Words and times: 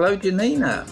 Hello, 0.00 0.14
Janina. 0.14 0.86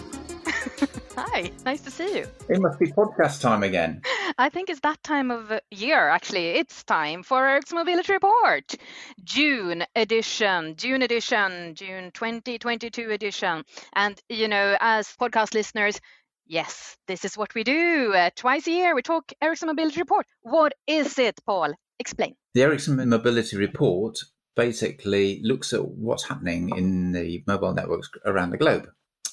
Hi, 1.15 1.49
nice 1.63 1.79
to 1.79 1.89
see 1.89 2.17
you. 2.17 2.25
It 2.49 2.59
must 2.59 2.77
be 2.77 2.87
podcast 2.87 3.39
time 3.39 3.63
again. 3.63 4.01
I 4.37 4.49
think 4.49 4.69
it's 4.69 4.81
that 4.81 5.01
time 5.01 5.31
of 5.31 5.49
year, 5.71 6.09
actually. 6.09 6.47
It's 6.47 6.83
time 6.83 7.23
for 7.23 7.47
Ericsson 7.47 7.77
Mobility 7.77 8.11
Report. 8.11 8.75
June 9.23 9.85
edition, 9.95 10.75
June 10.75 11.03
edition, 11.03 11.73
June 11.73 12.11
2022 12.13 13.09
edition. 13.09 13.63
And, 13.95 14.21
you 14.27 14.49
know, 14.49 14.75
as 14.81 15.15
podcast 15.17 15.53
listeners, 15.53 16.01
yes, 16.45 16.97
this 17.07 17.23
is 17.23 17.37
what 17.37 17.55
we 17.55 17.63
do. 17.63 18.11
Uh, 18.13 18.31
twice 18.35 18.67
a 18.67 18.71
year, 18.71 18.93
we 18.93 19.03
talk 19.03 19.31
Ericsson 19.41 19.67
Mobility 19.67 20.01
Report. 20.01 20.25
What 20.41 20.73
is 20.85 21.17
it, 21.17 21.39
Paul? 21.45 21.73
Explain. 21.97 22.35
The 22.55 22.63
Ericsson 22.63 23.07
Mobility 23.07 23.55
Report 23.55 24.17
basically 24.57 25.39
looks 25.43 25.71
at 25.71 25.87
what's 25.87 26.27
happening 26.27 26.75
in 26.75 27.13
the 27.13 27.41
mobile 27.47 27.73
networks 27.73 28.09
around 28.25 28.49
the 28.49 28.57
globe. 28.57 28.89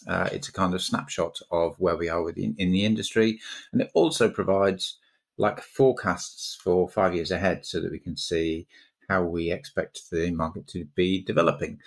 Uh, 0.07 0.29
it's 0.33 0.49
a 0.49 0.53
kind 0.53 0.75
of 0.75 0.83
snapshot 0.83 1.41
of 1.51 1.77
where 1.79 1.97
we 1.97 2.09
are 2.09 2.23
within 2.23 2.55
in 2.59 2.73
the 2.73 2.85
industry, 2.85 3.41
and 3.73 3.81
it 3.83 3.91
also 3.95 4.29
provides 4.29 4.99
like 5.37 5.61
forecasts 5.61 6.59
for 6.63 6.89
five 6.89 7.15
years 7.15 7.31
ahead, 7.31 7.67
so 7.67 7.81
that 7.81 7.91
we 7.91 7.99
can 7.99 8.17
see 8.17 8.67
how 9.09 9.23
we 9.23 9.51
expect 9.51 10.11
the 10.11 10.31
market 10.31 10.67
to 10.69 10.87
be 10.95 11.23
developing 11.23 11.79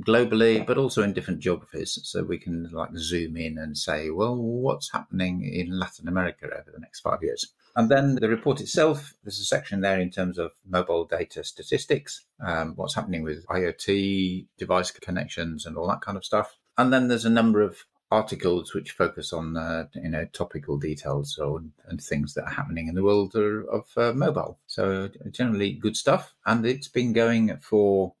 globally, 0.00 0.64
but 0.66 0.76
also 0.76 1.02
in 1.02 1.12
different 1.12 1.40
geographies. 1.40 1.98
So 2.02 2.22
we 2.22 2.38
can 2.38 2.68
like 2.70 2.90
zoom 2.96 3.36
in 3.36 3.58
and 3.58 3.76
say, 3.76 4.10
well, 4.10 4.36
what's 4.36 4.92
happening 4.92 5.42
in 5.42 5.78
Latin 5.78 6.08
America 6.08 6.46
over 6.46 6.70
the 6.72 6.80
next 6.80 7.00
five 7.00 7.22
years? 7.22 7.46
And 7.76 7.90
then 7.90 8.16
the 8.16 8.28
report 8.28 8.60
itself, 8.60 9.14
there's 9.22 9.40
a 9.40 9.44
section 9.44 9.80
there 9.80 10.00
in 10.00 10.10
terms 10.10 10.38
of 10.38 10.52
mobile 10.68 11.04
data 11.04 11.44
statistics, 11.44 12.24
um, 12.46 12.74
what's 12.76 12.94
happening 12.94 13.22
with 13.22 13.46
IoT 13.46 14.46
device 14.58 14.90
connections 14.90 15.66
and 15.66 15.76
all 15.76 15.88
that 15.88 16.00
kind 16.00 16.16
of 16.16 16.24
stuff. 16.24 16.56
And 16.78 16.92
then 16.92 17.08
there's 17.08 17.24
a 17.24 17.30
number 17.30 17.62
of 17.62 17.84
articles 18.10 18.72
which 18.72 18.92
focus 18.92 19.32
on 19.32 19.56
uh, 19.56 19.86
you 19.94 20.08
know 20.08 20.24
topical 20.26 20.78
details 20.78 21.38
or 21.38 21.62
and 21.88 22.00
things 22.00 22.34
that 22.34 22.44
are 22.44 22.54
happening 22.54 22.88
in 22.88 22.94
the 22.94 23.02
world 23.02 23.34
of, 23.34 23.64
of 23.66 23.86
uh, 23.96 24.12
mobile. 24.12 24.58
So 24.66 25.10
generally 25.30 25.72
good 25.72 25.96
stuff, 25.96 26.34
and 26.44 26.64
it's 26.66 26.88
been 26.88 27.12
going 27.12 27.56
for 27.58 28.14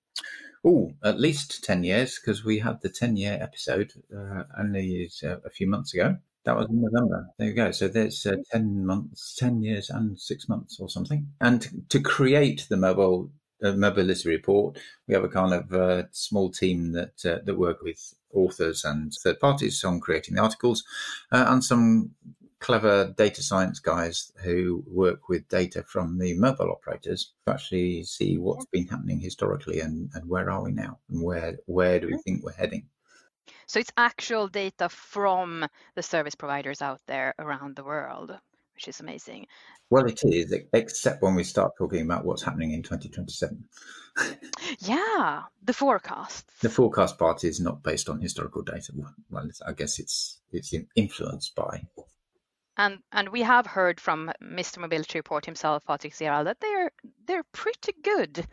oh 0.64 0.92
at 1.04 1.20
least 1.20 1.62
ten 1.62 1.84
years 1.84 2.18
because 2.18 2.44
we 2.44 2.58
had 2.58 2.80
the 2.80 2.88
ten 2.88 3.16
year 3.16 3.38
episode 3.40 3.92
uh, 4.16 4.44
only 4.58 5.10
uh, 5.22 5.36
a 5.44 5.50
few 5.50 5.68
months 5.68 5.94
ago. 5.94 6.16
That 6.44 6.56
was 6.56 6.68
in 6.70 6.80
November. 6.80 7.26
There 7.38 7.48
you 7.48 7.54
go. 7.54 7.72
So 7.72 7.88
there's 7.88 8.24
uh, 8.24 8.36
10 8.52 8.86
months, 8.86 9.34
10 9.34 9.64
years 9.64 9.90
and 9.90 10.16
six 10.16 10.48
months 10.48 10.78
or 10.78 10.88
something. 10.88 11.26
And 11.40 11.90
to 11.90 12.00
create 12.00 12.66
the 12.68 12.76
mobile 12.76 13.24
uh, 13.24 13.45
mobility 13.62 14.28
report, 14.28 14.78
we 15.06 15.14
have 15.14 15.24
a 15.24 15.28
kind 15.28 15.54
of 15.54 15.72
uh, 15.72 16.04
small 16.10 16.50
team 16.50 16.92
that 16.92 17.24
uh, 17.24 17.38
that 17.44 17.58
work 17.58 17.82
with 17.82 18.14
authors 18.32 18.84
and 18.84 19.12
third 19.12 19.40
parties 19.40 19.82
on 19.84 20.00
creating 20.00 20.34
the 20.34 20.42
articles, 20.42 20.84
uh, 21.32 21.46
and 21.48 21.64
some 21.64 22.10
clever 22.58 23.14
data 23.18 23.42
science 23.42 23.78
guys 23.78 24.32
who 24.42 24.82
work 24.86 25.28
with 25.28 25.48
data 25.48 25.82
from 25.82 26.18
the 26.18 26.34
mobile 26.34 26.70
operators 26.70 27.32
to 27.46 27.52
actually 27.52 28.02
see 28.02 28.38
what's 28.38 28.64
been 28.66 28.86
happening 28.86 29.20
historically 29.20 29.80
and, 29.80 30.10
and 30.14 30.26
where 30.28 30.50
are 30.50 30.62
we 30.62 30.72
now 30.72 30.98
and 31.10 31.22
where 31.22 31.56
where 31.66 32.00
do 32.00 32.06
we 32.06 32.16
think 32.24 32.42
we're 32.42 32.52
heading. 32.52 32.86
So 33.66 33.78
it's 33.78 33.92
actual 33.96 34.48
data 34.48 34.88
from 34.88 35.66
the 35.94 36.02
service 36.02 36.34
providers 36.34 36.82
out 36.82 37.00
there 37.06 37.34
around 37.38 37.76
the 37.76 37.84
world, 37.84 38.36
which 38.76 38.88
is 38.88 39.00
amazing. 39.00 39.46
Well, 39.90 40.06
it 40.06 40.20
is, 40.24 40.54
except 40.72 41.22
when 41.22 41.34
we 41.34 41.44
start 41.44 41.72
talking 41.78 42.02
about 42.02 42.24
what's 42.24 42.42
happening 42.42 42.72
in 42.72 42.82
2027. 42.82 43.64
yeah, 44.80 45.42
the 45.64 45.72
forecast. 45.72 46.50
The 46.60 46.68
forecast 46.68 47.18
part 47.18 47.44
is 47.44 47.60
not 47.60 47.82
based 47.82 48.08
on 48.08 48.20
historical 48.20 48.62
data. 48.62 48.92
Well, 49.30 49.48
I 49.66 49.72
guess 49.72 49.98
it's 49.98 50.40
it's 50.52 50.74
influenced 50.94 51.54
by 51.54 51.82
and 52.76 52.98
and 53.12 53.28
we 53.30 53.42
have 53.42 53.66
heard 53.66 54.00
from 54.00 54.30
Mr. 54.42 54.78
Mobility 54.78 55.18
Report 55.18 55.44
himself, 55.44 55.84
Patrick 55.84 56.14
Cerwall, 56.14 56.44
that 56.44 56.60
they're 56.60 56.90
they're 57.26 57.44
pretty 57.52 57.92
good 58.02 58.46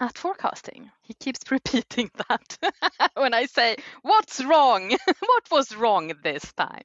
at 0.00 0.16
forecasting. 0.16 0.90
He 1.02 1.14
keeps 1.14 1.40
repeating 1.50 2.10
that 2.28 2.58
when 3.14 3.34
I 3.34 3.46
say, 3.46 3.76
"What's 4.02 4.42
wrong? 4.44 4.90
what 5.20 5.50
was 5.50 5.76
wrong 5.76 6.12
this 6.22 6.52
time?" 6.52 6.82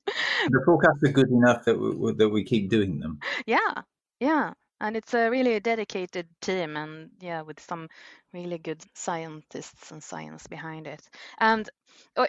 The 0.49 0.61
forecasts 0.65 1.03
are 1.03 1.11
good 1.11 1.29
enough 1.29 1.65
that 1.65 1.77
we, 1.77 2.13
that 2.13 2.29
we 2.29 2.43
keep 2.43 2.69
doing 2.69 2.99
them. 2.99 3.19
Yeah, 3.45 3.81
yeah, 4.19 4.53
and 4.79 4.97
it's 4.97 5.13
a 5.13 5.29
really 5.29 5.59
dedicated 5.59 6.27
team, 6.41 6.77
and 6.77 7.09
yeah, 7.19 7.41
with 7.41 7.59
some 7.59 7.89
really 8.33 8.57
good 8.57 8.83
scientists 8.93 9.91
and 9.91 10.03
science 10.03 10.47
behind 10.47 10.87
it. 10.87 11.01
And 11.39 11.69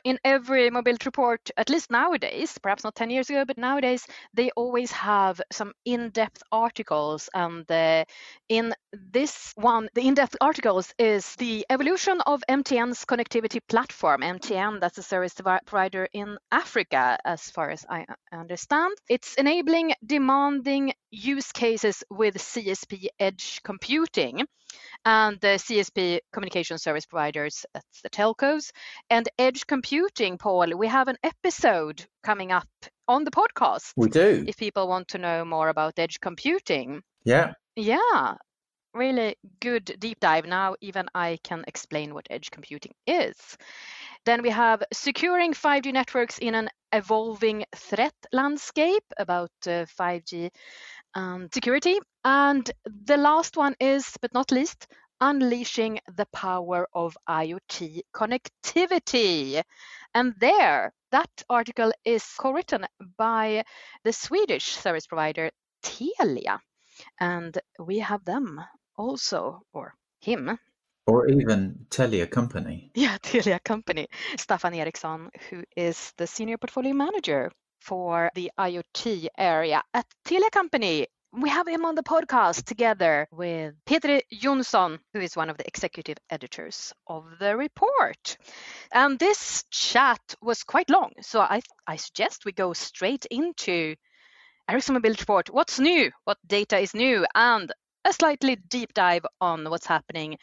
in 0.04 0.18
every 0.24 0.70
mobility 0.70 1.04
report, 1.06 1.50
at 1.56 1.70
least 1.70 1.90
nowadays, 1.90 2.58
perhaps 2.62 2.84
not 2.84 2.94
10 2.94 3.10
years 3.10 3.30
ago, 3.30 3.44
but 3.44 3.58
nowadays, 3.58 4.06
they 4.34 4.50
always 4.56 4.90
have 4.92 5.40
some 5.52 5.72
in 5.84 6.10
depth 6.10 6.42
articles. 6.50 7.28
And 7.34 7.70
uh, 7.70 8.04
in 8.48 8.74
this 8.92 9.52
one, 9.56 9.88
the 9.94 10.06
in 10.06 10.14
depth 10.14 10.36
articles 10.40 10.92
is 10.98 11.34
the 11.36 11.66
evolution 11.70 12.20
of 12.26 12.42
MTN's 12.48 13.04
connectivity 13.04 13.60
platform. 13.68 14.22
MTN, 14.22 14.80
that's 14.80 14.98
a 14.98 15.02
service 15.02 15.34
provider 15.66 16.08
in 16.12 16.36
Africa, 16.50 17.18
as 17.24 17.50
far 17.50 17.70
as 17.70 17.84
I 17.88 18.06
understand. 18.32 18.92
It's 19.08 19.34
enabling 19.34 19.92
demanding 20.04 20.92
use 21.10 21.52
cases 21.52 22.02
with 22.10 22.36
CSP 22.36 23.06
edge 23.18 23.60
computing 23.62 24.46
and 25.06 25.38
the 25.40 25.56
CSP 25.56 26.18
communication 26.32 26.78
service 26.78 27.06
providers, 27.06 27.64
that's 27.72 28.02
the 28.02 28.10
telcos, 28.10 28.72
and 29.08 29.28
edge 29.38 29.64
computing, 29.66 30.36
Paul. 30.36 30.76
We 30.76 30.88
have 30.88 31.06
an 31.06 31.16
episode 31.22 32.04
coming 32.24 32.50
up 32.50 32.68
on 33.06 33.22
the 33.22 33.30
podcast. 33.30 33.92
We 33.96 34.08
do. 34.08 34.44
If 34.48 34.56
people 34.56 34.88
want 34.88 35.06
to 35.08 35.18
know 35.18 35.44
more 35.44 35.68
about 35.68 35.96
edge 35.96 36.18
computing. 36.20 37.02
Yeah. 37.24 37.52
Yeah. 37.76 38.34
Really 38.94 39.36
good 39.60 39.94
deep 40.00 40.18
dive. 40.18 40.46
Now, 40.46 40.74
even 40.80 41.06
I 41.14 41.38
can 41.44 41.62
explain 41.68 42.12
what 42.12 42.26
edge 42.28 42.50
computing 42.50 42.92
is. 43.06 43.36
Then 44.24 44.42
we 44.42 44.50
have 44.50 44.82
securing 44.92 45.52
5G 45.52 45.92
networks 45.92 46.38
in 46.38 46.56
an 46.56 46.68
evolving 46.92 47.64
threat 47.76 48.14
landscape 48.32 49.04
about 49.18 49.52
uh, 49.68 49.86
5G 50.00 50.50
um, 51.16 51.48
security. 51.52 51.98
And 52.24 52.70
the 52.84 53.16
last 53.16 53.56
one 53.56 53.74
is, 53.80 54.12
but 54.20 54.32
not 54.34 54.52
least, 54.52 54.86
unleashing 55.20 55.98
the 56.16 56.26
power 56.26 56.86
of 56.92 57.16
IoT 57.28 58.02
connectivity. 58.14 59.62
And 60.14 60.34
there, 60.38 60.92
that 61.10 61.30
article 61.48 61.92
is 62.04 62.24
co-written 62.38 62.86
by 63.16 63.64
the 64.04 64.12
Swedish 64.12 64.76
service 64.76 65.06
provider 65.06 65.50
Telia. 65.82 66.58
And 67.18 67.58
we 67.78 67.98
have 67.98 68.24
them 68.24 68.60
also, 68.96 69.62
or 69.72 69.94
him, 70.20 70.58
or 71.06 71.28
even 71.28 71.86
Telia 71.88 72.28
Company. 72.30 72.90
Yeah, 72.94 73.16
Telia 73.18 73.62
Company. 73.62 74.08
Staffan 74.36 74.76
Eriksson, 74.76 75.30
who 75.48 75.62
is 75.76 76.12
the 76.16 76.26
senior 76.26 76.58
portfolio 76.58 76.94
manager 76.94 77.52
for 77.80 78.30
the 78.34 78.50
IoT 78.58 79.28
area 79.38 79.82
at 79.94 80.06
Telia 80.24 80.50
Company. 80.50 81.06
We 81.32 81.50
have 81.50 81.68
him 81.68 81.84
on 81.84 81.94
the 81.94 82.02
podcast 82.02 82.64
together 82.64 83.28
with 83.30 83.74
Peter 83.84 84.20
Jonsson, 84.32 84.98
who 85.12 85.20
is 85.20 85.36
one 85.36 85.50
of 85.50 85.58
the 85.58 85.66
executive 85.66 86.16
editors 86.30 86.92
of 87.06 87.24
the 87.38 87.56
report. 87.56 88.38
And 88.92 89.18
this 89.18 89.64
chat 89.70 90.20
was 90.40 90.64
quite 90.64 90.88
long, 90.88 91.12
so 91.20 91.40
I, 91.40 91.60
I 91.86 91.96
suggest 91.96 92.44
we 92.44 92.52
go 92.52 92.72
straight 92.72 93.26
into 93.30 93.96
Ericsson 94.68 94.94
Mobility 94.94 95.22
Report. 95.22 95.50
What's 95.50 95.78
new? 95.78 96.10
What 96.24 96.38
data 96.46 96.78
is 96.78 96.94
new? 96.94 97.26
And 97.34 97.70
a 98.04 98.12
slightly 98.12 98.56
deep 98.56 98.94
dive 98.94 99.26
on 99.40 99.68
what's 99.68 99.86
happening 99.86 100.38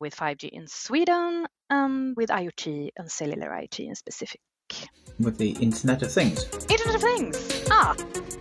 with 0.00 0.16
5G 0.16 0.48
in 0.50 0.66
Sweden 0.66 1.46
and 1.70 2.16
with 2.16 2.30
IoT 2.30 2.90
and 2.96 3.10
cellular 3.10 3.48
IoT 3.48 3.86
in 3.86 3.94
specific. 3.94 4.40
With 5.18 5.38
the 5.38 5.50
Internet 5.60 6.02
of 6.02 6.12
Things. 6.12 6.44
Internet 6.68 6.96
of 6.96 7.02
Things. 7.02 7.64
Ah, 7.70 7.94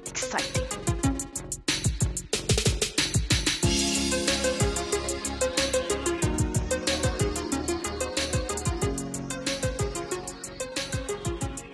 exciting. 0.05 0.65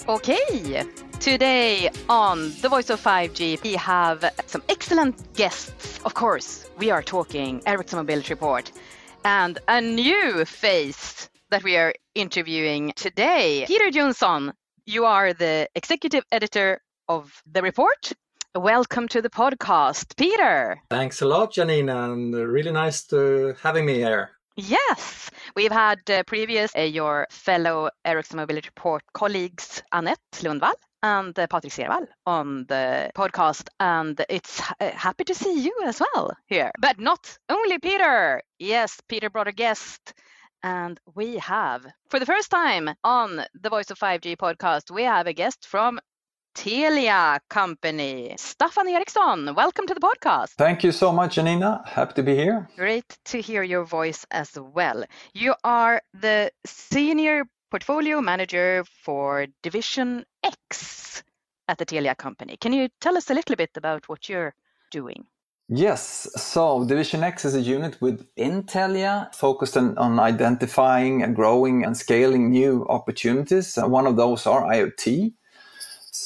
Okay, 0.09 0.85
today 1.19 1.89
on 2.07 2.53
The 2.61 2.69
Voice 2.69 2.89
of 2.89 3.01
5G, 3.01 3.61
we 3.61 3.73
have 3.73 4.23
some 4.45 4.63
excellent 4.69 5.33
guests. 5.33 5.99
Of 6.05 6.13
course, 6.13 6.69
we 6.77 6.91
are 6.91 7.03
talking 7.03 7.61
Ericsson 7.65 7.97
Mobility 7.97 8.33
Report 8.33 8.71
and 9.25 9.59
a 9.67 9.81
new 9.81 10.45
face 10.45 11.29
that 11.49 11.63
we 11.63 11.77
are 11.77 11.93
interviewing 12.15 12.93
today. 12.95 13.65
Peter 13.67 13.89
Jonsson, 13.89 14.53
you 14.85 15.05
are 15.05 15.33
the 15.33 15.67
executive 15.75 16.23
editor 16.31 16.81
of 17.07 17.41
the 17.49 17.61
report. 17.61 18.11
Welcome 18.55 19.07
to 19.09 19.21
the 19.21 19.29
podcast, 19.29 20.17
Peter. 20.17 20.81
Thanks 20.89 21.21
a 21.21 21.25
lot, 21.25 21.53
Janina, 21.53 22.11
and 22.11 22.33
really 22.33 22.71
nice 22.71 23.05
to 23.07 23.55
having 23.61 23.85
me 23.85 23.95
here. 23.95 24.31
Yes, 24.55 25.29
we've 25.55 25.71
had 25.71 25.99
uh, 26.09 26.23
previous 26.23 26.75
uh, 26.75 26.81
your 26.81 27.27
fellow 27.29 27.91
Ericsson 28.03 28.37
Mobility 28.37 28.69
Report 28.75 29.03
colleagues 29.13 29.83
Annette 29.91 30.17
Lundvall 30.41 30.73
and 31.03 31.37
uh, 31.37 31.45
Patrick 31.45 31.71
Cerwall 31.71 32.07
on 32.25 32.65
the 32.67 33.11
podcast, 33.15 33.69
and 33.79 34.19
it's 34.29 34.59
uh, 34.81 34.89
happy 34.89 35.23
to 35.25 35.35
see 35.35 35.61
you 35.61 35.75
as 35.85 36.01
well 36.01 36.33
here. 36.47 36.71
But 36.79 36.99
not 36.99 37.37
only 37.49 37.77
Peter. 37.77 38.41
Yes, 38.57 38.99
Peter 39.07 39.29
brought 39.29 39.47
a 39.47 39.51
guest. 39.51 40.13
And 40.63 40.99
we 41.15 41.37
have, 41.37 41.85
for 42.09 42.19
the 42.19 42.25
first 42.25 42.49
time 42.49 42.89
on 43.03 43.45
the 43.53 43.69
Voice 43.69 43.91
of 43.91 43.99
5G 43.99 44.37
podcast, 44.37 44.91
we 44.91 45.03
have 45.03 45.27
a 45.27 45.33
guest 45.33 45.67
from 45.67 45.99
Telia 46.55 47.39
company. 47.49 48.35
Staffan 48.37 48.91
Eriksson, 48.91 49.53
welcome 49.53 49.85
to 49.85 49.93
the 49.93 49.99
podcast. 49.99 50.55
Thank 50.57 50.83
you 50.83 50.91
so 50.91 51.11
much, 51.11 51.35
Janina. 51.35 51.83
Happy 51.85 52.13
to 52.15 52.23
be 52.23 52.35
here. 52.35 52.67
Great 52.75 53.17
to 53.25 53.39
hear 53.39 53.61
your 53.61 53.85
voice 53.85 54.25
as 54.31 54.57
well. 54.57 55.03
You 55.33 55.53
are 55.63 56.01
the 56.13 56.51
senior 56.65 57.43
portfolio 57.69 58.21
manager 58.21 58.83
for 59.03 59.45
Division 59.61 60.25
X 60.43 61.21
at 61.67 61.77
the 61.77 61.85
Telia 61.85 62.17
company. 62.17 62.57
Can 62.57 62.73
you 62.73 62.89
tell 62.99 63.17
us 63.17 63.29
a 63.29 63.35
little 63.35 63.55
bit 63.55 63.71
about 63.75 64.09
what 64.09 64.27
you're 64.27 64.55
doing? 64.89 65.27
Yes, 65.69 66.29
so 66.37 66.85
Division 66.85 67.23
X 67.23 67.43
is 67.43 67.53
a 67.53 67.59
unit 67.59 68.01
within 68.01 68.63
Telia 68.63 69.33
focused 69.35 69.75
on, 69.75 69.97
on 69.97 70.17
identifying 70.17 71.21
and 71.21 71.35
growing 71.35 71.83
and 71.83 71.97
scaling 71.97 72.51
new 72.51 72.85
opportunities. 72.87 73.75
One 73.75 74.07
of 74.07 74.15
those 74.15 74.47
are 74.47 74.63
IoT. 74.63 75.33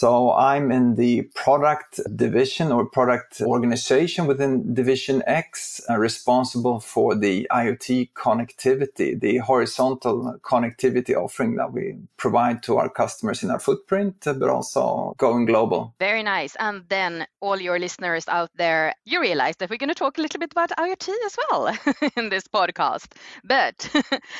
So 0.01 0.33
I'm 0.33 0.71
in 0.71 0.95
the 0.95 1.29
product 1.35 1.99
division 2.15 2.71
or 2.71 2.87
product 2.87 3.39
organization 3.39 4.25
within 4.25 4.73
Division 4.73 5.21
X, 5.27 5.79
uh, 5.87 5.95
responsible 5.95 6.79
for 6.79 7.13
the 7.13 7.47
IoT 7.51 8.13
connectivity, 8.13 9.19
the 9.19 9.37
horizontal 9.37 10.39
connectivity 10.41 11.15
offering 11.15 11.57
that 11.57 11.71
we 11.71 11.97
provide 12.17 12.63
to 12.63 12.79
our 12.79 12.89
customers 12.89 13.43
in 13.43 13.51
our 13.51 13.59
footprint, 13.59 14.25
uh, 14.25 14.33
but 14.33 14.49
also 14.49 15.13
going 15.19 15.45
global. 15.45 15.93
Very 15.99 16.23
nice. 16.23 16.55
And 16.55 16.83
then 16.89 17.27
all 17.39 17.61
your 17.61 17.77
listeners 17.77 18.27
out 18.27 18.49
there, 18.55 18.95
you 19.05 19.21
realize 19.21 19.57
that 19.57 19.69
we're 19.69 19.77
going 19.77 19.89
to 19.89 20.03
talk 20.03 20.17
a 20.17 20.21
little 20.21 20.39
bit 20.39 20.51
about 20.51 20.71
IoT 20.79 21.09
as 21.27 21.37
well 21.37 21.77
in 22.17 22.29
this 22.29 22.47
podcast. 22.47 23.05
But 23.43 23.87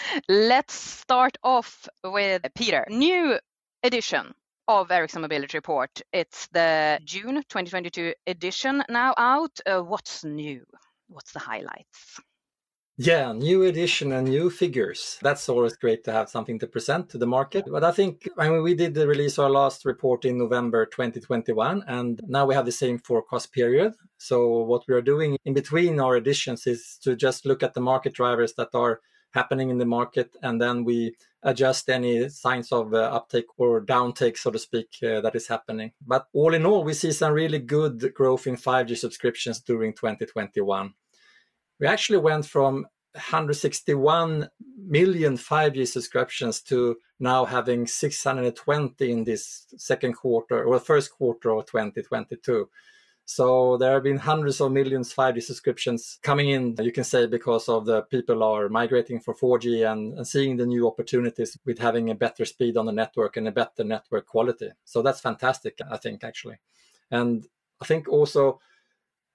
let's 0.27 0.73
start 0.73 1.37
off 1.43 1.87
with 2.03 2.41
Peter. 2.55 2.83
New 2.89 3.37
edition 3.83 4.33
of 4.79 4.89
Ericsson 4.89 5.21
Mobility 5.21 5.57
Report. 5.57 6.01
It's 6.13 6.47
the 6.47 6.99
June 7.03 7.35
2022 7.35 8.13
edition 8.25 8.81
now 8.87 9.13
out. 9.17 9.59
Uh, 9.65 9.81
what's 9.81 10.23
new? 10.23 10.63
What's 11.09 11.33
the 11.33 11.39
highlights? 11.39 12.21
Yeah, 12.97 13.33
new 13.33 13.63
edition 13.63 14.13
and 14.13 14.27
new 14.27 14.49
figures. 14.49 15.17
That's 15.21 15.49
always 15.49 15.75
great 15.75 16.03
to 16.05 16.13
have 16.13 16.29
something 16.29 16.57
to 16.59 16.67
present 16.67 17.09
to 17.09 17.17
the 17.17 17.25
market. 17.25 17.65
But 17.69 17.83
I 17.83 17.91
think, 17.91 18.29
I 18.37 18.47
mean, 18.47 18.63
we 18.63 18.73
did 18.73 18.95
release 18.95 19.39
our 19.39 19.49
last 19.49 19.83
report 19.85 20.23
in 20.23 20.37
November 20.37 20.85
2021, 20.85 21.83
and 21.87 22.21
now 22.27 22.45
we 22.45 22.53
have 22.53 22.65
the 22.65 22.71
same 22.71 22.99
forecast 22.99 23.51
period. 23.51 23.93
So, 24.19 24.59
what 24.59 24.83
we 24.87 24.93
are 24.93 25.01
doing 25.01 25.37
in 25.45 25.53
between 25.53 25.99
our 25.99 26.15
editions 26.15 26.65
is 26.65 26.97
to 27.03 27.15
just 27.15 27.45
look 27.45 27.63
at 27.63 27.73
the 27.73 27.81
market 27.81 28.13
drivers 28.13 28.53
that 28.53 28.69
are 28.73 29.01
happening 29.33 29.69
in 29.69 29.77
the 29.77 29.85
market, 29.85 30.35
and 30.41 30.61
then 30.61 30.83
we 30.83 31.15
adjust 31.43 31.89
any 31.89 32.29
signs 32.29 32.71
of 32.71 32.93
uh, 32.93 32.97
uptake 32.97 33.47
or 33.57 33.81
downtake, 33.81 34.37
so 34.37 34.51
to 34.51 34.59
speak, 34.59 34.89
uh, 35.03 35.21
that 35.21 35.35
is 35.35 35.47
happening. 35.47 35.91
But 36.05 36.27
all 36.33 36.53
in 36.53 36.65
all, 36.65 36.83
we 36.83 36.93
see 36.93 37.11
some 37.11 37.33
really 37.33 37.59
good 37.59 38.13
growth 38.13 38.47
in 38.47 38.55
5G 38.55 38.97
subscriptions 38.97 39.59
during 39.61 39.93
2021. 39.93 40.93
We 41.79 41.87
actually 41.87 42.19
went 42.19 42.45
from 42.45 42.85
161 43.13 44.49
million 44.77 45.37
5G 45.37 45.87
subscriptions 45.87 46.61
to 46.61 46.97
now 47.19 47.45
having 47.45 47.87
620 47.87 49.11
in 49.11 49.23
this 49.23 49.65
second 49.77 50.13
quarter 50.13 50.63
or 50.63 50.79
first 50.79 51.11
quarter 51.11 51.51
of 51.51 51.65
2022. 51.65 52.69
So 53.33 53.77
there 53.77 53.93
have 53.93 54.03
been 54.03 54.17
hundreds 54.17 54.59
of 54.59 54.73
millions 54.73 55.13
5G 55.13 55.41
subscriptions 55.41 56.19
coming 56.21 56.49
in, 56.49 56.75
you 56.81 56.91
can 56.91 57.05
say, 57.05 57.27
because 57.27 57.69
of 57.69 57.85
the 57.85 58.01
people 58.01 58.43
are 58.43 58.67
migrating 58.67 59.21
for 59.21 59.33
4G 59.33 59.89
and, 59.89 60.17
and, 60.17 60.27
seeing 60.27 60.57
the 60.57 60.65
new 60.65 60.85
opportunities 60.85 61.57
with 61.65 61.79
having 61.79 62.09
a 62.09 62.15
better 62.15 62.43
speed 62.43 62.75
on 62.75 62.85
the 62.85 62.91
network 62.91 63.37
and 63.37 63.47
a 63.47 63.51
better 63.53 63.85
network 63.85 64.25
quality. 64.25 64.71
So 64.83 65.01
that's 65.01 65.21
fantastic, 65.21 65.79
I 65.89 65.95
think, 65.95 66.25
actually. 66.25 66.57
And 67.09 67.47
I 67.81 67.85
think 67.85 68.09
also 68.09 68.59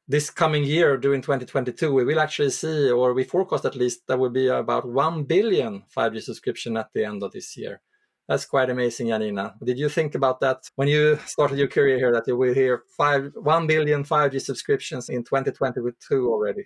this 0.07 0.29
coming 0.29 0.65
year, 0.65 0.99
during 0.99 1.23
2022, 1.23 1.91
we 1.91 2.05
will 2.05 2.21
actually 2.21 2.51
see, 2.51 2.91
or 2.91 3.15
we 3.15 3.25
forecast 3.25 3.65
at 3.65 3.77
least, 3.77 4.07
there 4.07 4.19
will 4.19 4.29
be 4.29 4.49
about 4.49 4.87
1 4.87 5.25
billion 5.25 5.85
5G 5.97 6.21
subscription 6.21 6.77
at 6.77 6.93
the 6.93 7.07
end 7.07 7.23
of 7.23 7.33
this 7.33 7.57
year. 7.57 7.81
That's 8.29 8.45
quite 8.45 8.71
amazing, 8.71 9.09
Janina. 9.09 9.55
Did 9.63 9.79
you 9.79 9.89
think 9.89 10.17
about 10.17 10.41
that 10.41 10.69
when 10.75 10.89
you 10.89 11.19
started 11.27 11.59
your 11.59 11.69
career 11.69 11.97
here 11.97 12.13
that 12.13 12.27
you 12.27 12.37
will 12.37 12.53
hear 12.53 12.83
five, 12.97 13.31
1 13.35 13.67
billion 13.69 14.03
5G 14.03 14.41
subscriptions 14.41 15.09
in 15.09 15.23
2022 15.23 16.29
already? 16.29 16.65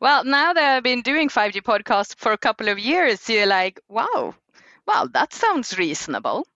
Well, 0.00 0.24
now 0.24 0.54
that 0.54 0.76
I've 0.76 0.82
been 0.82 1.02
doing 1.02 1.28
5G 1.28 1.62
podcasts 1.62 2.14
for 2.16 2.32
a 2.32 2.38
couple 2.38 2.68
of 2.68 2.78
years, 2.78 3.28
you're 3.28 3.46
like, 3.46 3.78
wow, 3.88 4.34
well, 4.86 5.06
that 5.08 5.34
sounds 5.34 5.76
reasonable. 5.76 6.46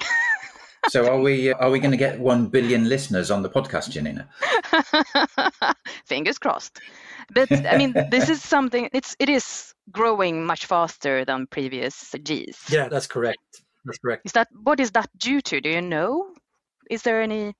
so 0.88 1.06
are 1.06 1.20
we 1.20 1.52
uh, 1.52 1.58
are 1.58 1.70
we 1.70 1.78
going 1.78 1.90
to 1.90 1.98
get 1.98 2.18
1 2.18 2.46
billion 2.46 2.88
listeners 2.88 3.30
on 3.30 3.42
the 3.42 3.50
podcast, 3.50 3.90
Janina? 3.90 4.28
Fingers 6.06 6.38
crossed. 6.38 6.80
But 7.34 7.52
I 7.66 7.76
mean, 7.76 7.94
this 8.10 8.30
is 8.30 8.42
something, 8.42 8.88
it's, 8.92 9.14
it 9.18 9.28
is 9.28 9.74
growing 9.90 10.44
much 10.46 10.66
faster 10.66 11.24
than 11.24 11.46
previous 11.46 12.14
Gs. 12.22 12.70
Yeah, 12.70 12.88
that's 12.88 13.06
correct. 13.06 13.63
That's 13.84 13.98
correct. 13.98 14.22
Is 14.24 14.32
that 14.32 14.48
what 14.62 14.80
is 14.80 14.90
that 14.92 15.10
due 15.18 15.40
to? 15.42 15.60
Do 15.60 15.68
you 15.68 15.82
know? 15.82 16.32
Is 16.90 17.02
there 17.02 17.22
any 17.22 17.54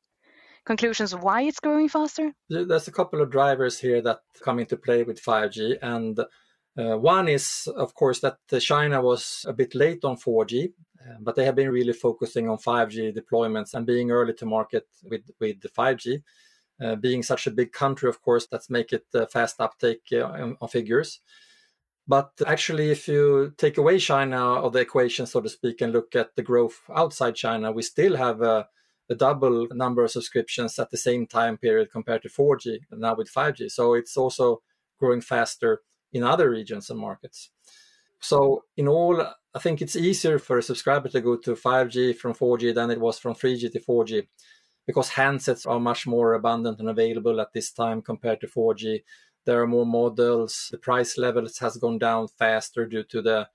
conclusions 0.64 1.14
why 1.14 1.42
it's 1.42 1.60
growing 1.60 1.88
faster? 1.88 2.32
There's 2.48 2.88
a 2.88 2.92
couple 2.92 3.20
of 3.20 3.30
drivers 3.30 3.78
here 3.78 4.00
that 4.02 4.20
come 4.42 4.58
into 4.58 4.76
play 4.76 5.02
with 5.02 5.22
5G, 5.22 5.78
and 5.82 6.18
uh, 6.76 6.96
one 6.98 7.28
is, 7.28 7.68
of 7.76 7.94
course, 7.94 8.20
that 8.20 8.38
China 8.60 9.00
was 9.00 9.44
a 9.46 9.52
bit 9.52 9.74
late 9.74 10.04
on 10.04 10.16
4G, 10.16 10.72
uh, 11.00 11.14
but 11.20 11.36
they 11.36 11.44
have 11.44 11.54
been 11.54 11.70
really 11.70 11.92
focusing 11.92 12.48
on 12.48 12.58
5G 12.58 13.16
deployments 13.16 13.74
and 13.74 13.86
being 13.86 14.10
early 14.10 14.34
to 14.34 14.46
market 14.46 14.86
with 15.04 15.22
with 15.40 15.60
the 15.60 15.68
5G. 15.68 16.22
Uh, 16.82 16.96
being 16.96 17.22
such 17.22 17.46
a 17.46 17.52
big 17.52 17.72
country, 17.72 18.08
of 18.08 18.20
course, 18.20 18.48
that's 18.50 18.68
make 18.68 18.92
it 18.92 19.06
uh, 19.14 19.26
fast 19.26 19.60
uptake 19.60 20.02
uh, 20.12 20.24
on, 20.24 20.56
on 20.60 20.68
figures. 20.68 21.20
But 22.06 22.32
actually, 22.46 22.90
if 22.90 23.08
you 23.08 23.54
take 23.56 23.78
away 23.78 23.98
China 23.98 24.36
of 24.36 24.74
the 24.74 24.80
equation, 24.80 25.26
so 25.26 25.40
to 25.40 25.48
speak, 25.48 25.80
and 25.80 25.92
look 25.92 26.14
at 26.14 26.36
the 26.36 26.42
growth 26.42 26.80
outside 26.94 27.34
China, 27.34 27.72
we 27.72 27.82
still 27.82 28.16
have 28.16 28.42
a, 28.42 28.68
a, 29.08 29.14
double 29.14 29.68
number 29.72 30.04
of 30.04 30.10
subscriptions 30.10 30.78
at 30.78 30.90
the 30.90 30.98
same 30.98 31.26
time 31.26 31.56
period 31.56 31.90
compared 31.90 32.22
to 32.22 32.28
4G, 32.28 32.80
now 32.92 33.14
with 33.14 33.32
5G. 33.32 33.70
So 33.70 33.94
it's 33.94 34.18
also 34.18 34.60
growing 35.00 35.22
faster 35.22 35.80
in 36.12 36.22
other 36.22 36.50
regions 36.50 36.90
and 36.90 37.00
markets. 37.00 37.50
So 38.20 38.64
in 38.76 38.86
all, 38.86 39.20
I 39.54 39.58
think 39.58 39.80
it's 39.80 39.96
easier 39.96 40.38
for 40.38 40.58
a 40.58 40.62
subscriber 40.62 41.08
to 41.08 41.20
go 41.22 41.36
to 41.36 41.54
5G 41.54 42.16
from 42.16 42.34
4G 42.34 42.74
than 42.74 42.90
it 42.90 43.00
was 43.00 43.18
from 43.18 43.34
3G 43.34 43.72
to 43.72 43.80
4G 43.80 44.26
because 44.86 45.10
handsets 45.10 45.66
are 45.66 45.80
much 45.80 46.06
more 46.06 46.34
abundant 46.34 46.80
and 46.80 46.88
available 46.88 47.40
at 47.40 47.52
this 47.52 47.72
time 47.72 48.02
compared 48.02 48.40
to 48.40 48.46
4G 48.46 49.00
there 49.44 49.60
are 49.62 49.66
more 49.66 49.86
models. 49.86 50.68
The 50.70 50.78
price 50.78 51.18
levels 51.18 51.58
has 51.58 51.76
gone 51.76 51.98
down 51.98 52.28
faster 52.28 52.86
due 52.86 53.04
to 53.04 53.22
the 53.22 53.48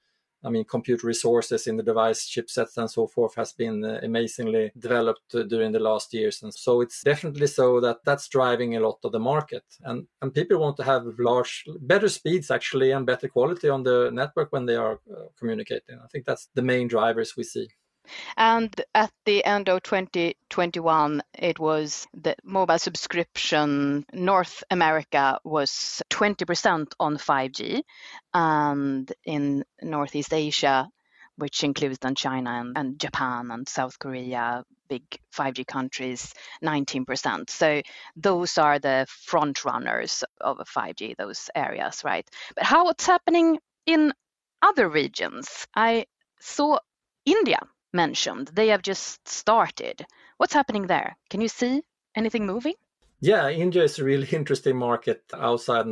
I 0.44 0.50
mean, 0.50 0.64
compute 0.64 1.04
resources 1.04 1.68
in 1.68 1.76
the 1.76 1.84
device 1.84 2.30
chipsets 2.30 2.78
and 2.78 2.90
so 2.90 3.08
forth 3.08 3.36
has 3.36 3.52
been 3.52 3.84
uh, 3.84 4.00
amazingly 4.04 4.72
developed 4.78 5.36
during 5.50 5.74
the 5.74 5.80
last 5.80 6.14
years. 6.14 6.42
And 6.44 6.54
so 6.54 6.80
it's 6.80 7.04
definitely 7.04 7.48
so 7.48 7.82
that 7.82 7.98
that's 8.06 8.30
driving 8.30 8.76
a 8.76 8.80
lot 8.80 9.00
of 9.04 9.12
the 9.12 9.20
market. 9.20 9.66
And, 9.84 10.08
and 10.22 10.34
people 10.34 10.60
want 10.60 10.78
to 10.78 10.84
have 10.84 11.04
large, 11.20 11.66
better 11.82 12.08
speeds 12.08 12.52
actually 12.52 12.92
and 12.92 13.06
better 13.06 13.28
quality 13.28 13.68
on 13.68 13.84
the 13.84 14.12
network 14.14 14.54
when 14.54 14.66
they 14.66 14.76
are 14.76 15.02
uh, 15.12 15.26
communicating. 15.38 16.00
I 16.02 16.08
think 16.08 16.26
that's 16.26 16.48
the 16.56 16.62
main 16.62 16.88
drivers 16.88 17.36
we 17.36 17.44
see. 17.44 17.68
And 18.38 18.74
at 18.94 19.12
the 19.26 19.44
end 19.44 19.70
of 19.70 19.84
2021, 19.84 21.22
it 21.34 21.60
was 21.60 22.08
the 22.14 22.36
mobile 22.44 22.80
subscription. 22.80 24.06
North 24.14 24.64
America 24.70 25.40
was 25.44 26.02
20% 26.10 26.94
on 27.00 27.18
5G, 27.18 27.82
and 28.34 29.12
in 29.26 29.66
Northeast 29.82 30.34
Asia, 30.34 30.90
which 31.38 31.64
includes 31.64 31.98
then 32.00 32.16
China 32.16 32.52
and, 32.52 32.78
and, 32.78 33.00
Japan 33.00 33.50
and 33.52 33.68
South 33.68 33.98
Korea, 33.98 34.64
big 34.90 35.04
5G 35.34 35.66
countries, 35.66 36.34
19%. 36.64 37.50
So 37.50 37.82
those 38.16 38.58
are 38.58 38.80
the 38.80 39.06
front 39.10 39.64
runners 39.64 40.24
of 40.42 40.58
5G, 40.58 41.16
those 41.18 41.50
areas, 41.56 42.04
right? 42.04 42.28
But 42.56 42.66
how 42.66 42.86
what's 42.86 43.06
happening 43.06 43.60
in 43.86 44.14
other 44.62 44.90
regions? 44.90 45.68
I 45.76 46.06
saw 46.40 46.80
India 47.26 47.60
mentioned. 47.94 48.52
They 48.54 48.68
have 48.70 48.82
just 48.82 49.28
started. 49.28 50.06
What's 50.38 50.54
happening 50.54 50.88
there? 50.88 51.18
Can 51.30 51.42
you 51.42 51.48
see 51.48 51.82
anything 52.16 52.46
moving? 52.46 52.74
Yeah, 53.22 53.50
India 53.50 53.84
is 53.84 54.00
a 54.00 54.04
really 54.04 54.28
interesting 54.32 54.78
market 54.78 55.24
outside 55.34 55.86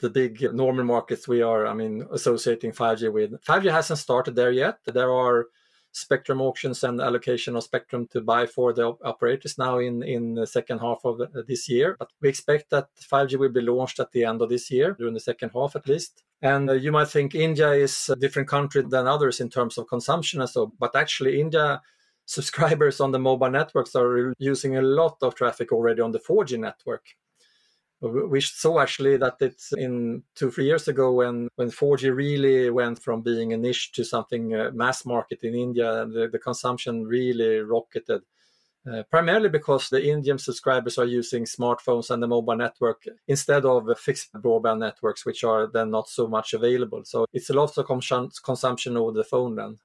the 0.00 0.10
big 0.10 0.52
normal 0.52 0.84
markets 0.84 1.28
we 1.28 1.42
are, 1.42 1.66
I 1.66 1.74
mean, 1.74 2.06
associating 2.12 2.72
5G 2.72 3.12
with. 3.12 3.42
5G 3.44 3.70
hasn't 3.70 4.00
started 4.00 4.34
there 4.34 4.50
yet. 4.50 4.78
There 4.84 5.12
are 5.12 5.46
spectrum 5.92 6.40
auctions 6.40 6.84
and 6.84 7.00
allocation 7.00 7.56
of 7.56 7.64
spectrum 7.64 8.06
to 8.12 8.20
buy 8.20 8.46
for 8.46 8.72
the 8.72 8.94
operators 9.04 9.58
now 9.58 9.78
in, 9.78 10.02
in 10.02 10.34
the 10.34 10.46
second 10.46 10.78
half 10.78 11.00
of 11.04 11.20
this 11.46 11.68
year. 11.68 11.96
But 11.98 12.10
we 12.20 12.28
expect 12.28 12.70
that 12.70 12.88
5G 13.00 13.38
will 13.38 13.48
be 13.48 13.60
launched 13.60 14.00
at 14.00 14.12
the 14.12 14.24
end 14.24 14.42
of 14.42 14.48
this 14.48 14.70
year, 14.70 14.92
during 14.92 15.14
the 15.14 15.20
second 15.20 15.50
half 15.54 15.76
at 15.76 15.88
least. 15.88 16.22
And 16.40 16.70
uh, 16.70 16.74
you 16.74 16.92
might 16.92 17.08
think 17.08 17.34
India 17.34 17.72
is 17.72 18.08
a 18.08 18.16
different 18.16 18.48
country 18.48 18.82
than 18.82 19.06
others 19.06 19.40
in 19.40 19.50
terms 19.50 19.76
of 19.76 19.88
consumption 19.88 20.40
and 20.40 20.48
so, 20.48 20.72
but 20.78 20.94
actually 20.94 21.40
India 21.40 21.80
subscribers 22.26 23.00
on 23.00 23.10
the 23.10 23.18
mobile 23.18 23.50
networks 23.50 23.96
are 23.96 24.34
using 24.38 24.76
a 24.76 24.82
lot 24.82 25.16
of 25.22 25.34
traffic 25.34 25.72
already 25.72 26.02
on 26.02 26.12
the 26.12 26.20
4G 26.20 26.58
network. 26.58 27.06
We 28.00 28.40
saw 28.40 28.80
actually 28.80 29.16
that 29.16 29.36
it's 29.40 29.72
in 29.72 30.22
two, 30.36 30.50
three 30.50 30.66
years 30.66 30.86
ago 30.86 31.12
when, 31.12 31.48
when 31.56 31.68
4G 31.68 32.14
really 32.14 32.70
went 32.70 33.02
from 33.02 33.22
being 33.22 33.52
a 33.52 33.56
niche 33.56 33.90
to 33.92 34.04
something 34.04 34.54
uh, 34.54 34.70
mass 34.72 35.04
market 35.04 35.40
in 35.42 35.54
India, 35.54 36.06
the, 36.06 36.28
the 36.30 36.38
consumption 36.38 37.04
really 37.04 37.58
rocketed. 37.58 38.22
Uh, 38.88 39.02
primarily 39.10 39.48
because 39.48 39.88
the 39.88 40.08
Indian 40.08 40.38
subscribers 40.38 40.96
are 40.96 41.04
using 41.04 41.44
smartphones 41.44 42.10
and 42.10 42.22
the 42.22 42.26
mobile 42.28 42.56
network 42.56 43.02
instead 43.26 43.64
of 43.64 43.86
fixed 43.98 44.32
broadband 44.32 44.78
networks, 44.78 45.26
which 45.26 45.42
are 45.42 45.66
then 45.66 45.90
not 45.90 46.08
so 46.08 46.28
much 46.28 46.54
available. 46.54 47.04
So 47.04 47.26
it's 47.32 47.50
a 47.50 47.54
lot 47.54 47.76
of 47.76 47.86
consumption 47.86 48.96
over 48.96 49.12
the 49.12 49.24
phone 49.24 49.56
then 49.56 49.76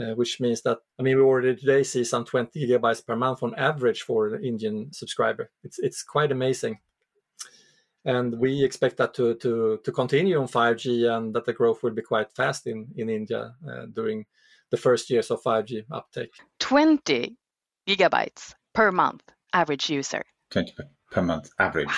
uh, 0.00 0.14
which 0.14 0.40
means 0.40 0.62
that 0.62 0.78
I 0.98 1.02
mean 1.02 1.16
we 1.16 1.22
already 1.22 1.56
today 1.56 1.82
see 1.82 2.04
some 2.04 2.24
20 2.24 2.66
gigabytes 2.66 3.04
per 3.04 3.16
month 3.16 3.42
on 3.42 3.54
average 3.56 4.02
for 4.02 4.34
an 4.34 4.44
Indian 4.44 4.92
subscriber. 4.92 5.50
It's 5.62 5.78
it's 5.78 6.02
quite 6.02 6.32
amazing, 6.32 6.78
and 8.04 8.38
we 8.38 8.64
expect 8.64 8.96
that 8.96 9.14
to 9.14 9.34
to 9.36 9.78
to 9.84 9.92
continue 9.92 10.40
on 10.40 10.48
5G 10.48 11.10
and 11.16 11.34
that 11.34 11.44
the 11.44 11.52
growth 11.52 11.82
will 11.82 11.94
be 11.94 12.02
quite 12.02 12.32
fast 12.32 12.66
in 12.66 12.88
in 12.96 13.08
India 13.08 13.54
uh, 13.68 13.86
during 13.92 14.26
the 14.70 14.76
first 14.76 15.10
years 15.10 15.30
of 15.30 15.42
5G 15.42 15.84
uptake. 15.90 16.32
20 16.60 17.36
gigabytes 17.88 18.54
per 18.72 18.92
month 18.92 19.22
average 19.52 19.90
user. 19.90 20.22
20 20.50 20.72
per 21.10 21.22
month 21.22 21.50
average. 21.58 21.96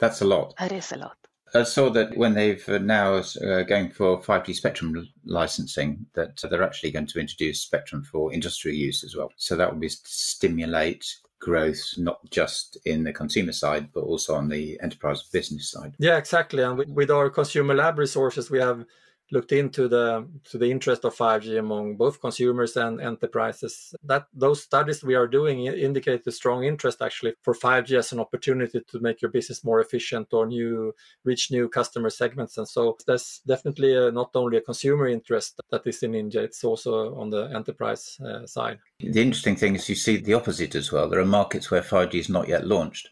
That's 0.00 0.20
a 0.20 0.24
lot. 0.24 0.54
That 0.58 0.72
is 0.72 0.92
a 0.92 0.96
lot. 0.96 1.16
I 1.54 1.62
saw 1.62 1.90
that 1.90 2.16
when 2.16 2.34
they've 2.34 2.68
uh, 2.68 2.78
now 2.78 3.14
uh, 3.14 3.62
going 3.62 3.90
for 3.90 4.20
5G 4.20 4.54
spectrum 4.54 5.08
licensing, 5.24 6.06
that 6.14 6.42
they're 6.42 6.62
actually 6.62 6.90
going 6.90 7.06
to 7.06 7.20
introduce 7.20 7.62
spectrum 7.62 8.02
for 8.02 8.32
industrial 8.32 8.76
use 8.76 9.04
as 9.04 9.14
well. 9.16 9.30
So 9.36 9.56
that 9.56 9.72
will 9.72 9.80
be 9.80 9.88
stimulate 9.88 11.06
growth 11.40 11.94
not 11.98 12.18
just 12.30 12.78
in 12.86 13.04
the 13.04 13.12
consumer 13.12 13.52
side 13.52 13.88
but 13.92 14.00
also 14.00 14.34
on 14.34 14.48
the 14.48 14.78
enterprise 14.82 15.22
business 15.32 15.70
side. 15.70 15.94
Yeah, 15.98 16.16
exactly. 16.16 16.62
And 16.62 16.78
with 16.94 17.10
our 17.10 17.30
consumer 17.30 17.74
lab 17.74 17.98
resources, 17.98 18.50
we 18.50 18.58
have 18.58 18.84
looked 19.30 19.52
into 19.52 19.88
the 19.88 20.26
to 20.44 20.58
the 20.58 20.70
interest 20.70 21.04
of 21.04 21.16
5G 21.16 21.58
among 21.58 21.96
both 21.96 22.20
consumers 22.20 22.76
and 22.76 23.00
enterprises. 23.00 23.94
That 24.04 24.26
those 24.32 24.62
studies 24.62 25.02
we 25.02 25.14
are 25.14 25.26
doing 25.26 25.66
indicate 25.66 26.24
the 26.24 26.32
strong 26.32 26.64
interest 26.64 27.02
actually 27.02 27.34
for 27.42 27.54
5G 27.54 27.98
as 27.98 28.12
an 28.12 28.20
opportunity 28.20 28.80
to 28.86 29.00
make 29.00 29.20
your 29.20 29.30
business 29.30 29.64
more 29.64 29.80
efficient 29.80 30.28
or 30.32 30.46
new 30.46 30.92
reach 31.24 31.50
new 31.50 31.68
customer 31.68 32.10
segments. 32.10 32.58
And 32.58 32.68
so 32.68 32.96
there's 33.06 33.40
definitely 33.46 33.94
a, 33.94 34.10
not 34.10 34.30
only 34.34 34.58
a 34.58 34.62
consumer 34.62 35.08
interest 35.08 35.60
that 35.70 35.86
is 35.86 36.02
in 36.02 36.14
India, 36.14 36.42
it's 36.42 36.64
also 36.64 37.14
on 37.16 37.30
the 37.30 37.50
enterprise 37.54 38.18
uh, 38.24 38.46
side. 38.46 38.78
The 39.00 39.22
interesting 39.22 39.56
thing 39.56 39.74
is 39.74 39.88
you 39.88 39.94
see 39.94 40.16
the 40.18 40.34
opposite 40.34 40.74
as 40.74 40.92
well. 40.92 41.08
There 41.08 41.20
are 41.20 41.24
markets 41.24 41.70
where 41.70 41.82
5G 41.82 42.14
is 42.14 42.28
not 42.28 42.48
yet 42.48 42.66
launched, 42.66 43.08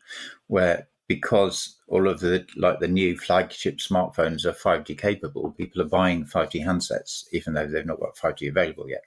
where 0.46 0.88
because 1.06 1.76
all 1.88 2.08
of 2.08 2.20
the 2.20 2.46
like 2.56 2.80
the 2.80 2.88
new 2.88 3.16
flagship 3.18 3.76
smartphones 3.78 4.44
are 4.44 4.52
5G 4.52 4.96
capable, 4.96 5.50
people 5.52 5.82
are 5.82 5.88
buying 5.88 6.24
5G 6.24 6.64
handsets 6.64 7.24
even 7.32 7.54
though 7.54 7.66
they've 7.66 7.86
not 7.86 8.00
got 8.00 8.16
5G 8.16 8.48
available 8.48 8.88
yet. 8.88 9.04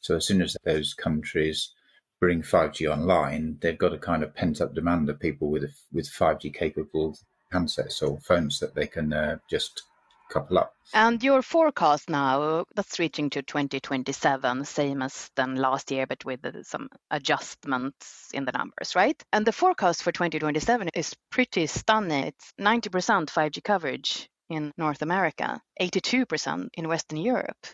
So 0.00 0.16
as 0.16 0.26
soon 0.26 0.42
as 0.42 0.56
those 0.64 0.94
countries 0.94 1.74
bring 2.20 2.42
5G 2.42 2.90
online, 2.90 3.58
they've 3.60 3.78
got 3.78 3.94
a 3.94 3.98
kind 3.98 4.22
of 4.22 4.34
pent 4.34 4.60
up 4.60 4.74
demand 4.74 5.08
of 5.08 5.20
people 5.20 5.50
with 5.50 5.84
with 5.92 6.10
5G 6.10 6.52
capable 6.52 7.16
handsets 7.52 8.02
or 8.02 8.18
phones 8.20 8.58
that 8.60 8.74
they 8.74 8.86
can 8.86 9.12
uh, 9.12 9.38
just 9.48 9.82
couple 10.28 10.58
up. 10.58 10.74
And 10.94 11.22
your 11.22 11.42
forecast 11.42 12.08
now, 12.08 12.64
that's 12.74 12.98
reaching 12.98 13.28
to 13.30 13.42
2027, 13.42 14.64
same 14.64 15.02
as 15.02 15.30
than 15.36 15.56
last 15.56 15.90
year, 15.90 16.06
but 16.06 16.24
with 16.24 16.44
uh, 16.44 16.62
some 16.62 16.88
adjustments 17.10 18.30
in 18.32 18.44
the 18.46 18.52
numbers, 18.52 18.94
right? 18.94 19.22
And 19.32 19.46
the 19.46 19.52
forecast 19.52 20.02
for 20.02 20.12
2027 20.12 20.88
is 20.94 21.14
pretty 21.30 21.66
stunning. 21.66 22.24
It's 22.24 22.52
90% 22.58 23.26
5G 23.28 23.62
coverage 23.62 24.30
in 24.48 24.72
North 24.78 25.02
America, 25.02 25.60
82% 25.80 26.68
in 26.74 26.88
Western 26.88 27.18
Europe. 27.18 27.66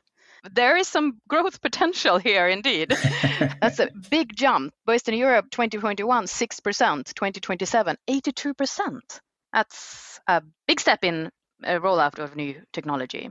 There 0.53 0.77
is 0.77 0.89
some 0.89 1.21
growth 1.29 1.63
potential 1.63 2.19
here 2.19 2.49
indeed. 2.49 2.91
That's 3.61 3.79
a 3.79 3.91
big 4.11 4.37
jump. 4.37 4.75
Western 4.85 5.15
Europe 5.15 5.47
2021, 5.51 6.27
6%, 6.27 7.15
2027, 7.15 7.97
82%. 8.11 9.01
That's 9.53 10.21
a 10.27 10.43
big 10.67 10.81
step 10.81 11.05
in 11.05 11.31
a 11.67 11.81
rollout 11.81 12.19
of 12.19 12.37
new 12.37 12.63
technology? 12.73 13.31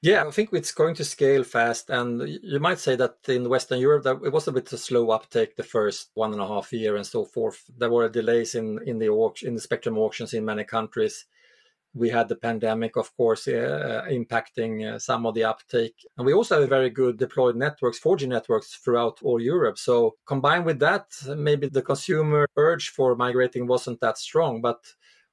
Yeah, 0.00 0.24
I 0.24 0.30
think 0.30 0.50
it's 0.52 0.70
going 0.70 0.94
to 0.96 1.04
scale 1.04 1.42
fast, 1.42 1.90
and 1.90 2.22
you 2.28 2.60
might 2.60 2.78
say 2.78 2.94
that 2.94 3.16
in 3.26 3.48
Western 3.48 3.80
Europe 3.80 4.04
that 4.04 4.20
it 4.24 4.32
was 4.32 4.46
a 4.46 4.52
bit 4.52 4.72
of 4.72 4.78
slow 4.78 5.10
uptake 5.10 5.56
the 5.56 5.64
first 5.64 6.10
one 6.14 6.32
and 6.32 6.40
a 6.40 6.46
half 6.46 6.72
year 6.72 6.94
and 6.94 7.06
so 7.06 7.24
forth. 7.24 7.64
There 7.76 7.90
were 7.90 8.08
delays 8.08 8.54
in 8.54 8.78
in 8.86 9.00
the 9.00 9.08
auction, 9.08 9.48
in 9.48 9.54
the 9.56 9.60
spectrum 9.60 9.98
auctions 9.98 10.34
in 10.34 10.44
many 10.44 10.62
countries. 10.62 11.26
We 11.94 12.10
had 12.10 12.28
the 12.28 12.36
pandemic, 12.36 12.96
of 12.96 13.16
course, 13.16 13.48
uh, 13.48 14.04
impacting 14.08 14.86
uh, 14.86 14.98
some 15.00 15.26
of 15.26 15.34
the 15.34 15.44
uptake, 15.44 15.96
and 16.16 16.24
we 16.24 16.32
also 16.32 16.60
have 16.60 16.68
very 16.68 16.90
good 16.90 17.18
deployed 17.18 17.56
networks, 17.56 17.98
4G 17.98 18.28
networks 18.28 18.76
throughout 18.76 19.18
all 19.24 19.40
Europe. 19.40 19.78
So 19.78 20.14
combined 20.26 20.64
with 20.64 20.78
that, 20.78 21.06
maybe 21.36 21.68
the 21.68 21.82
consumer 21.82 22.46
urge 22.56 22.90
for 22.90 23.16
migrating 23.16 23.66
wasn't 23.66 24.00
that 24.00 24.18
strong, 24.18 24.60
but 24.60 24.80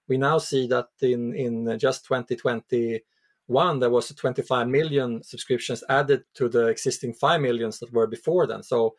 we 0.08 0.18
now 0.18 0.38
see 0.38 0.68
that 0.68 0.88
in, 1.02 1.36
in 1.36 1.80
just 1.80 2.06
2021, 2.06 3.80
there 3.80 3.90
was 3.90 4.10
25 4.10 4.68
million 4.68 5.24
subscriptions 5.24 5.84
added 5.90 6.24
to 6.36 6.50
the 6.50 6.68
existing 6.68 7.14
5 7.14 7.42
millions 7.42 7.80
that 7.80 7.94
were 7.94 8.08
before 8.08 8.48
then. 8.48 8.64
So 8.64 8.96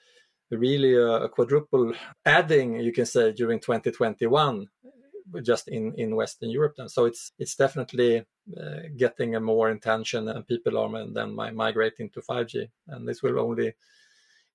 really 0.51 0.95
a, 0.95 1.25
a 1.25 1.29
quadruple 1.29 1.93
adding, 2.25 2.81
you 2.81 2.93
can 2.93 3.07
say, 3.07 3.33
during 3.33 3.61
2021 3.61 4.67
just 5.43 5.69
in, 5.69 5.93
in 5.97 6.15
Western 6.15 6.51
Europe. 6.51 6.75
Then. 6.77 6.89
So 6.89 7.05
it's 7.05 7.33
it's 7.39 7.57
definitely 7.57 8.19
uh, 8.57 8.81
getting 8.97 9.35
a 9.35 9.41
more 9.41 9.71
intention 9.71 10.29
and 10.29 10.47
people 10.47 10.79
are 10.79 11.07
then 11.13 11.35
migrating 11.35 12.11
to 12.11 12.21
5G. 12.21 12.69
And 12.89 13.09
this 13.09 13.23
will 13.23 13.41
only 13.41 13.75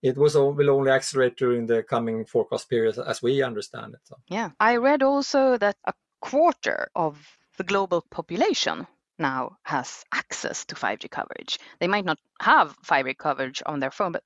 it 0.01 0.17
was 0.17 0.35
will 0.35 0.69
only 0.69 0.91
accelerate 0.91 1.37
during 1.37 1.67
the 1.67 1.83
coming 1.83 2.25
forecast 2.25 2.69
period 2.69 2.97
as 2.97 3.21
we 3.21 3.43
understand 3.43 3.93
it. 3.93 3.99
So. 4.03 4.15
Yeah, 4.29 4.49
I 4.59 4.77
read 4.77 5.03
also 5.03 5.57
that 5.57 5.75
a 5.85 5.93
quarter 6.21 6.89
of 6.95 7.17
the 7.57 7.63
global 7.63 8.01
population 8.09 8.87
now 9.19 9.57
has 9.63 10.03
access 10.13 10.65
to 10.65 10.75
5G 10.75 11.09
coverage. 11.09 11.59
They 11.79 11.87
might 11.87 12.05
not 12.05 12.19
have 12.41 12.75
5G 12.85 13.17
coverage 13.17 13.61
on 13.65 13.79
their 13.79 13.91
phone, 13.91 14.13
but 14.13 14.23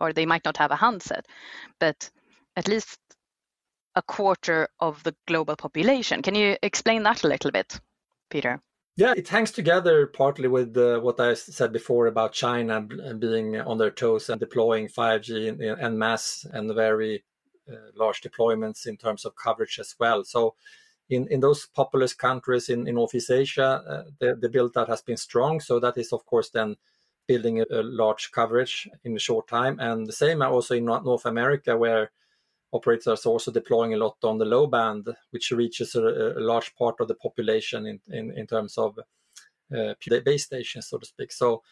or 0.00 0.12
they 0.12 0.26
might 0.26 0.44
not 0.44 0.56
have 0.56 0.70
a 0.70 0.76
handset, 0.76 1.26
but 1.78 2.10
at 2.56 2.68
least 2.68 2.98
a 3.94 4.02
quarter 4.02 4.68
of 4.78 5.02
the 5.02 5.14
global 5.26 5.56
population. 5.56 6.22
Can 6.22 6.34
you 6.34 6.56
explain 6.62 7.02
that 7.02 7.24
a 7.24 7.28
little 7.28 7.50
bit, 7.50 7.80
Peter? 8.30 8.60
Yeah, 8.96 9.14
it 9.16 9.28
hangs 9.28 9.50
together 9.50 10.06
partly 10.06 10.48
with 10.48 10.76
uh, 10.76 11.00
what 11.00 11.20
I 11.20 11.34
said 11.34 11.72
before 11.72 12.06
about 12.06 12.32
China 12.32 12.82
being 12.82 13.58
on 13.60 13.78
their 13.78 13.90
toes 13.90 14.28
and 14.28 14.40
deploying 14.40 14.88
5G 14.88 15.78
and 15.80 15.98
mass 15.98 16.46
and 16.52 16.74
very 16.74 17.24
uh, 17.70 17.76
large 17.94 18.20
deployments 18.20 18.86
in 18.86 18.96
terms 18.96 19.24
of 19.24 19.34
coverage 19.36 19.78
as 19.78 19.94
well. 19.98 20.24
So 20.24 20.54
in, 21.10 21.26
in 21.28 21.40
those 21.40 21.66
populous 21.66 22.14
countries 22.14 22.68
in, 22.68 22.86
in 22.86 22.94
Northeast 22.94 23.30
Asia, 23.30 23.82
uh, 23.86 24.02
the, 24.20 24.36
the 24.36 24.48
build 24.48 24.76
out 24.78 24.88
has 24.88 25.02
been 25.02 25.16
strong. 25.16 25.60
So 25.60 25.80
that 25.80 25.98
is, 25.98 26.12
of 26.12 26.24
course, 26.24 26.50
then 26.50 26.76
building 27.26 27.60
a, 27.60 27.64
a, 27.70 27.82
large 27.82 28.30
coverage 28.30 28.88
in 29.04 29.16
a 29.16 29.18
short 29.18 29.48
time. 29.48 29.78
And 29.80 30.06
the 30.06 30.12
same 30.12 30.40
also 30.40 30.74
in 30.74 30.84
North 30.84 31.26
America, 31.26 31.76
where 31.76 32.12
operators 32.72 33.26
are 33.26 33.30
also 33.30 33.50
deploying 33.50 33.92
a 33.92 33.96
lot 33.96 34.16
on 34.22 34.38
the 34.38 34.44
low 34.44 34.68
band, 34.68 35.08
which 35.30 35.50
reaches 35.50 35.96
a, 35.96 36.00
a 36.38 36.40
large 36.40 36.74
part 36.76 36.96
of 37.00 37.08
the 37.08 37.16
population 37.16 37.86
in, 37.86 38.00
in, 38.08 38.30
in 38.38 38.46
terms 38.46 38.78
of 38.78 38.98
uh, 39.76 39.94
base 40.24 40.44
stations, 40.44 40.88
so 40.88 40.98
to 40.98 41.06
speak. 41.06 41.32
So, 41.32 41.62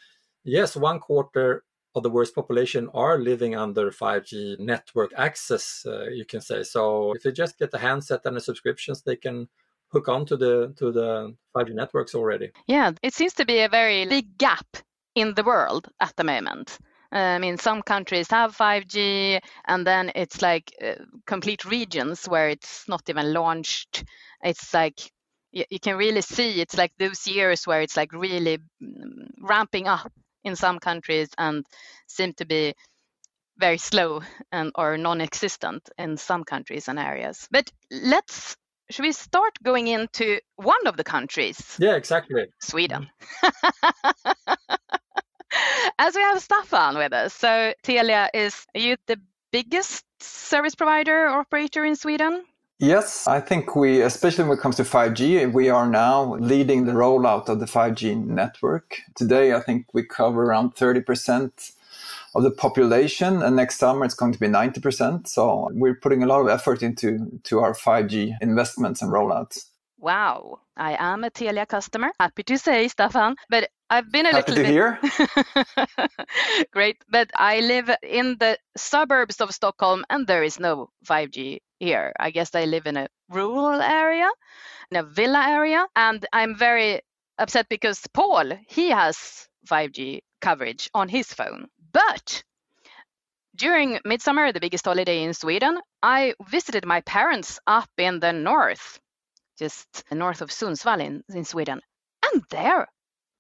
yes, 0.44 0.76
one 0.76 0.98
quarter 0.98 1.64
of 1.98 2.02
the 2.02 2.10
worst 2.10 2.34
population 2.34 2.88
are 2.94 3.18
living 3.18 3.54
under 3.54 3.90
5G 3.90 4.58
network 4.58 5.12
access, 5.16 5.84
uh, 5.86 6.06
you 6.10 6.24
can 6.24 6.40
say. 6.40 6.62
So 6.62 7.12
if 7.12 7.22
they 7.22 7.32
just 7.32 7.58
get 7.58 7.70
the 7.70 7.78
handset 7.78 8.22
and 8.24 8.36
the 8.36 8.40
subscriptions, 8.40 9.02
they 9.02 9.16
can 9.16 9.48
hook 9.92 10.08
on 10.08 10.26
to 10.26 10.36
the 10.36 10.74
to 10.78 10.92
the 10.92 11.34
5G 11.54 11.74
networks 11.74 12.14
already. 12.14 12.50
Yeah, 12.66 12.92
it 13.02 13.14
seems 13.14 13.34
to 13.34 13.44
be 13.44 13.60
a 13.60 13.68
very 13.68 14.06
big 14.06 14.38
gap 14.38 14.66
in 15.14 15.34
the 15.34 15.44
world 15.44 15.88
at 16.00 16.14
the 16.16 16.24
moment. 16.24 16.78
I 17.10 17.38
mean, 17.38 17.56
some 17.56 17.82
countries 17.82 18.30
have 18.30 18.56
5G, 18.56 19.40
and 19.66 19.86
then 19.86 20.12
it's 20.14 20.42
like 20.42 20.72
uh, 20.82 21.02
complete 21.26 21.64
regions 21.64 22.26
where 22.26 22.50
it's 22.50 22.86
not 22.86 23.02
even 23.08 23.32
launched. 23.32 24.04
It's 24.42 24.74
like 24.74 25.10
you, 25.50 25.64
you, 25.70 25.80
can 25.80 25.96
really 25.96 26.20
see 26.20 26.60
it's 26.60 26.76
like 26.76 26.92
those 26.98 27.26
years 27.26 27.66
where 27.66 27.80
it's 27.80 27.96
like 27.96 28.12
really 28.12 28.58
mm, 28.82 29.30
ramping 29.40 29.86
up 29.88 30.12
in 30.44 30.56
some 30.56 30.78
countries 30.78 31.28
and 31.36 31.64
seem 32.06 32.32
to 32.34 32.44
be 32.44 32.74
very 33.58 33.78
slow 33.78 34.22
and 34.52 34.70
or 34.74 34.96
non-existent 34.96 35.90
in 35.98 36.16
some 36.16 36.44
countries 36.44 36.88
and 36.88 36.98
areas. 36.98 37.48
But 37.50 37.70
let's 37.90 38.56
should 38.90 39.04
we 39.04 39.12
start 39.12 39.52
going 39.62 39.86
into 39.86 40.40
one 40.56 40.86
of 40.86 40.96
the 40.96 41.04
countries? 41.04 41.76
Yeah, 41.78 41.94
exactly. 41.96 42.46
Sweden. 42.60 43.10
As 45.98 46.14
we 46.14 46.20
have 46.22 46.42
Staffan 46.42 46.96
with 46.96 47.12
us, 47.12 47.34
so 47.34 47.74
Telia 47.82 48.28
is 48.32 48.66
are 48.74 48.80
you 48.80 48.96
the 49.06 49.20
biggest 49.50 50.04
service 50.20 50.74
provider 50.74 51.24
or 51.24 51.40
operator 51.40 51.84
in 51.84 51.96
Sweden? 51.96 52.44
Yes, 52.80 53.26
I 53.26 53.40
think 53.40 53.74
we, 53.74 54.02
especially 54.02 54.44
when 54.44 54.56
it 54.56 54.60
comes 54.60 54.76
to 54.76 54.84
5G, 54.84 55.52
we 55.52 55.68
are 55.68 55.88
now 55.88 56.36
leading 56.36 56.84
the 56.84 56.92
rollout 56.92 57.48
of 57.48 57.58
the 57.58 57.66
5G 57.66 58.24
network. 58.24 59.00
Today, 59.16 59.52
I 59.52 59.60
think 59.60 59.86
we 59.92 60.04
cover 60.04 60.44
around 60.44 60.76
30% 60.76 61.72
of 62.36 62.44
the 62.44 62.52
population, 62.52 63.42
and 63.42 63.56
next 63.56 63.78
summer 63.78 64.04
it's 64.04 64.14
going 64.14 64.32
to 64.32 64.38
be 64.38 64.46
90%. 64.46 65.26
So 65.26 65.70
we're 65.72 65.96
putting 65.96 66.22
a 66.22 66.26
lot 66.26 66.40
of 66.40 66.48
effort 66.48 66.84
into 66.84 67.40
to 67.44 67.58
our 67.58 67.74
5G 67.74 68.36
investments 68.40 69.02
and 69.02 69.10
rollouts. 69.10 69.66
Wow, 69.98 70.60
I 70.78 70.96
am 70.98 71.24
a 71.24 71.30
Telia 71.30 71.66
customer. 71.66 72.10
Happy 72.20 72.42
to 72.44 72.56
say, 72.56 72.86
Staffan, 72.86 73.34
but 73.50 73.68
I've 73.90 74.10
been 74.12 74.26
a 74.26 74.32
Happy 74.32 74.52
little 74.52 74.56
to 74.56 74.62
bit 74.62 74.70
hear. 74.70 76.66
great. 76.72 76.96
But 77.08 77.30
I 77.34 77.60
live 77.60 77.90
in 78.02 78.36
the 78.38 78.58
suburbs 78.76 79.40
of 79.40 79.52
Stockholm, 79.52 80.04
and 80.08 80.26
there 80.26 80.44
is 80.44 80.60
no 80.60 80.90
5G 81.06 81.58
here. 81.80 82.12
I 82.18 82.30
guess 82.30 82.54
I 82.54 82.64
live 82.64 82.86
in 82.86 82.96
a 82.96 83.08
rural 83.28 83.80
area, 83.80 84.28
in 84.90 84.98
a 84.98 85.02
villa 85.02 85.44
area, 85.48 85.86
and 85.96 86.24
I'm 86.32 86.56
very 86.56 87.00
upset 87.38 87.68
because 87.68 88.00
Paul 88.12 88.52
he 88.68 88.90
has 88.90 89.48
5G 89.68 90.20
coverage 90.40 90.90
on 90.94 91.08
his 91.08 91.32
phone. 91.32 91.66
But 91.92 92.42
during 93.56 93.98
midsummer, 94.04 94.52
the 94.52 94.60
biggest 94.60 94.84
holiday 94.84 95.22
in 95.24 95.34
Sweden, 95.34 95.80
I 96.02 96.34
visited 96.48 96.86
my 96.86 97.00
parents 97.00 97.58
up 97.66 97.90
in 97.98 98.20
the 98.20 98.32
north, 98.32 99.00
just 99.58 100.04
north 100.12 100.40
of 100.40 100.50
Sundsvall 100.50 101.00
in, 101.00 101.22
in 101.28 101.44
Sweden. 101.44 101.80
And 102.32 102.42
there 102.50 102.86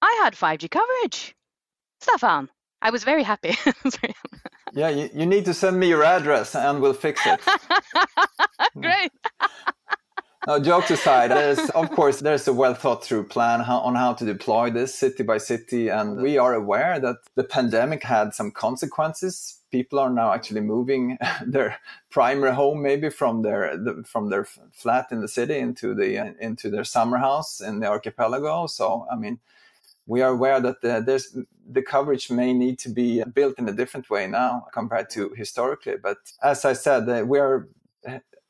I 0.02 0.20
had 0.22 0.34
5G 0.34 0.70
coverage. 0.70 1.34
Staffan, 2.02 2.48
I 2.80 2.90
was 2.90 3.04
very 3.04 3.22
happy. 3.22 3.56
yeah, 4.72 4.88
you, 4.88 5.10
you 5.12 5.26
need 5.26 5.44
to 5.46 5.54
send 5.54 5.78
me 5.78 5.88
your 5.88 6.04
address 6.04 6.54
and 6.54 6.80
we'll 6.80 6.94
fix 6.94 7.26
it. 7.26 7.40
Mm. 8.76 8.82
Great. 8.82 9.12
No, 10.46 10.58
jokes 10.58 10.90
aside, 10.90 11.30
there's 11.30 11.58
of 11.74 11.90
course 11.90 12.20
there's 12.20 12.48
a 12.48 12.52
well 12.52 12.74
thought 12.74 13.04
through 13.04 13.24
plan 13.24 13.60
how, 13.60 13.80
on 13.80 13.94
how 13.94 14.14
to 14.14 14.24
deploy 14.24 14.70
this 14.70 14.94
city 14.94 15.22
by 15.22 15.38
city, 15.38 15.88
and 15.88 16.22
we 16.22 16.38
are 16.38 16.54
aware 16.54 16.98
that 16.98 17.16
the 17.34 17.44
pandemic 17.44 18.02
had 18.02 18.32
some 18.34 18.50
consequences. 18.50 19.57
People 19.70 19.98
are 19.98 20.10
now 20.10 20.32
actually 20.32 20.60
moving 20.60 21.18
their 21.46 21.78
primary 22.10 22.54
home 22.54 22.82
maybe 22.82 23.10
from 23.10 23.42
their 23.42 23.76
the, 23.76 24.02
from 24.06 24.30
their 24.30 24.44
flat 24.72 25.06
in 25.10 25.20
the 25.20 25.28
city 25.28 25.58
into 25.58 25.94
the 25.94 26.34
into 26.40 26.70
their 26.70 26.84
summer 26.84 27.18
house 27.18 27.60
in 27.60 27.80
the 27.80 27.86
archipelago. 27.86 28.66
So 28.66 29.06
I 29.10 29.16
mean, 29.16 29.40
we 30.06 30.22
are 30.22 30.30
aware 30.30 30.60
that 30.60 30.80
the, 30.80 31.02
there's 31.04 31.36
the 31.70 31.82
coverage 31.82 32.30
may 32.30 32.52
need 32.52 32.78
to 32.80 32.88
be 32.88 33.22
built 33.24 33.58
in 33.58 33.68
a 33.68 33.72
different 33.72 34.08
way 34.08 34.26
now 34.26 34.66
compared 34.72 35.10
to 35.10 35.30
historically. 35.36 35.96
But 36.02 36.18
as 36.42 36.64
I 36.64 36.72
said, 36.72 37.08
uh, 37.08 37.24
we 37.26 37.38
are 37.38 37.68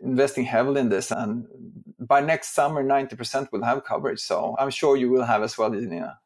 investing 0.01 0.45
heavily 0.45 0.81
in 0.81 0.88
this 0.88 1.11
and 1.11 1.47
by 1.99 2.21
next 2.21 2.55
summer 2.55 2.85
90% 2.85 3.51
will 3.51 3.64
have 3.64 3.85
coverage 3.85 4.21
so 4.21 4.55
i'm 4.59 4.71
sure 4.71 4.97
you 4.97 5.11
will 5.11 5.25
have 5.25 5.43
as 5.43 5.59
well 5.59 5.71
Nina. 5.71 6.19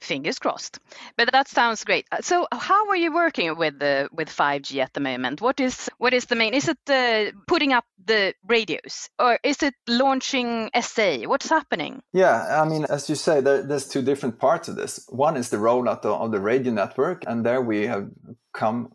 Fingers 0.00 0.38
crossed. 0.38 0.78
But 1.16 1.32
that 1.32 1.48
sounds 1.48 1.84
great. 1.84 2.06
So 2.20 2.46
how 2.52 2.88
are 2.88 2.96
you 2.96 3.12
working 3.12 3.56
with 3.56 3.78
the 3.78 4.08
with 4.12 4.28
5g 4.28 4.82
at 4.82 4.92
the 4.92 5.00
moment? 5.00 5.40
What 5.40 5.60
is 5.60 5.88
what 5.98 6.14
is 6.14 6.26
the 6.26 6.36
main 6.36 6.54
is 6.54 6.68
it 6.68 6.78
uh, 6.88 7.32
putting 7.46 7.72
up 7.72 7.84
the 8.04 8.34
radios? 8.46 9.08
Or 9.18 9.38
is 9.42 9.62
it 9.62 9.74
launching 9.86 10.70
sa 10.80 11.16
what's 11.26 11.48
happening? 11.48 12.02
Yeah 12.12 12.62
i 12.62 12.68
mean 12.68 12.84
as 12.84 13.08
you 13.08 13.14
say 13.14 13.40
there, 13.40 13.62
there's 13.62 13.88
two 13.88 14.02
different 14.02 14.38
parts 14.38 14.68
of 14.68 14.76
this. 14.76 15.06
One 15.08 15.36
is 15.36 15.50
the 15.50 15.58
rollout 15.58 16.04
of 16.04 16.30
the 16.30 16.40
radio 16.40 16.72
network 16.72 17.24
and 17.26 17.44
there 17.44 17.60
we 17.60 17.86
have 17.86 18.08
come 18.52 18.90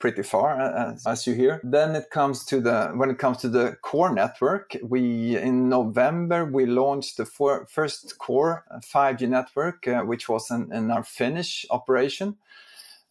pretty 0.00 0.22
far 0.22 0.60
as, 0.60 1.06
as, 1.06 1.26
you 1.26 1.34
hear. 1.34 1.60
Then 1.62 1.94
it 1.94 2.10
comes 2.10 2.44
to 2.46 2.60
the 2.60 2.88
when 2.94 3.10
it 3.10 3.18
comes 3.18 3.36
to 3.38 3.48
the 3.48 3.76
core 3.82 4.12
network, 4.12 4.76
we 4.82 5.36
in 5.36 5.68
November 5.68 6.44
we 6.44 6.66
launched 6.66 7.18
the 7.18 7.26
for, 7.26 7.66
first 7.70 8.18
core 8.18 8.64
5G 8.92 9.28
network, 9.28 9.86
uh, 9.86 10.00
which 10.00 10.28
was 10.28 10.50
in, 10.50 10.72
in, 10.72 10.90
our 10.90 11.04
Finnish 11.04 11.66
operation. 11.70 12.36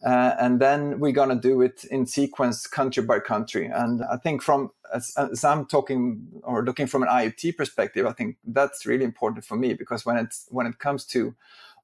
Uh, 0.03 0.33
and 0.39 0.61
then 0.61 0.99
we're 0.99 1.11
going 1.11 1.29
to 1.29 1.35
do 1.35 1.61
it 1.61 1.83
in 1.91 2.05
sequence 2.05 2.65
country 2.65 3.03
by 3.03 3.19
country. 3.19 3.65
And 3.65 4.01
I 4.03 4.15
think 4.15 4.41
from 4.41 4.71
as, 4.93 5.13
as, 5.17 5.43
I'm 5.43 5.65
talking 5.65 6.25
or 6.43 6.63
looking 6.63 6.87
from 6.87 7.03
an 7.03 7.09
IoT 7.09 7.57
perspective, 7.57 8.05
I 8.05 8.13
think 8.13 8.37
that's 8.45 8.85
really 8.85 9.03
important 9.03 9.45
for 9.45 9.57
me 9.57 9.73
because 9.73 10.05
when 10.05 10.17
it's 10.17 10.47
when 10.49 10.67
it 10.67 10.79
comes 10.79 11.05
to 11.07 11.35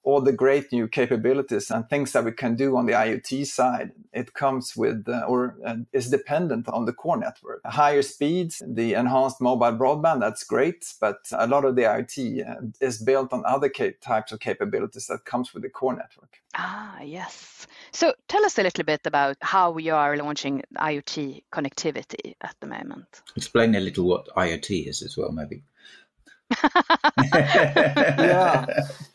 all 0.06 0.22
the 0.22 0.32
great 0.32 0.72
new 0.72 0.88
capabilities 0.88 1.72
and 1.72 1.90
things 1.90 2.12
that 2.14 2.24
we 2.24 2.32
can 2.32 2.56
do 2.56 2.78
on 2.78 2.86
the 2.86 2.94
IoT 2.94 3.46
side, 3.48 3.92
it 4.14 4.34
comes 4.34 4.78
with 4.78 5.10
uh, 5.10 5.26
or 5.28 5.56
uh, 5.66 5.78
is 5.94 6.10
dependent 6.10 6.70
on 6.70 6.86
the 6.86 6.94
core 6.94 7.18
network. 7.18 7.62
Higher 7.66 8.04
speeds, 8.04 8.62
the 8.66 8.94
enhanced 8.94 9.42
mobile 9.42 9.78
broadband, 9.78 10.20
that's 10.20 10.44
great, 10.44 10.94
but 11.02 11.18
a 11.32 11.48
lot 11.48 11.66
of 11.66 11.76
the 11.76 11.82
IoT 11.82 12.48
uh, 12.48 12.62
is 12.80 13.02
built 13.02 13.34
on 13.34 13.44
other 13.46 13.70
types 13.70 14.32
of 14.32 14.40
capabilities 14.40 15.08
that 15.08 15.26
comes 15.26 15.54
with 15.54 15.64
the 15.64 15.70
core 15.70 15.96
network. 15.96 16.40
Ah, 16.54 17.02
yes. 17.02 17.68
So 17.92 18.14
tell 18.28 18.46
us 18.46 18.60
a 18.60 18.64
little 18.64 18.84
bit 18.84 19.02
about 19.06 19.38
how 19.42 19.72
we 19.72 19.90
are 19.90 20.16
launching 20.18 20.62
IoT 20.78 21.44
connectivity 21.52 22.36
at 22.42 22.56
the 22.60 22.68
moment. 22.68 23.22
Explain 23.36 23.74
a 23.76 23.80
little 23.80 24.06
what 24.06 24.28
IoT 24.38 24.88
is 24.88 25.02
as 25.02 25.18
well, 25.18 25.32
maybe 25.32 25.64
yeah, 27.34 28.66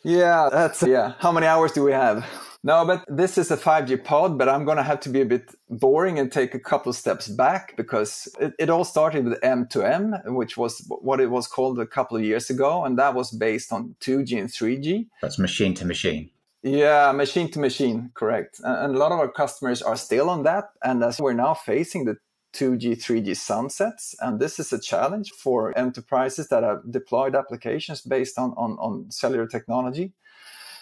yeah, 0.05 0.49
that's 0.51 0.83
yeah. 0.83 1.15
How 1.19 1.33
many 1.33 1.47
hours 1.47 1.73
do 1.73 1.83
we 1.85 1.93
have? 1.93 2.27
No, 2.63 2.85
but 2.85 3.05
this 3.09 3.39
is 3.39 3.51
a 3.51 3.57
5G 3.57 4.05
pod, 4.05 4.37
but 4.37 4.47
I'm 4.49 4.67
going 4.67 4.77
to 4.77 4.83
have 4.83 5.01
to 5.01 5.09
be 5.09 5.23
a 5.23 5.25
bit 5.25 5.55
boring 5.71 6.19
and 6.19 6.31
take 6.31 6.55
a 6.55 6.59
couple 6.59 6.93
steps 6.93 7.27
back 7.27 7.75
because 7.77 8.29
it, 8.39 8.53
it, 8.59 8.69
all 8.69 8.85
started 8.85 9.25
with 9.25 9.41
M2M, 9.41 10.35
which 10.35 10.59
was 10.59 10.85
what 10.89 11.21
it 11.21 11.31
was 11.31 11.47
called 11.47 11.81
a 11.81 11.87
couple 11.87 12.19
of 12.19 12.23
years 12.23 12.51
ago. 12.51 12.85
And 12.85 12.99
that 12.99 13.15
was 13.15 13.31
based 13.31 13.73
on 13.73 13.97
2G 14.01 14.39
and 14.39 14.51
3G. 14.51 15.09
That's 15.23 15.39
machine 15.39 15.73
to 15.75 15.87
machine. 15.87 16.29
Yeah, 16.63 17.13
machine 17.13 17.51
to 17.53 17.59
machine, 17.59 18.11
correct. 18.13 18.61
And 18.63 18.95
a 18.95 18.99
lot 18.99 19.13
of 19.13 19.19
our 19.19 19.31
customers 19.31 19.81
are 19.81 19.97
still 19.97 20.29
on 20.29 20.43
that. 20.43 20.65
And 20.85 21.03
as 21.03 21.19
we're 21.19 21.33
now 21.33 21.55
facing 21.55 22.05
the 22.05 22.19
2G, 22.53 22.93
3G 23.03 23.37
sunsets. 23.37 24.15
And 24.21 24.41
this 24.41 24.59
is 24.59 24.73
a 24.73 24.81
challenge 24.81 25.33
for 25.33 25.77
enterprises 25.79 26.49
that 26.49 26.63
have 26.63 26.91
deployed 26.91 27.35
applications 27.35 28.01
based 28.01 28.39
on, 28.39 28.53
on, 28.57 28.73
on 28.79 29.11
cellular 29.11 29.47
technology. 29.47 30.13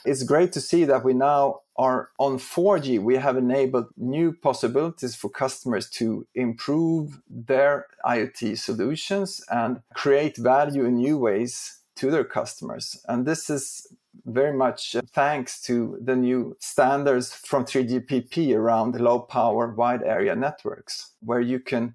It's 0.04 0.22
great 0.22 0.52
to 0.52 0.60
see 0.60 0.84
that 0.84 1.04
we 1.04 1.12
now 1.12 1.60
are 1.76 2.10
on 2.18 2.38
4G. 2.38 3.00
We 3.00 3.16
have 3.16 3.36
enabled 3.36 3.88
new 3.96 4.32
possibilities 4.32 5.14
for 5.14 5.28
customers 5.28 5.88
to 5.90 6.26
improve 6.34 7.20
their 7.28 7.86
IoT 8.04 8.58
solutions 8.58 9.44
and 9.50 9.82
create 9.94 10.36
value 10.36 10.84
in 10.84 10.96
new 10.96 11.18
ways 11.18 11.80
to 11.96 12.10
their 12.10 12.24
customers. 12.24 13.00
And 13.08 13.26
this 13.26 13.50
is 13.50 13.86
very 14.28 14.52
much 14.56 14.94
uh, 14.94 15.02
thanks 15.12 15.60
to 15.62 15.98
the 16.00 16.16
new 16.16 16.56
standards 16.60 17.32
from 17.34 17.64
3GPP 17.64 18.54
around 18.54 19.00
low 19.00 19.20
power 19.20 19.74
wide 19.74 20.02
area 20.02 20.36
networks, 20.36 21.12
where 21.20 21.40
you 21.40 21.58
can 21.58 21.94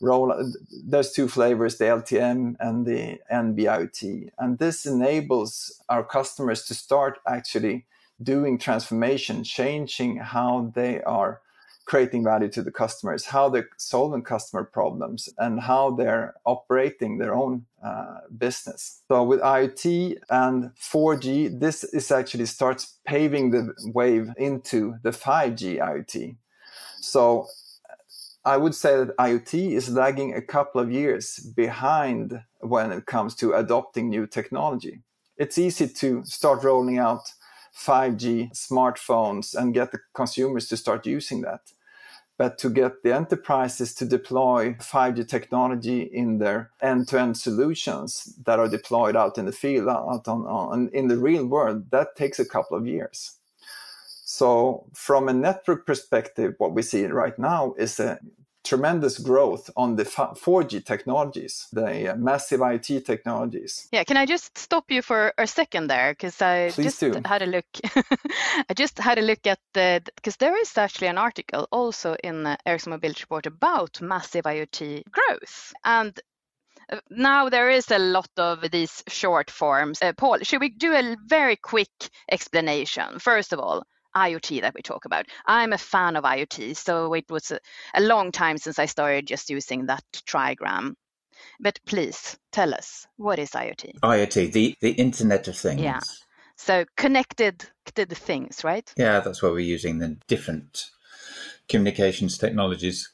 roll 0.00 0.32
uh, 0.32 0.44
there's 0.86 1.12
two 1.12 1.28
flavors 1.28 1.78
the 1.78 1.84
LTE-M 1.84 2.56
and 2.60 2.86
the 2.86 3.18
NB-IoT 3.30 4.30
and 4.38 4.58
this 4.58 4.86
enables 4.86 5.80
our 5.88 6.02
customers 6.02 6.64
to 6.64 6.74
start 6.74 7.18
actually 7.26 7.86
doing 8.22 8.58
transformation 8.58 9.44
changing 9.44 10.16
how 10.16 10.72
they 10.74 11.02
are 11.02 11.42
creating 11.90 12.22
value 12.22 12.48
to 12.48 12.62
the 12.62 12.70
customers, 12.70 13.24
how 13.24 13.48
they're 13.48 13.68
solving 13.76 14.22
customer 14.22 14.62
problems, 14.62 15.28
and 15.38 15.58
how 15.58 15.90
they're 15.90 16.32
operating 16.44 17.18
their 17.18 17.34
own 17.34 17.66
uh, 17.82 18.18
business. 18.38 19.02
So 19.08 19.24
with 19.24 19.40
IoT 19.40 20.18
and 20.30 20.70
4G, 20.76 21.58
this 21.58 21.82
is 21.82 22.12
actually 22.12 22.46
starts 22.46 22.94
paving 23.04 23.50
the 23.50 23.74
wave 23.92 24.30
into 24.36 24.98
the 25.02 25.10
5G 25.10 25.80
IoT. 25.80 26.36
So 27.00 27.48
I 28.44 28.56
would 28.56 28.76
say 28.76 28.92
that 28.98 29.16
IoT 29.16 29.72
is 29.72 29.90
lagging 29.90 30.32
a 30.36 30.42
couple 30.42 30.80
of 30.80 30.92
years 30.92 31.40
behind 31.56 32.40
when 32.60 32.92
it 32.92 33.06
comes 33.06 33.34
to 33.36 33.54
adopting 33.54 34.08
new 34.08 34.28
technology. 34.28 35.02
It's 35.36 35.58
easy 35.58 35.88
to 35.88 36.24
start 36.24 36.62
rolling 36.62 36.98
out 36.98 37.24
5G 37.76 38.52
smartphones 38.52 39.56
and 39.56 39.74
get 39.74 39.90
the 39.90 39.98
consumers 40.14 40.68
to 40.68 40.76
start 40.76 41.04
using 41.04 41.40
that. 41.40 41.62
But 42.40 42.56
to 42.60 42.70
get 42.70 43.02
the 43.02 43.14
enterprises 43.14 43.92
to 43.96 44.06
deploy 44.06 44.72
5G 44.80 45.28
technology 45.28 46.00
in 46.00 46.38
their 46.38 46.70
end-to-end 46.80 47.36
solutions 47.36 48.34
that 48.46 48.58
are 48.58 48.66
deployed 48.66 49.14
out 49.14 49.36
in 49.36 49.44
the 49.44 49.52
field, 49.52 49.88
out 49.88 50.26
on, 50.26 50.46
on 50.46 50.88
in 50.94 51.08
the 51.08 51.18
real 51.18 51.44
world, 51.44 51.90
that 51.90 52.16
takes 52.16 52.38
a 52.38 52.46
couple 52.46 52.78
of 52.78 52.86
years. 52.86 53.36
So 54.24 54.86
from 54.94 55.28
a 55.28 55.34
network 55.34 55.84
perspective, 55.84 56.54
what 56.56 56.72
we 56.72 56.80
see 56.80 57.04
right 57.04 57.38
now 57.38 57.74
is 57.76 58.00
a 58.00 58.18
tremendous 58.64 59.18
growth 59.18 59.70
on 59.76 59.96
the 59.96 60.04
4G 60.04 60.84
technologies, 60.84 61.66
the 61.72 62.14
massive 62.18 62.60
IoT 62.60 63.04
technologies. 63.04 63.88
Yeah, 63.92 64.04
can 64.04 64.16
I 64.16 64.26
just 64.26 64.56
stop 64.58 64.90
you 64.90 65.02
for 65.02 65.32
a 65.38 65.46
second 65.46 65.88
there 65.88 66.12
because 66.12 66.40
I 66.42 66.70
Please 66.70 66.98
just 66.98 67.00
do. 67.00 67.22
had 67.24 67.42
a 67.42 67.46
look. 67.46 67.64
I 68.70 68.74
just 68.74 68.98
had 68.98 69.18
a 69.18 69.22
look 69.22 69.46
at 69.46 69.58
the 69.74 70.02
because 70.16 70.36
there 70.36 70.56
is 70.60 70.76
actually 70.78 71.08
an 71.08 71.18
article 71.18 71.66
also 71.72 72.16
in 72.24 72.42
the 72.44 72.58
Ericsson 72.66 72.90
Mobility 72.90 73.22
Report 73.22 73.46
about 73.46 74.00
massive 74.00 74.44
IoT 74.44 75.02
growth 75.10 75.72
and. 75.84 76.18
uh, 76.92 77.00
Now 77.10 77.48
there 77.50 77.70
is 77.70 77.90
a 77.90 77.98
lot 77.98 78.30
of 78.36 78.70
these 78.70 79.02
short 79.08 79.50
forms. 79.50 80.02
Uh, 80.02 80.12
Paul, 80.12 80.38
should 80.42 80.60
we 80.60 80.70
do 80.70 80.92
a 80.92 81.16
very 81.26 81.56
quick 81.56 81.90
explanation? 82.30 83.18
First 83.18 83.52
of 83.52 83.58
all, 83.60 83.82
IoT 84.16 84.60
that 84.62 84.74
we 84.74 84.82
talk 84.82 85.04
about. 85.04 85.26
I'm 85.46 85.72
a 85.72 85.78
fan 85.78 86.16
of 86.16 86.24
IoT, 86.24 86.76
so 86.76 87.12
it 87.14 87.30
was 87.30 87.50
a, 87.50 87.60
a 87.94 88.00
long 88.00 88.32
time 88.32 88.58
since 88.58 88.78
I 88.78 88.86
started 88.86 89.26
just 89.26 89.50
using 89.50 89.86
that 89.86 90.04
trigram. 90.26 90.94
But 91.58 91.78
please 91.86 92.38
tell 92.52 92.74
us 92.74 93.06
what 93.16 93.38
is 93.38 93.50
IoT? 93.50 94.00
IoT, 94.00 94.52
the, 94.52 94.74
the 94.80 94.92
Internet 94.92 95.48
of 95.48 95.56
Things. 95.56 95.80
Yeah. 95.80 96.00
So 96.56 96.84
connected, 96.96 97.64
connected 97.86 98.16
things, 98.16 98.64
right? 98.64 98.92
Yeah, 98.96 99.20
that's 99.20 99.42
why 99.42 99.50
we're 99.50 99.60
using 99.60 99.98
the 99.98 100.16
different 100.26 100.90
communications 101.68 102.38
technologies 102.38 103.10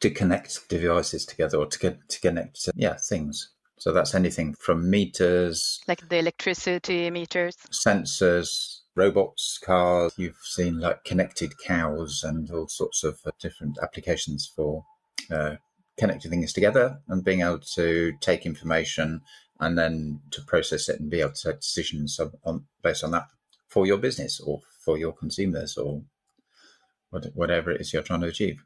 to 0.00 0.10
connect 0.10 0.68
devices 0.68 1.24
together 1.26 1.58
or 1.58 1.66
to, 1.66 1.78
get, 1.78 2.08
to 2.08 2.20
connect, 2.20 2.68
yeah, 2.74 2.94
things. 2.94 3.50
So 3.78 3.92
that's 3.92 4.14
anything 4.14 4.54
from 4.54 4.88
meters, 4.88 5.80
Like 5.88 6.08
the 6.08 6.18
electricity 6.18 7.10
meters. 7.10 7.56
sensors, 7.70 8.80
robots, 8.94 9.58
cars. 9.58 10.14
You've 10.16 10.38
seen 10.42 10.80
like 10.80 11.04
connected 11.04 11.58
cows 11.58 12.22
and 12.24 12.50
all 12.50 12.68
sorts 12.68 13.04
of 13.04 13.20
uh, 13.26 13.30
different 13.40 13.78
applications 13.82 14.50
for 14.54 14.84
uh, 15.30 15.56
connecting 15.98 16.30
things 16.30 16.52
together 16.52 16.98
and 17.08 17.24
being 17.24 17.40
able 17.40 17.60
to 17.74 18.12
take 18.20 18.46
information 18.46 19.20
and 19.60 19.78
then 19.78 20.20
to 20.32 20.42
process 20.42 20.88
it 20.88 21.00
and 21.00 21.10
be 21.10 21.20
able 21.20 21.32
to 21.32 21.52
take 21.52 21.60
decisions 21.60 22.18
on, 22.18 22.32
on, 22.44 22.64
based 22.82 23.04
on 23.04 23.12
that 23.12 23.26
for 23.68 23.86
your 23.86 23.98
business 23.98 24.40
or 24.40 24.60
for 24.84 24.98
your 24.98 25.12
consumers 25.12 25.76
or 25.76 26.02
what, 27.10 27.26
whatever 27.34 27.70
it 27.70 27.80
is 27.80 27.92
you're 27.92 28.02
trying 28.02 28.20
to 28.20 28.26
achieve. 28.26 28.62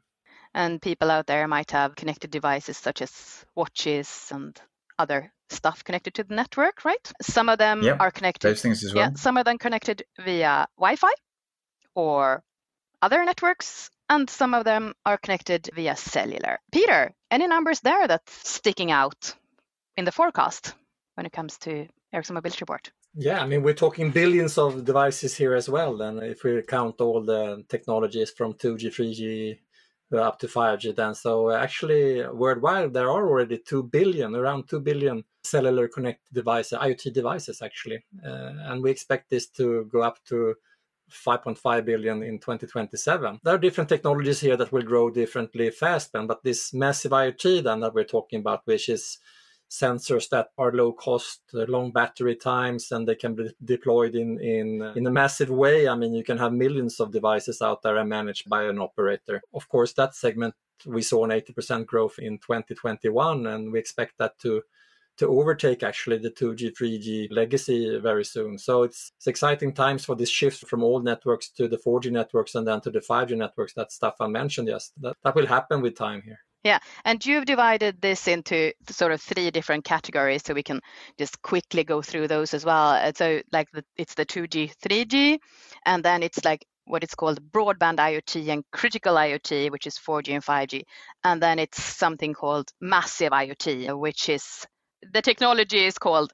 And 0.53 0.81
people 0.81 1.11
out 1.11 1.27
there 1.27 1.47
might 1.47 1.71
have 1.71 1.95
connected 1.95 2.31
devices 2.31 2.77
such 2.77 3.01
as 3.01 3.45
watches 3.55 4.29
and 4.31 4.59
other 4.97 5.31
stuff 5.51 5.83
connected 5.83 6.13
to 6.15 6.23
the 6.23 6.35
network, 6.35 6.85
right? 6.85 7.11
Some 7.21 7.49
of 7.49 7.57
them 7.57 7.83
Yeah, 7.83 7.97
are 7.99 8.11
connected. 8.11 8.49
Those 8.49 8.61
things 8.61 8.83
as 8.83 8.93
well. 8.93 9.09
Yeah, 9.09 9.15
some 9.15 9.37
of 9.37 9.45
them 9.45 9.57
connected 9.57 10.03
via 10.19 10.67
Wi-Fi 10.77 11.11
or 11.95 12.43
other 13.01 13.23
networks, 13.25 13.89
and 14.09 14.29
some 14.29 14.53
of 14.53 14.63
them 14.65 14.93
are 15.05 15.17
connected 15.17 15.69
via 15.73 15.95
cellular. 15.95 16.59
Peter, 16.71 17.11
any 17.31 17.47
numbers 17.47 17.79
there 17.81 18.07
that's 18.07 18.49
sticking 18.49 18.91
out 18.91 19.33
in 19.97 20.05
the 20.05 20.11
forecast 20.11 20.73
when 21.15 21.25
it 21.25 21.31
comes 21.31 21.57
to 21.59 21.87
Ericsson 22.13 22.35
Mobility 22.35 22.59
Report? 22.61 22.91
Yeah, 23.15 23.41
I 23.41 23.47
mean, 23.47 23.63
we're 23.63 23.73
talking 23.73 24.11
billions 24.11 24.57
of 24.57 24.85
devices 24.85 25.35
here 25.35 25.55
as 25.55 25.67
well. 25.67 26.01
And 26.01 26.21
if 26.23 26.43
we 26.43 26.61
count 26.61 27.01
all 27.01 27.23
the 27.23 27.63
technologies 27.67 28.31
from 28.31 28.53
2G, 28.53 28.87
3G 28.93 29.57
uh, 30.13 30.17
up 30.17 30.39
to 30.39 30.47
5G, 30.47 30.95
then 30.95 31.15
so 31.15 31.49
actually 31.51 32.27
worldwide 32.27 32.93
there 32.93 33.09
are 33.09 33.27
already 33.27 33.57
2 33.57 33.83
billion, 33.83 34.35
around 34.35 34.69
2 34.69 34.79
billion 34.79 35.23
cellular 35.49 35.87
connected 35.87 36.33
devices, 36.33 36.77
IoT 36.79 37.13
devices 37.13 37.61
actually. 37.61 38.03
Uh, 38.25 38.53
and 38.69 38.83
we 38.83 38.91
expect 38.91 39.29
this 39.29 39.47
to 39.47 39.85
go 39.91 40.01
up 40.01 40.23
to 40.25 40.55
5.5 41.09 41.85
billion 41.85 42.23
in 42.23 42.39
2027. 42.39 43.39
There 43.43 43.55
are 43.55 43.57
different 43.57 43.89
technologies 43.89 44.39
here 44.39 44.57
that 44.57 44.71
will 44.71 44.83
grow 44.83 45.09
differently 45.09 45.71
fast, 45.71 46.13
then, 46.13 46.27
but 46.27 46.43
this 46.43 46.73
massive 46.73 47.11
IoT 47.11 47.63
then 47.63 47.79
that 47.81 47.93
we're 47.93 48.03
talking 48.03 48.39
about, 48.39 48.61
which 48.65 48.89
is 48.89 49.17
sensors 49.69 50.29
that 50.29 50.47
are 50.57 50.71
low 50.71 50.91
cost, 50.91 51.41
uh, 51.53 51.65
long 51.67 51.91
battery 51.91 52.35
times, 52.35 52.91
and 52.91 53.07
they 53.07 53.15
can 53.15 53.35
be 53.35 53.49
deployed 53.63 54.15
in 54.15 54.39
in 54.39 54.81
uh, 54.81 54.93
in 54.95 55.05
a 55.05 55.11
massive 55.11 55.49
way. 55.49 55.87
I 55.87 55.95
mean, 55.95 56.13
you 56.13 56.23
can 56.23 56.37
have 56.37 56.53
millions 56.53 56.99
of 56.99 57.11
devices 57.11 57.61
out 57.61 57.81
there 57.83 57.97
and 57.97 58.09
managed 58.09 58.49
by 58.49 58.63
an 58.63 58.79
operator. 58.79 59.41
Of 59.53 59.69
course, 59.69 59.93
that 59.93 60.15
segment 60.15 60.55
we 60.85 61.01
saw 61.01 61.25
an 61.25 61.31
80% 61.31 61.85
growth 61.85 62.19
in 62.19 62.37
2021, 62.37 63.45
and 63.47 63.71
we 63.71 63.79
expect 63.79 64.17
that 64.17 64.39
to 64.39 64.61
to 65.19 65.27
overtake 65.27 65.83
actually 65.83 66.17
the 66.17 66.31
2G, 66.31 66.73
3G 66.75 67.27
legacy 67.29 67.99
very 67.99 68.23
soon. 68.23 68.57
So 68.57 68.83
it's, 68.83 69.11
it's 69.17 69.27
exciting 69.27 69.73
times 69.73 70.05
for 70.05 70.15
this 70.15 70.29
shift 70.29 70.65
from 70.67 70.83
old 70.83 71.03
networks 71.03 71.49
to 71.51 71.67
the 71.67 71.77
4G 71.77 72.09
networks 72.11 72.55
and 72.55 72.65
then 72.65 72.79
to 72.81 72.89
the 72.89 73.01
5G 73.01 73.37
networks 73.37 73.73
that 73.73 73.89
Staffan 73.89 74.31
mentioned. 74.31 74.69
Yes, 74.69 74.91
that, 75.01 75.17
that 75.23 75.35
will 75.35 75.45
happen 75.45 75.81
with 75.81 75.97
time 75.97 76.21
here. 76.23 76.39
Yeah, 76.63 76.79
and 77.05 77.25
you've 77.25 77.45
divided 77.45 78.01
this 78.01 78.27
into 78.27 78.73
sort 78.89 79.13
of 79.13 79.21
three 79.21 79.49
different 79.49 79.85
categories, 79.85 80.43
so 80.45 80.53
we 80.53 80.63
can 80.63 80.81
just 81.17 81.41
quickly 81.41 81.85
go 81.85 82.01
through 82.01 82.27
those 82.27 82.53
as 82.53 82.65
well. 82.65 82.89
Uh, 82.89 83.13
So, 83.15 83.41
like, 83.53 83.67
the, 83.71 83.83
it's 83.95 84.13
the 84.13 84.25
2G, 84.25 84.73
3G, 84.83 85.39
and 85.85 86.03
then 86.03 86.21
it's 86.21 86.43
like 86.43 86.65
what 86.83 87.03
it's 87.03 87.15
called 87.15 87.39
broadband 87.51 87.97
IoT 87.97 88.49
and 88.49 88.63
critical 88.71 89.15
IoT, 89.15 89.71
which 89.71 89.87
is 89.87 89.97
4G 89.97 90.33
and 90.33 90.43
5G, 90.43 90.83
and 91.23 91.41
then 91.41 91.59
it's 91.59 91.81
something 91.81 92.33
called 92.33 92.69
massive 92.81 93.31
IoT, 93.31 93.97
which 93.97 94.27
is 94.27 94.65
the 95.13 95.21
technology 95.21 95.85
is 95.85 95.97
called 95.97 96.33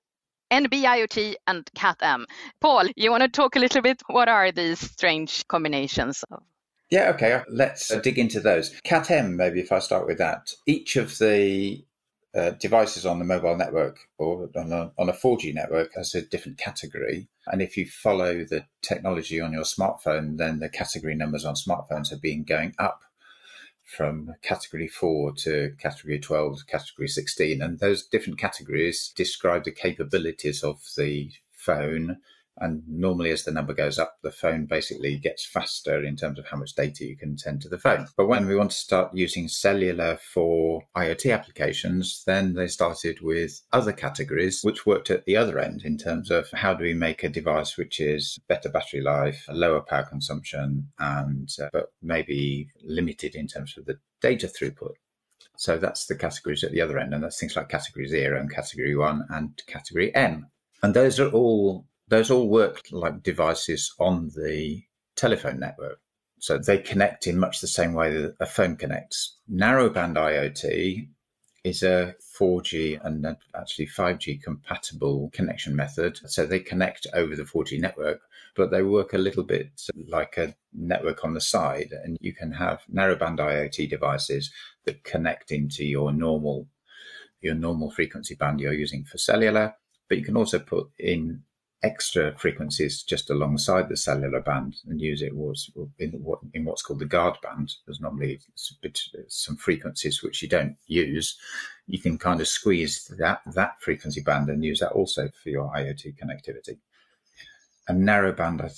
NB-IoT 0.51 1.35
and 1.47 1.69
CAT-M. 1.75 2.25
Paul, 2.61 2.87
you 2.95 3.11
want 3.11 3.23
to 3.23 3.29
talk 3.29 3.55
a 3.55 3.59
little 3.59 3.81
bit? 3.81 4.01
What 4.07 4.29
are 4.29 4.51
these 4.51 4.79
strange 4.79 5.47
combinations 5.47 6.23
of? 6.31 6.43
Yeah, 6.91 7.11
okay. 7.15 7.41
Let's 7.49 7.91
uh, 7.91 7.99
dig 7.99 8.19
into 8.19 8.39
those. 8.39 8.79
CAT-M, 8.83 9.35
maybe 9.35 9.59
if 9.59 9.71
I 9.71 9.79
start 9.79 10.05
with 10.05 10.19
that. 10.19 10.51
Each 10.67 10.95
of 10.97 11.17
the 11.17 11.83
uh, 12.35 12.51
devices 12.51 13.05
on 13.05 13.17
the 13.17 13.25
mobile 13.25 13.57
network 13.57 13.97
or 14.17 14.49
on 14.55 14.71
a, 14.71 14.91
on 14.97 15.09
a 15.09 15.13
4G 15.13 15.53
network 15.53 15.93
has 15.95 16.13
a 16.13 16.21
different 16.21 16.57
category. 16.57 17.27
And 17.47 17.61
if 17.61 17.75
you 17.77 17.87
follow 17.87 18.43
the 18.43 18.65
technology 18.81 19.41
on 19.41 19.53
your 19.53 19.63
smartphone, 19.63 20.37
then 20.37 20.59
the 20.59 20.69
category 20.69 21.15
numbers 21.15 21.45
on 21.45 21.55
smartphones 21.55 22.09
have 22.09 22.21
been 22.21 22.43
going 22.43 22.75
up 22.77 23.01
from 23.85 24.33
category 24.41 24.87
4 24.87 25.33
to 25.33 25.75
category 25.79 26.19
12 26.19 26.59
to 26.59 26.65
category 26.65 27.07
16. 27.07 27.61
And 27.61 27.79
those 27.79 28.05
different 28.05 28.39
categories 28.39 29.13
describe 29.15 29.63
the 29.63 29.71
capabilities 29.71 30.63
of 30.63 30.81
the 30.97 31.31
phone. 31.51 32.17
And 32.57 32.83
normally, 32.87 33.31
as 33.31 33.43
the 33.43 33.51
number 33.51 33.73
goes 33.73 33.99
up, 33.99 34.17
the 34.21 34.31
phone 34.31 34.65
basically 34.65 35.17
gets 35.17 35.45
faster 35.45 36.03
in 36.03 36.15
terms 36.15 36.39
of 36.39 36.47
how 36.47 36.57
much 36.57 36.73
data 36.73 37.05
you 37.05 37.17
can 37.17 37.37
send 37.37 37.61
to 37.61 37.69
the 37.69 37.77
phone. 37.77 38.07
But 38.15 38.27
when 38.27 38.47
we 38.47 38.55
want 38.55 38.71
to 38.71 38.77
start 38.77 39.13
using 39.13 39.47
cellular 39.49 40.17
for 40.33 40.83
IoT 40.95 41.33
applications, 41.33 42.23
then 42.25 42.53
they 42.53 42.67
started 42.67 43.19
with 43.21 43.61
other 43.73 43.91
categories 43.91 44.61
which 44.63 44.85
worked 44.85 45.09
at 45.09 45.25
the 45.25 45.35
other 45.35 45.59
end 45.59 45.83
in 45.83 45.97
terms 45.97 46.31
of 46.31 46.49
how 46.51 46.73
do 46.73 46.83
we 46.83 46.93
make 46.93 47.23
a 47.23 47.29
device 47.29 47.77
which 47.77 47.99
is 47.99 48.39
better 48.47 48.69
battery 48.69 49.01
life, 49.01 49.45
lower 49.49 49.81
power 49.81 50.03
consumption, 50.03 50.89
and 50.99 51.49
uh, 51.61 51.69
but 51.73 51.91
maybe 52.01 52.69
limited 52.83 53.35
in 53.35 53.47
terms 53.47 53.77
of 53.77 53.85
the 53.85 53.99
data 54.21 54.47
throughput. 54.47 54.93
So 55.57 55.77
that's 55.77 56.05
the 56.05 56.15
categories 56.15 56.63
at 56.63 56.71
the 56.71 56.81
other 56.81 56.99
end, 56.99 57.13
and 57.13 57.23
that's 57.23 57.39
things 57.39 57.55
like 57.55 57.69
category 57.69 58.07
zero 58.07 58.39
and 58.39 58.53
category 58.53 58.95
one 58.95 59.25
and 59.29 59.61
category 59.67 60.13
M. 60.15 60.47
And 60.83 60.93
those 60.93 61.19
are 61.19 61.29
all 61.29 61.85
those 62.07 62.31
all 62.31 62.49
work 62.49 62.81
like 62.91 63.23
devices 63.23 63.93
on 63.99 64.29
the 64.35 64.83
telephone 65.15 65.59
network. 65.59 65.99
So 66.39 66.57
they 66.57 66.77
connect 66.77 67.27
in 67.27 67.39
much 67.39 67.61
the 67.61 67.67
same 67.67 67.93
way 67.93 68.13
that 68.13 68.35
a 68.39 68.45
phone 68.45 68.75
connects. 68.75 69.37
Narrowband 69.51 70.15
IoT 70.15 71.07
is 71.63 71.81
a 71.81 72.13
4G 72.39 73.03
and 73.03 73.25
actually 73.55 73.87
5G 73.87 74.43
compatible 74.43 75.31
connection 75.33 75.75
method. 75.75 76.19
So 76.29 76.45
they 76.45 76.59
connect 76.59 77.07
over 77.13 77.35
the 77.35 77.43
4G 77.43 77.79
network, 77.79 78.19
but 78.55 78.69
they 78.69 78.83
work 78.83 79.13
a 79.13 79.17
little 79.17 79.43
bit 79.43 79.81
like 80.07 80.37
a 80.37 80.55
network 80.73 81.23
on 81.25 81.33
the 81.33 81.41
side. 81.41 81.91
And 82.03 82.17
you 82.21 82.33
can 82.33 82.51
have 82.51 82.83
narrowband 82.93 83.39
IoT 83.39 83.89
devices 83.89 84.51
that 84.83 85.03
connect 85.03 85.51
into 85.51 85.83
your 85.83 86.11
normal 86.11 86.67
your 87.41 87.55
normal 87.55 87.91
frequency 87.91 88.33
band 88.33 88.59
you're 88.59 88.73
using 88.73 89.03
for 89.03 89.17
cellular, 89.17 89.75
but 90.09 90.17
you 90.17 90.23
can 90.23 90.37
also 90.37 90.57
put 90.57 90.89
in 90.97 91.43
extra 91.85 92.35
frequencies 92.37 93.03
just 93.03 93.29
alongside 93.29 93.87
the 93.87 93.95
cellular 93.95 94.41
band 94.41 94.75
and 94.87 94.99
use 94.99 95.21
it 95.21 95.35
was 95.35 95.69
in, 95.99 96.09
what, 96.11 96.39
in 96.53 96.65
what's 96.65 96.81
called 96.81 96.99
the 96.99 97.05
guard 97.05 97.37
band. 97.43 97.73
There's 97.85 98.01
normally 98.01 98.39
some 99.27 99.55
frequencies 99.55 100.23
which 100.23 100.41
you 100.41 100.49
don't 100.49 100.75
use. 100.87 101.37
You 101.87 101.99
can 101.99 102.17
kind 102.17 102.41
of 102.41 102.47
squeeze 102.47 103.05
that 103.19 103.41
that 103.45 103.81
frequency 103.81 104.21
band 104.21 104.49
and 104.49 104.63
use 104.63 104.79
that 104.79 104.93
also 104.93 105.29
for 105.41 105.49
your 105.49 105.71
IoT 105.75 106.15
connectivity. 106.17 106.79
And 107.87 108.01
narrowband, 108.01 108.63
I 108.63 108.71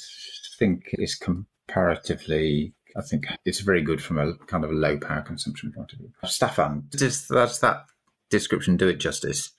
think, 0.59 0.89
is 0.93 1.15
comparatively 1.15 2.73
I 2.95 3.01
think 3.01 3.27
it's 3.45 3.59
very 3.59 3.83
good 3.83 4.01
from 4.01 4.17
a 4.17 4.33
kind 4.47 4.63
of 4.63 4.71
a 4.71 4.73
low 4.73 4.97
power 4.97 5.21
consumption 5.21 5.71
point 5.71 5.93
of 5.93 5.99
view. 5.99 6.11
Staffan, 6.25 6.89
does 6.89 7.27
that 7.59 7.85
description 8.31 8.75
do 8.75 8.87
it 8.87 8.95
justice? 8.97 9.51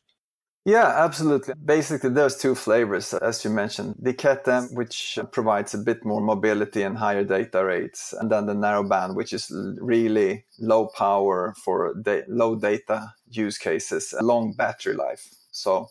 Yeah, 0.68 1.02
absolutely. 1.02 1.54
Basically, 1.64 2.10
there's 2.10 2.36
two 2.36 2.54
flavors, 2.54 3.14
as 3.14 3.42
you 3.42 3.48
mentioned. 3.48 3.94
The 3.98 4.12
CAT-M, 4.12 4.74
which 4.74 5.18
provides 5.32 5.72
a 5.72 5.78
bit 5.78 6.04
more 6.04 6.20
mobility 6.20 6.82
and 6.82 6.98
higher 6.98 7.24
data 7.24 7.64
rates, 7.64 8.12
and 8.12 8.30
then 8.30 8.44
the 8.44 8.52
narrowband, 8.52 9.14
which 9.14 9.32
is 9.32 9.50
really 9.80 10.44
low 10.58 10.88
power 10.88 11.54
for 11.64 11.94
da- 11.94 12.24
low 12.28 12.54
data 12.54 13.14
use 13.30 13.56
cases, 13.56 14.14
long 14.20 14.52
battery 14.52 14.92
life. 14.92 15.30
So 15.52 15.88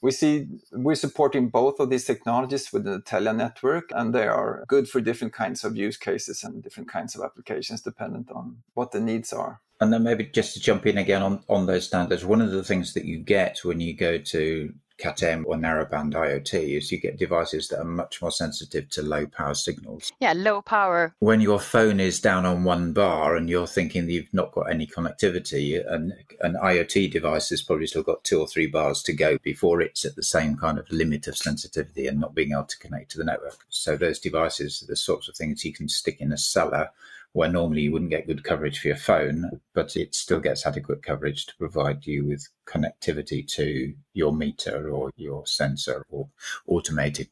we 0.00 0.12
see 0.12 0.46
we're 0.70 0.94
supporting 0.94 1.48
both 1.48 1.80
of 1.80 1.90
these 1.90 2.04
technologies 2.04 2.72
within 2.72 2.92
the 2.92 3.00
Telia 3.00 3.34
network, 3.34 3.90
and 3.90 4.14
they 4.14 4.28
are 4.28 4.64
good 4.68 4.88
for 4.88 5.00
different 5.00 5.34
kinds 5.34 5.64
of 5.64 5.76
use 5.76 5.96
cases 5.96 6.44
and 6.44 6.62
different 6.62 6.88
kinds 6.88 7.16
of 7.16 7.22
applications, 7.24 7.80
dependent 7.80 8.30
on 8.30 8.58
what 8.74 8.92
the 8.92 9.00
needs 9.00 9.32
are. 9.32 9.62
And 9.80 9.92
then 9.92 10.02
maybe 10.02 10.24
just 10.24 10.54
to 10.54 10.60
jump 10.60 10.86
in 10.86 10.98
again 10.98 11.22
on, 11.22 11.42
on 11.48 11.66
those 11.66 11.86
standards, 11.86 12.24
one 12.24 12.40
of 12.40 12.50
the 12.50 12.64
things 12.64 12.94
that 12.94 13.04
you 13.04 13.18
get 13.18 13.60
when 13.62 13.80
you 13.80 13.94
go 13.94 14.18
to 14.18 14.72
CAT-M 14.98 15.44
or 15.46 15.56
narrowband 15.56 16.14
IoT 16.14 16.76
is 16.76 16.90
you 16.90 16.98
get 16.98 17.18
devices 17.18 17.68
that 17.68 17.80
are 17.80 17.84
much 17.84 18.22
more 18.22 18.30
sensitive 18.30 18.88
to 18.90 19.02
low 19.02 19.26
power 19.26 19.54
signals. 19.54 20.10
Yeah, 20.20 20.32
low 20.34 20.62
power. 20.62 21.14
When 21.18 21.40
your 21.40 21.60
phone 21.60 22.00
is 22.00 22.20
down 22.20 22.46
on 22.46 22.64
one 22.64 22.92
bar 22.92 23.36
and 23.36 23.50
you're 23.50 23.66
thinking 23.66 24.08
you've 24.08 24.32
not 24.32 24.52
got 24.52 24.70
any 24.70 24.86
connectivity, 24.86 25.84
and 25.86 26.14
an 26.40 26.54
IoT 26.54 27.12
device 27.12 27.50
has 27.50 27.62
probably 27.62 27.86
still 27.86 28.02
got 28.02 28.24
two 28.24 28.40
or 28.40 28.46
three 28.46 28.66
bars 28.66 29.02
to 29.02 29.12
go 29.12 29.36
before 29.42 29.82
it's 29.82 30.04
at 30.04 30.16
the 30.16 30.22
same 30.22 30.56
kind 30.56 30.78
of 30.78 30.90
limit 30.90 31.26
of 31.26 31.36
sensitivity 31.36 32.06
and 32.06 32.18
not 32.18 32.34
being 32.34 32.52
able 32.52 32.64
to 32.64 32.78
connect 32.78 33.10
to 33.10 33.18
the 33.18 33.24
network. 33.24 33.66
So 33.68 33.96
those 33.96 34.18
devices 34.18 34.82
are 34.82 34.86
the 34.86 34.96
sorts 34.96 35.28
of 35.28 35.36
things 35.36 35.64
you 35.64 35.74
can 35.74 35.88
stick 35.88 36.20
in 36.20 36.32
a 36.32 36.38
cellar 36.38 36.90
where 37.36 37.50
normally 37.50 37.82
you 37.82 37.92
wouldn't 37.92 38.10
get 38.10 38.26
good 38.26 38.42
coverage 38.42 38.78
for 38.78 38.88
your 38.88 38.96
phone, 38.96 39.60
but 39.74 39.94
it 39.94 40.14
still 40.14 40.40
gets 40.40 40.64
adequate 40.64 41.02
coverage 41.02 41.44
to 41.44 41.54
provide 41.58 42.06
you 42.06 42.24
with 42.24 42.48
connectivity 42.66 43.46
to 43.46 43.92
your 44.14 44.32
meter 44.32 44.88
or 44.88 45.10
your 45.16 45.46
sensor 45.46 46.02
or 46.08 46.30
automated 46.66 47.28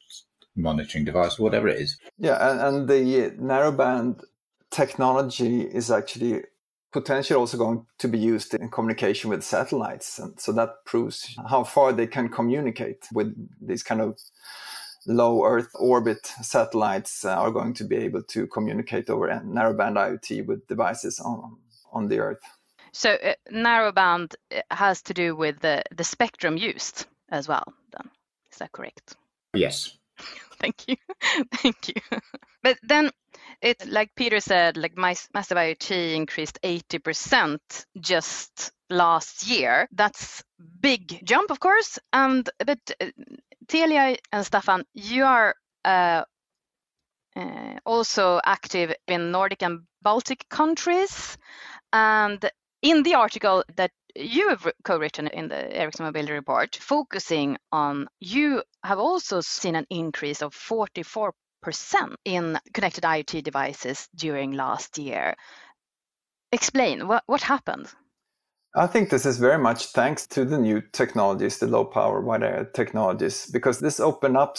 monitoring 0.54 1.06
device, 1.06 1.38
whatever 1.38 1.68
it 1.68 1.80
is. 1.80 1.96
Yeah, 2.18 2.50
and, 2.50 2.60
and 2.60 2.86
the 2.86 3.30
narrowband 3.42 4.22
technology 4.70 5.62
is 5.62 5.90
actually 5.90 6.42
potentially 6.92 7.38
also 7.38 7.56
going 7.56 7.86
to 7.96 8.06
be 8.06 8.18
used 8.18 8.52
in 8.52 8.68
communication 8.68 9.30
with 9.30 9.42
satellites. 9.42 10.18
And 10.18 10.38
so 10.38 10.52
that 10.52 10.84
proves 10.84 11.34
how 11.48 11.64
far 11.64 11.94
they 11.94 12.06
can 12.06 12.28
communicate 12.28 13.06
with 13.10 13.34
these 13.58 13.82
kind 13.82 14.02
of 14.02 14.20
low 15.06 15.44
Earth 15.44 15.70
orbit 15.74 16.26
satellites 16.42 17.24
uh, 17.24 17.34
are 17.34 17.50
going 17.50 17.74
to 17.74 17.84
be 17.84 17.96
able 17.96 18.22
to 18.22 18.46
communicate 18.46 19.10
over 19.10 19.28
narrowband 19.28 19.96
IoT 19.96 20.46
with 20.46 20.66
devices 20.66 21.20
on, 21.20 21.56
on 21.92 22.08
the 22.08 22.18
Earth. 22.18 22.40
So 22.92 23.10
uh, 23.10 23.34
narrowband 23.52 24.34
uh, 24.54 24.60
has 24.70 25.02
to 25.02 25.14
do 25.14 25.34
with 25.34 25.60
the, 25.60 25.82
the 25.94 26.04
spectrum 26.04 26.56
used 26.56 27.06
as 27.28 27.48
well, 27.48 27.64
then. 27.92 28.10
Is 28.52 28.58
that 28.58 28.72
correct? 28.72 29.16
Yes. 29.52 29.98
Thank 30.60 30.88
you. 30.88 30.96
Thank 31.54 31.88
you. 31.88 31.94
but 32.62 32.78
then 32.82 33.10
it, 33.60 33.86
like 33.88 34.14
Peter 34.14 34.40
said, 34.40 34.76
like 34.76 34.96
my 34.96 35.16
massive 35.34 35.56
IoT 35.56 36.14
increased 36.14 36.58
80% 36.62 37.58
just 38.00 38.72
last 38.90 39.48
year. 39.48 39.88
That's 39.92 40.44
big 40.80 41.20
jump, 41.24 41.50
of 41.50 41.60
course. 41.60 41.98
And 42.12 42.48
but 42.64 42.78
uh, 43.00 43.06
Telia 43.66 44.16
and 44.32 44.44
Staffan, 44.44 44.84
you 44.94 45.24
are 45.24 45.54
uh, 45.84 46.24
uh, 47.36 47.78
also 47.84 48.40
active 48.44 48.94
in 49.06 49.30
Nordic 49.32 49.62
and 49.62 49.80
Baltic 50.02 50.48
countries. 50.48 51.36
And 51.92 52.48
in 52.82 53.02
the 53.02 53.14
article 53.14 53.64
that 53.76 53.90
you 54.14 54.48
have 54.50 54.70
co-written 54.84 55.26
in 55.28 55.48
the 55.48 55.76
Ericsson 55.76 56.06
Mobility 56.06 56.32
Report, 56.32 56.76
focusing 56.76 57.56
on, 57.72 58.08
you 58.20 58.62
have 58.84 58.98
also 58.98 59.40
seen 59.40 59.74
an 59.74 59.86
increase 59.90 60.42
of 60.42 60.54
44% 60.54 61.32
in 62.24 62.58
connected 62.72 63.04
IoT 63.04 63.42
devices 63.42 64.08
during 64.14 64.52
last 64.52 64.98
year. 64.98 65.34
Explain 66.52 67.08
what, 67.08 67.24
what 67.26 67.42
happened? 67.42 67.92
I 68.76 68.88
think 68.88 69.10
this 69.10 69.24
is 69.24 69.38
very 69.38 69.58
much 69.58 69.86
thanks 69.86 70.26
to 70.28 70.44
the 70.44 70.58
new 70.58 70.82
technologies, 70.92 71.58
the 71.58 71.68
low 71.68 71.84
power 71.84 72.20
wide 72.20 72.42
area 72.42 72.64
technologies, 72.64 73.46
because 73.46 73.78
this 73.78 74.00
opens 74.00 74.36
up 74.36 74.56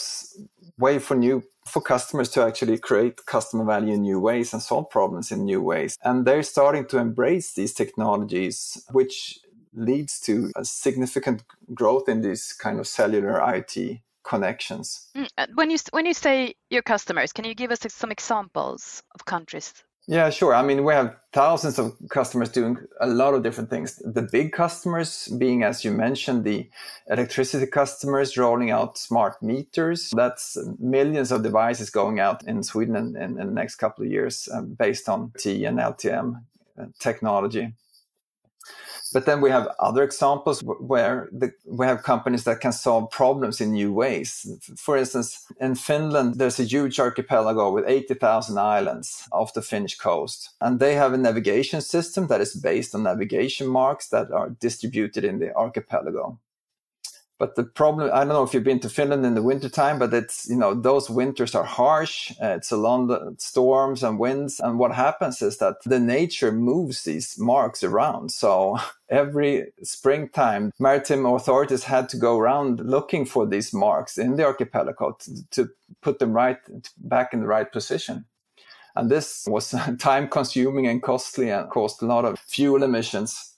way 0.78 0.98
for 0.98 1.14
new 1.14 1.42
for 1.66 1.82
customers 1.82 2.30
to 2.30 2.42
actually 2.42 2.78
create 2.78 3.26
customer 3.26 3.64
value 3.64 3.94
in 3.94 4.02
new 4.02 4.20
ways 4.20 4.52
and 4.52 4.62
solve 4.62 4.88
problems 4.88 5.32
in 5.32 5.44
new 5.44 5.60
ways. 5.60 5.98
And 6.04 6.24
they're 6.24 6.44
starting 6.44 6.86
to 6.86 6.98
embrace 6.98 7.52
these 7.54 7.74
technologies, 7.74 8.82
which 8.92 9.40
leads 9.74 10.20
to 10.20 10.50
a 10.56 10.64
significant 10.64 11.42
growth 11.74 12.08
in 12.08 12.22
these 12.22 12.52
kind 12.52 12.80
of 12.80 12.86
cellular 12.86 13.40
IoT 13.40 14.00
connections. 14.22 15.08
Mm, 15.14 15.28
uh, 15.36 15.46
when 15.54 15.70
you 15.70 15.78
when 15.90 16.06
you 16.06 16.14
say 16.14 16.54
your 16.70 16.82
customers, 16.82 17.32
can 17.32 17.44
you 17.44 17.54
give 17.54 17.70
us 17.70 17.80
some 17.88 18.10
examples 18.10 19.02
of 19.14 19.24
countries 19.24 19.74
yeah, 20.08 20.30
sure. 20.30 20.54
I 20.54 20.62
mean, 20.62 20.84
we 20.84 20.92
have 20.92 21.16
thousands 21.32 21.78
of 21.80 21.96
customers 22.10 22.50
doing 22.50 22.78
a 23.00 23.08
lot 23.08 23.34
of 23.34 23.42
different 23.42 23.70
things. 23.70 23.96
The 24.04 24.22
big 24.22 24.52
customers 24.52 25.26
being, 25.38 25.64
as 25.64 25.84
you 25.84 25.90
mentioned, 25.90 26.44
the 26.44 26.70
electricity 27.10 27.66
customers 27.66 28.38
rolling 28.38 28.70
out 28.70 28.98
smart 28.98 29.42
meters. 29.42 30.12
That's 30.14 30.56
millions 30.78 31.32
of 31.32 31.42
devices 31.42 31.90
going 31.90 32.20
out 32.20 32.44
in 32.44 32.62
Sweden 32.62 32.94
in, 32.96 33.16
in, 33.16 33.34
the 33.34 33.44
next 33.44 33.76
couple 33.76 34.04
of 34.04 34.10
years 34.10 34.48
uh, 34.54 34.60
based 34.60 35.08
on 35.08 35.32
T 35.38 35.64
and 35.64 35.78
LTE-M 35.78 36.46
uh, 36.80 36.84
technology. 37.00 37.72
But 39.12 39.26
then 39.26 39.40
we 39.40 39.50
have 39.50 39.68
other 39.78 40.02
examples 40.02 40.62
where 40.62 41.28
the, 41.32 41.52
we 41.64 41.86
have 41.86 42.02
companies 42.02 42.44
that 42.44 42.60
can 42.60 42.72
solve 42.72 43.10
problems 43.10 43.60
in 43.60 43.72
new 43.72 43.92
ways. 43.92 44.46
For 44.76 44.96
instance, 44.96 45.44
in 45.60 45.74
Finland, 45.74 46.34
there's 46.36 46.60
a 46.60 46.64
huge 46.64 46.98
archipelago 46.98 47.70
with 47.70 47.84
80,000 47.86 48.58
islands 48.58 49.28
off 49.32 49.54
the 49.54 49.62
Finnish 49.62 49.96
coast. 49.96 50.50
And 50.60 50.80
they 50.80 50.94
have 50.94 51.12
a 51.12 51.18
navigation 51.18 51.80
system 51.80 52.26
that 52.28 52.40
is 52.40 52.54
based 52.54 52.94
on 52.94 53.02
navigation 53.02 53.66
marks 53.66 54.08
that 54.08 54.30
are 54.30 54.50
distributed 54.50 55.24
in 55.24 55.38
the 55.38 55.54
archipelago. 55.54 56.38
But 57.38 57.54
the 57.54 57.64
problem, 57.64 58.10
I 58.12 58.20
don't 58.20 58.28
know 58.28 58.42
if 58.42 58.54
you've 58.54 58.64
been 58.64 58.80
to 58.80 58.88
Finland 58.88 59.26
in 59.26 59.34
the 59.34 59.42
wintertime, 59.42 59.98
but 59.98 60.14
it's, 60.14 60.48
you 60.48 60.56
know, 60.56 60.72
those 60.72 61.10
winters 61.10 61.54
are 61.54 61.64
harsh. 61.64 62.32
Uh, 62.42 62.54
it's 62.56 62.70
a 62.70 62.78
lot 62.78 63.10
of 63.10 63.38
storms 63.38 64.02
and 64.02 64.18
winds. 64.18 64.58
And 64.58 64.78
what 64.78 64.94
happens 64.94 65.42
is 65.42 65.58
that 65.58 65.82
the 65.84 66.00
nature 66.00 66.50
moves 66.50 67.04
these 67.04 67.38
marks 67.38 67.84
around. 67.84 68.32
So 68.32 68.78
every 69.10 69.66
springtime, 69.82 70.72
maritime 70.78 71.26
authorities 71.26 71.84
had 71.84 72.08
to 72.10 72.16
go 72.16 72.38
around 72.38 72.80
looking 72.80 73.26
for 73.26 73.46
these 73.46 73.74
marks 73.74 74.16
in 74.16 74.36
the 74.36 74.44
archipelago 74.44 75.18
to, 75.20 75.50
to 75.50 75.68
put 76.00 76.18
them 76.18 76.32
right 76.32 76.58
back 76.96 77.34
in 77.34 77.40
the 77.40 77.46
right 77.46 77.70
position. 77.70 78.24
And 78.94 79.10
this 79.10 79.44
was 79.46 79.74
time 79.98 80.28
consuming 80.28 80.86
and 80.86 81.02
costly 81.02 81.50
and 81.50 81.68
caused 81.68 82.02
a 82.02 82.06
lot 82.06 82.24
of 82.24 82.38
fuel 82.38 82.82
emissions. 82.82 83.55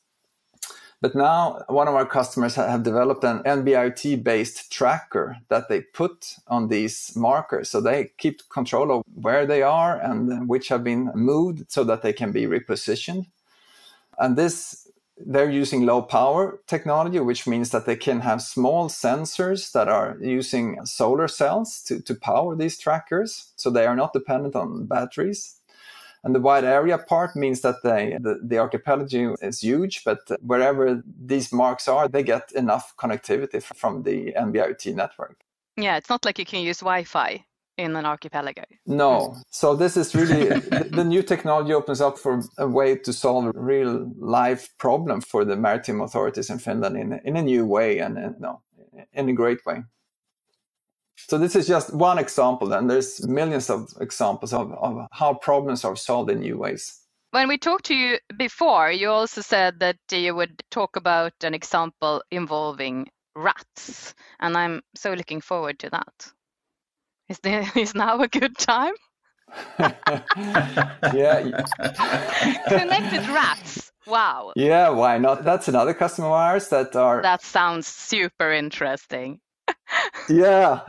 But 1.01 1.15
now 1.15 1.63
one 1.69 1.87
of 1.87 1.95
our 1.95 2.07
customers 2.07 2.57
have 2.57 2.83
developed 2.83 3.23
an 3.23 3.43
NB-IoT 3.45 4.25
based 4.25 4.73
tracker 4.73 5.39
that 5.49 5.69
they 5.69 5.81
put 5.81 6.37
on 6.49 6.69
these 6.69 7.15
markers. 7.15 7.71
So 7.71 7.81
they 7.81 8.11
keep 8.19 8.49
control 8.49 8.91
of 8.91 9.05
where 9.15 9.47
they 9.47 9.63
are 9.63 9.97
and 10.01 10.49
which 10.49 10.69
have 10.69 10.83
been 10.83 11.13
moved 11.15 11.71
so 11.71 11.85
that 11.85 12.03
they 12.03 12.13
can 12.13 12.33
be 12.33 12.47
repositioned. 12.47 13.27
And 14.19 14.37
this, 14.37 14.89
they're 15.25 15.51
using 15.51 15.87
low 15.87 16.03
power 16.03 16.59
technology, 16.67 17.21
which 17.21 17.47
means 17.47 17.71
that 17.71 17.87
they 17.87 17.97
can 17.97 18.21
have 18.21 18.43
small 18.43 18.89
sensors 18.89 19.71
that 19.71 19.87
are 19.87 20.17
using 20.21 20.85
solar 20.85 21.29
cells 21.29 21.81
to, 21.85 22.01
to 22.01 22.15
power 22.17 22.57
these 22.57 22.77
trackers. 22.77 23.53
So 23.55 23.71
they 23.71 23.87
are 23.87 23.97
not 23.97 24.13
dependent 24.13 24.57
on 24.57 24.87
batteries. 24.87 25.58
And 26.25 26.35
the 26.35 26.41
wide 26.41 26.65
area 26.65 26.99
part 26.99 27.37
means 27.37 27.61
that 27.61 27.77
they, 27.83 28.17
the, 28.21 28.41
the 28.43 28.59
archipelago 28.59 29.37
is 29.41 29.61
huge, 29.61 30.03
but 30.05 30.19
wherever 30.41 31.03
these 31.25 31.53
marks 31.53 31.89
are, 31.89 32.09
they 32.09 32.23
get 32.23 32.51
enough 32.53 32.95
connectivity 32.99 33.63
from 33.63 34.03
the 34.03 34.33
NB-IoT 34.33 34.95
network. 34.95 35.41
Yeah, 35.77 35.97
it's 35.97 36.11
not 36.11 36.25
like 36.25 36.39
you 36.39 36.45
can 36.45 36.63
use 36.63 36.81
Wi-Fi 36.81 37.45
in 37.79 37.95
an 37.95 38.05
archipelago. 38.05 38.65
No. 38.87 39.37
So 39.51 39.77
this 39.77 39.97
is 39.97 40.15
really 40.15 40.49
the, 40.91 41.05
new 41.05 41.23
technology 41.23 41.73
opens 41.73 42.01
up 42.01 42.19
for 42.19 42.43
a 42.59 42.67
way 42.67 42.97
to 42.97 43.13
solve 43.13 43.47
a 43.47 43.53
real 43.55 44.13
life 44.19 44.69
problem 44.79 45.21
for 45.21 45.45
the 45.45 45.57
maritime 45.57 46.01
authorities 46.01 46.51
in 46.51 46.59
Finland 46.59 46.97
in, 46.97 47.21
in 47.25 47.37
a 47.37 47.43
new 47.43 47.65
way 47.65 48.01
and, 48.01 48.19
and 48.19 48.41
no, 48.41 48.61
in 49.13 49.29
a 49.29 49.33
great 49.33 49.65
way. 49.65 49.85
So 51.27 51.37
this 51.37 51.57
is 51.57 51.67
just 51.67 51.93
one 51.93 52.19
example, 52.19 52.73
and 52.73 52.89
there's 52.89 53.27
millions 53.27 53.69
of 53.71 53.93
examples 54.01 54.53
of, 54.53 54.73
of 54.73 55.07
how 55.13 55.35
problems 55.35 55.85
are 55.85 55.97
solved 55.97 56.31
in 56.31 56.41
new 56.41 56.57
ways. 56.57 57.01
When 57.33 57.49
we 57.49 57.59
talked 57.59 57.87
to 57.87 57.95
you 57.95 58.19
before, 58.37 58.91
you 58.91 59.11
also 59.11 59.43
said 59.43 59.81
that 59.81 59.99
you 60.11 60.35
would 60.35 60.63
talk 60.71 60.97
about 60.97 61.33
an 61.43 61.55
example 61.55 62.23
involving 62.31 63.09
rats, 63.35 64.15
and 64.41 64.57
I'm 64.57 64.81
so 64.95 65.13
looking 65.13 65.41
forward 65.41 65.79
to 65.81 65.91
that. 65.91 66.33
Is 67.29 67.39
there 67.41 67.71
is 67.77 67.95
now 67.95 68.21
a 68.21 68.29
good 68.29 68.57
time? 68.57 68.95
yeah. 69.79 71.63
Connected 72.69 73.29
rats. 73.29 73.93
Wow. 74.07 74.53
Yeah, 74.57 74.91
why 74.91 75.19
not? 75.19 75.45
That's 75.45 75.69
another 75.69 75.95
customer 75.95 76.29
of 76.29 76.33
ours 76.33 76.69
that 76.69 76.97
are. 76.97 77.23
That 77.23 77.43
sounds 77.43 77.87
super 77.87 78.53
interesting. 78.53 79.41
Yeah. 80.29 80.81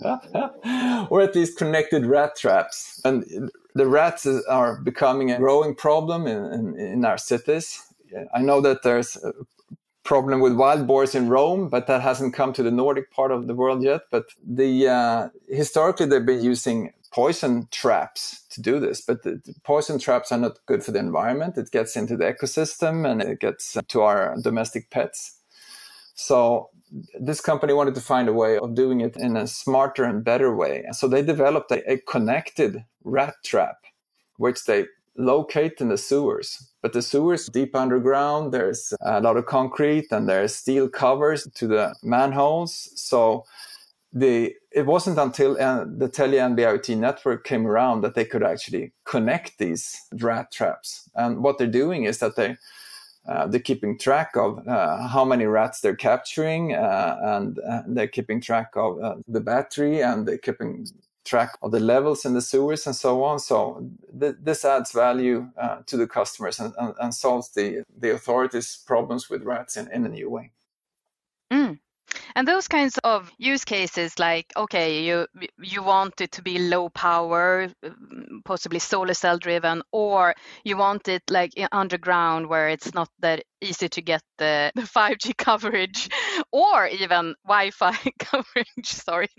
or 1.10 1.20
at 1.20 1.34
least 1.34 1.58
connected 1.58 2.06
rat 2.06 2.36
traps. 2.36 3.00
And 3.04 3.50
the 3.74 3.86
rats 3.86 4.26
are 4.26 4.76
becoming 4.80 5.30
a 5.30 5.38
growing 5.38 5.74
problem 5.74 6.26
in, 6.26 6.52
in, 6.52 6.78
in 6.78 7.04
our 7.04 7.18
cities. 7.18 7.80
I 8.34 8.40
know 8.40 8.60
that 8.60 8.82
there's 8.82 9.16
a 9.16 9.32
problem 10.04 10.40
with 10.40 10.54
wild 10.54 10.86
boars 10.86 11.14
in 11.14 11.28
Rome, 11.28 11.68
but 11.68 11.86
that 11.86 12.02
hasn't 12.02 12.34
come 12.34 12.52
to 12.52 12.62
the 12.62 12.70
Nordic 12.70 13.10
part 13.10 13.32
of 13.32 13.46
the 13.46 13.54
world 13.54 13.82
yet. 13.82 14.02
But 14.10 14.26
the 14.46 14.88
uh, 14.88 15.28
historically 15.48 16.06
they've 16.06 16.24
been 16.24 16.42
using 16.42 16.92
poison 17.12 17.68
traps 17.70 18.44
to 18.50 18.60
do 18.60 18.78
this, 18.80 19.00
but 19.00 19.22
the, 19.22 19.40
the 19.44 19.54
poison 19.62 19.98
traps 19.98 20.32
are 20.32 20.38
not 20.38 20.58
good 20.66 20.84
for 20.84 20.92
the 20.92 20.98
environment. 20.98 21.56
It 21.56 21.70
gets 21.70 21.96
into 21.96 22.16
the 22.16 22.24
ecosystem 22.24 23.08
and 23.08 23.22
it 23.22 23.40
gets 23.40 23.76
to 23.88 24.02
our 24.02 24.36
domestic 24.42 24.90
pets. 24.90 25.38
So 26.14 26.70
this 27.20 27.40
company 27.40 27.72
wanted 27.72 27.94
to 27.94 28.00
find 28.00 28.28
a 28.28 28.32
way 28.32 28.58
of 28.58 28.74
doing 28.74 29.00
it 29.00 29.16
in 29.16 29.36
a 29.36 29.46
smarter 29.46 30.04
and 30.04 30.24
better 30.24 30.54
way. 30.54 30.84
So 30.92 31.08
they 31.08 31.22
developed 31.22 31.70
a, 31.70 31.92
a 31.92 31.98
connected 31.98 32.84
rat 33.02 33.34
trap, 33.44 33.78
which 34.36 34.64
they 34.64 34.86
locate 35.16 35.80
in 35.80 35.88
the 35.88 35.98
sewers. 35.98 36.70
But 36.82 36.92
the 36.92 37.02
sewers 37.02 37.46
deep 37.46 37.74
underground, 37.74 38.52
there's 38.52 38.92
a 39.00 39.20
lot 39.20 39.36
of 39.36 39.46
concrete 39.46 40.06
and 40.10 40.28
there's 40.28 40.54
steel 40.54 40.88
covers 40.88 41.48
to 41.54 41.66
the 41.66 41.94
manholes. 42.02 42.90
So 42.94 43.44
the 44.12 44.54
it 44.72 44.86
wasn't 44.86 45.18
until 45.18 45.60
uh, 45.60 45.84
the 45.84 46.08
Telia 46.08 46.54
NB-IoT 46.54 46.96
network 46.96 47.44
came 47.44 47.66
around 47.66 48.00
that 48.02 48.14
they 48.14 48.24
could 48.24 48.42
actually 48.42 48.92
connect 49.04 49.58
these 49.58 50.00
rat 50.14 50.50
traps. 50.52 51.08
And 51.14 51.42
what 51.42 51.58
they're 51.58 51.66
doing 51.66 52.04
is 52.04 52.18
that 52.18 52.36
they 52.36 52.56
uh, 53.26 53.46
they're 53.46 53.60
keeping 53.60 53.98
track 53.98 54.36
of 54.36 54.66
uh, 54.68 55.08
how 55.08 55.24
many 55.24 55.46
rats 55.46 55.80
they're 55.80 55.96
capturing, 55.96 56.74
uh, 56.74 57.18
and 57.22 57.58
uh, 57.60 57.82
they're 57.86 58.08
keeping 58.08 58.40
track 58.40 58.70
of 58.76 59.02
uh, 59.02 59.16
the 59.26 59.40
battery, 59.40 60.02
and 60.02 60.26
they're 60.28 60.38
keeping 60.38 60.86
track 61.24 61.56
of 61.62 61.70
the 61.70 61.80
levels 61.80 62.26
in 62.26 62.34
the 62.34 62.42
sewers 62.42 62.86
and 62.86 62.94
so 62.94 63.24
on. 63.24 63.38
So 63.38 63.88
th- 64.20 64.36
this 64.42 64.62
adds 64.62 64.92
value 64.92 65.48
to 65.86 65.96
the 65.96 66.06
customers 66.06 66.60
and, 66.60 66.74
and, 66.78 66.94
and, 67.00 67.14
solves 67.14 67.48
the 67.50 67.82
the 67.98 68.12
authorities' 68.12 68.82
problems 68.86 69.30
with 69.30 69.42
rats 69.42 69.78
in, 69.78 69.90
in 69.90 70.04
a 70.04 70.10
new 70.10 70.28
way. 70.28 70.50
Mm. 71.50 71.78
And 72.36 72.48
those 72.48 72.66
kinds 72.66 72.98
of 73.04 73.30
use 73.38 73.64
cases, 73.64 74.18
like 74.18 74.52
okay, 74.56 75.04
you 75.04 75.26
you 75.62 75.82
want 75.84 76.20
it 76.20 76.32
to 76.32 76.42
be 76.42 76.58
low 76.58 76.88
power, 76.88 77.68
possibly 78.44 78.80
solar 78.80 79.14
cell 79.14 79.38
driven, 79.38 79.82
or 79.92 80.34
you 80.64 80.76
want 80.76 81.08
it 81.08 81.22
like 81.30 81.52
underground 81.70 82.48
where 82.48 82.68
it's 82.68 82.92
not 82.92 83.08
that 83.20 83.44
easy 83.60 83.88
to 83.88 84.02
get 84.02 84.22
the, 84.38 84.72
the 84.74 84.82
5G 84.96 85.36
coverage 85.36 86.08
or 86.52 86.88
even 86.88 87.34
Wi-Fi 87.44 87.96
coverage. 88.18 88.84
Sorry, 88.84 89.30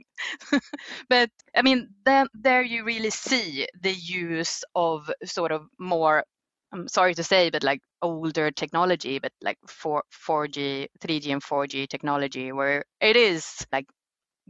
but 1.09 1.29
I 1.55 1.61
mean, 1.61 1.89
then 2.05 2.27
there 2.33 2.61
you 2.61 2.83
really 2.83 3.09
see 3.09 3.67
the 3.81 3.93
use 3.93 4.63
of 4.75 5.09
sort 5.23 5.51
of 5.51 5.67
more 5.79 6.23
I'm 6.71 6.87
sorry 6.87 7.13
to 7.15 7.23
say, 7.23 7.49
but 7.49 7.63
like 7.63 7.81
older 8.01 8.51
technology, 8.51 9.19
but 9.19 9.31
like 9.41 9.57
4, 9.67 10.03
4G, 10.11 10.87
3G 10.99 11.31
and 11.31 11.43
4G 11.43 11.87
technology, 11.87 12.51
where 12.51 12.85
it 12.99 13.15
is 13.15 13.65
like 13.71 13.85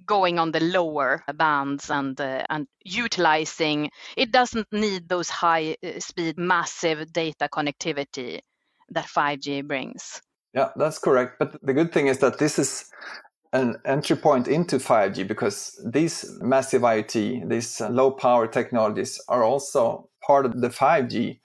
going 0.05 0.39
on 0.39 0.51
the 0.51 0.59
lower 0.59 1.23
bands 1.35 1.89
and 1.89 2.19
uh, 2.19 2.43
and 2.49 2.67
utilizing 2.83 3.89
it 4.17 4.31
doesn't 4.31 4.67
need 4.71 5.07
those 5.07 5.29
high 5.29 5.77
uh, 5.83 5.99
speed 5.99 6.37
massive 6.37 7.11
data 7.13 7.47
connectivity 7.51 8.41
that 8.89 9.05
5G 9.05 9.65
brings. 9.67 10.21
Yeah, 10.53 10.69
that's 10.75 10.99
correct. 10.99 11.37
But 11.39 11.57
the 11.63 11.73
good 11.73 11.91
thing 11.93 12.07
is 12.07 12.19
that 12.19 12.39
this 12.39 12.59
is 12.59 12.89
an 13.53 13.77
entry 13.85 14.17
point 14.17 14.47
into 14.47 14.77
5G 14.77 15.27
because 15.27 15.81
these 15.85 16.37
massive 16.41 16.81
IoT, 16.81 17.49
these 17.49 17.81
low 17.81 18.11
power 18.11 18.47
technologies 18.47 19.19
are 19.27 19.43
also 19.43 20.09
part 20.25 20.45
of 20.45 20.59
the 20.61 20.69
5G 20.69 21.39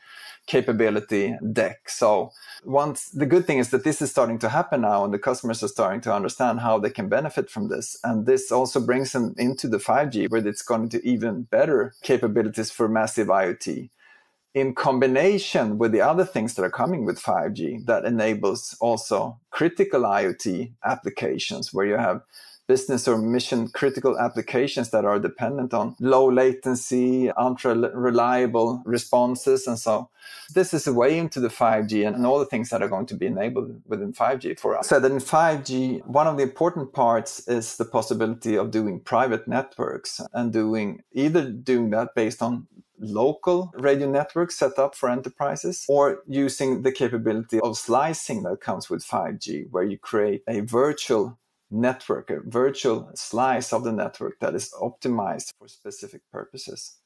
capability 0.51 1.37
deck. 1.53 1.89
So 1.89 2.33
once 2.65 3.11
the 3.11 3.25
good 3.25 3.47
thing 3.47 3.59
is 3.59 3.71
that 3.71 3.85
this 3.85 4.03
is 4.03 4.11
starting 4.11 4.41
to 4.41 4.49
happen 4.49 4.81
now 4.81 5.05
and 5.05 5.15
the 5.15 5.19
customers 5.29 5.63
are 5.63 5.69
starting 5.69 6.01
to 6.01 6.13
understand 6.13 6.59
how 6.59 6.77
they 6.77 6.91
can 6.91 7.09
benefit 7.09 7.49
from 7.49 7.69
this. 7.69 7.97
And 8.03 8.27
this 8.27 8.51
also 8.51 8.81
brings 8.81 9.13
them 9.13 9.33
into 9.39 9.69
the 9.69 9.79
5G 9.79 10.29
where 10.29 10.45
it's 10.45 10.63
going 10.63 10.89
to 10.89 11.07
even 11.07 11.43
better 11.43 11.95
capabilities 12.03 12.73
for 12.73 12.89
massive 12.89 13.29
IoT 13.29 13.91
in 14.53 14.75
combination 14.75 15.79
with 15.79 15.93
the 15.93 16.01
other 16.01 16.25
things 16.25 16.55
that 16.55 16.65
are 16.65 16.79
coming 16.83 17.05
with 17.05 17.23
5G 17.23 17.87
that 17.87 18.05
enables 18.05 18.77
also 18.81 19.39
critical 19.51 20.03
IoT 20.03 20.73
applications 20.85 21.73
where 21.73 21.87
you 21.87 21.97
have 21.97 22.23
business 22.71 23.09
or 23.09 23.19
mission 23.19 23.67
critical 23.81 24.17
applications 24.17 24.91
that 24.91 25.05
are 25.05 25.19
dependent 25.19 25.75
on 25.75 25.97
low 25.99 26.31
latency, 26.31 27.29
ultra 27.33 27.75
reliable 28.09 28.81
responses. 28.85 29.67
And 29.67 29.77
so 29.77 30.09
this 30.55 30.73
is 30.73 30.87
a 30.87 30.93
way 30.93 31.19
into 31.19 31.41
the 31.41 31.49
5G 31.49 32.07
and, 32.07 32.25
all 32.25 32.39
the 32.39 32.53
things 32.53 32.71
that 32.71 32.81
are 32.81 32.93
going 32.95 33.07
to 33.07 33.17
be 33.17 33.27
enabled 33.27 33.83
within 33.87 34.13
5G 34.13 34.61
for 34.61 34.79
us. 34.79 34.89
So 34.89 35.01
that 35.01 35.11
in 35.11 35.19
5G, 35.19 36.07
one 36.07 36.29
of 36.29 36.37
the 36.37 36.45
important 36.45 36.93
parts 36.93 37.49
is 37.49 37.77
the 37.77 37.85
possibility 37.85 38.55
of 38.57 38.71
doing 38.71 39.01
private 39.01 39.49
networks 39.49 40.21
and 40.33 40.53
doing 40.53 41.03
either 41.13 41.51
doing 41.51 41.91
that 41.91 42.15
based 42.15 42.41
on 42.41 42.69
local 43.01 43.73
radio 43.75 44.09
networks 44.09 44.59
set 44.59 44.79
up 44.79 44.95
for 44.95 45.09
enterprises 45.09 45.85
or 45.89 46.23
using 46.29 46.83
the 46.83 46.93
capability 46.93 47.59
of 47.61 47.77
slicing 47.77 48.43
that 48.45 48.61
comes 48.61 48.89
with 48.91 49.03
5G, 49.03 49.71
where 49.71 49.83
you 49.83 49.99
create 49.99 50.43
a 50.47 50.61
virtual 50.61 51.40
network, 51.71 52.31
a 52.31 52.41
virtual 52.45 53.11
slice 53.15 53.73
of 53.73 53.85
the 53.85 53.93
network 53.93 54.39
that 54.41 54.55
is 54.55 54.73
optimized 54.81 55.53
for 55.59 55.69
specific 55.69 56.23
purposes. 56.33 56.97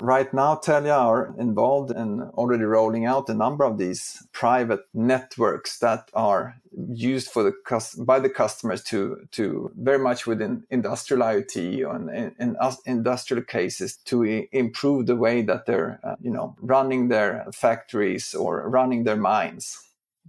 Right 0.00 0.32
now, 0.34 0.56
Telia 0.56 0.98
are 0.98 1.34
involved 1.38 1.90
in 1.90 2.20
already 2.20 2.64
rolling 2.64 3.06
out 3.06 3.28
a 3.28 3.34
number 3.34 3.64
of 3.64 3.78
these 3.78 4.26
private 4.32 4.80
networks 4.92 5.78
that 5.78 6.10
are 6.12 6.56
used 6.92 7.30
for 7.30 7.42
the 7.42 7.52
by 7.98 8.18
the 8.18 8.28
customers 8.28 8.82
to 8.84 9.26
to 9.32 9.70
very 9.76 9.98
much 9.98 10.26
within 10.26 10.64
industrial 10.70 11.22
IoT 11.22 11.88
and 11.94 12.10
in, 12.10 12.34
in 12.38 12.56
industrial 12.84 13.42
cases 13.44 13.96
to 14.04 14.22
improve 14.52 15.06
the 15.06 15.16
way 15.16 15.40
that 15.42 15.64
they're 15.64 15.98
uh, 16.04 16.16
you 16.20 16.30
know 16.30 16.54
running 16.60 17.08
their 17.08 17.46
factories 17.52 18.34
or 18.34 18.68
running 18.68 19.04
their 19.04 19.16
mines. 19.16 19.85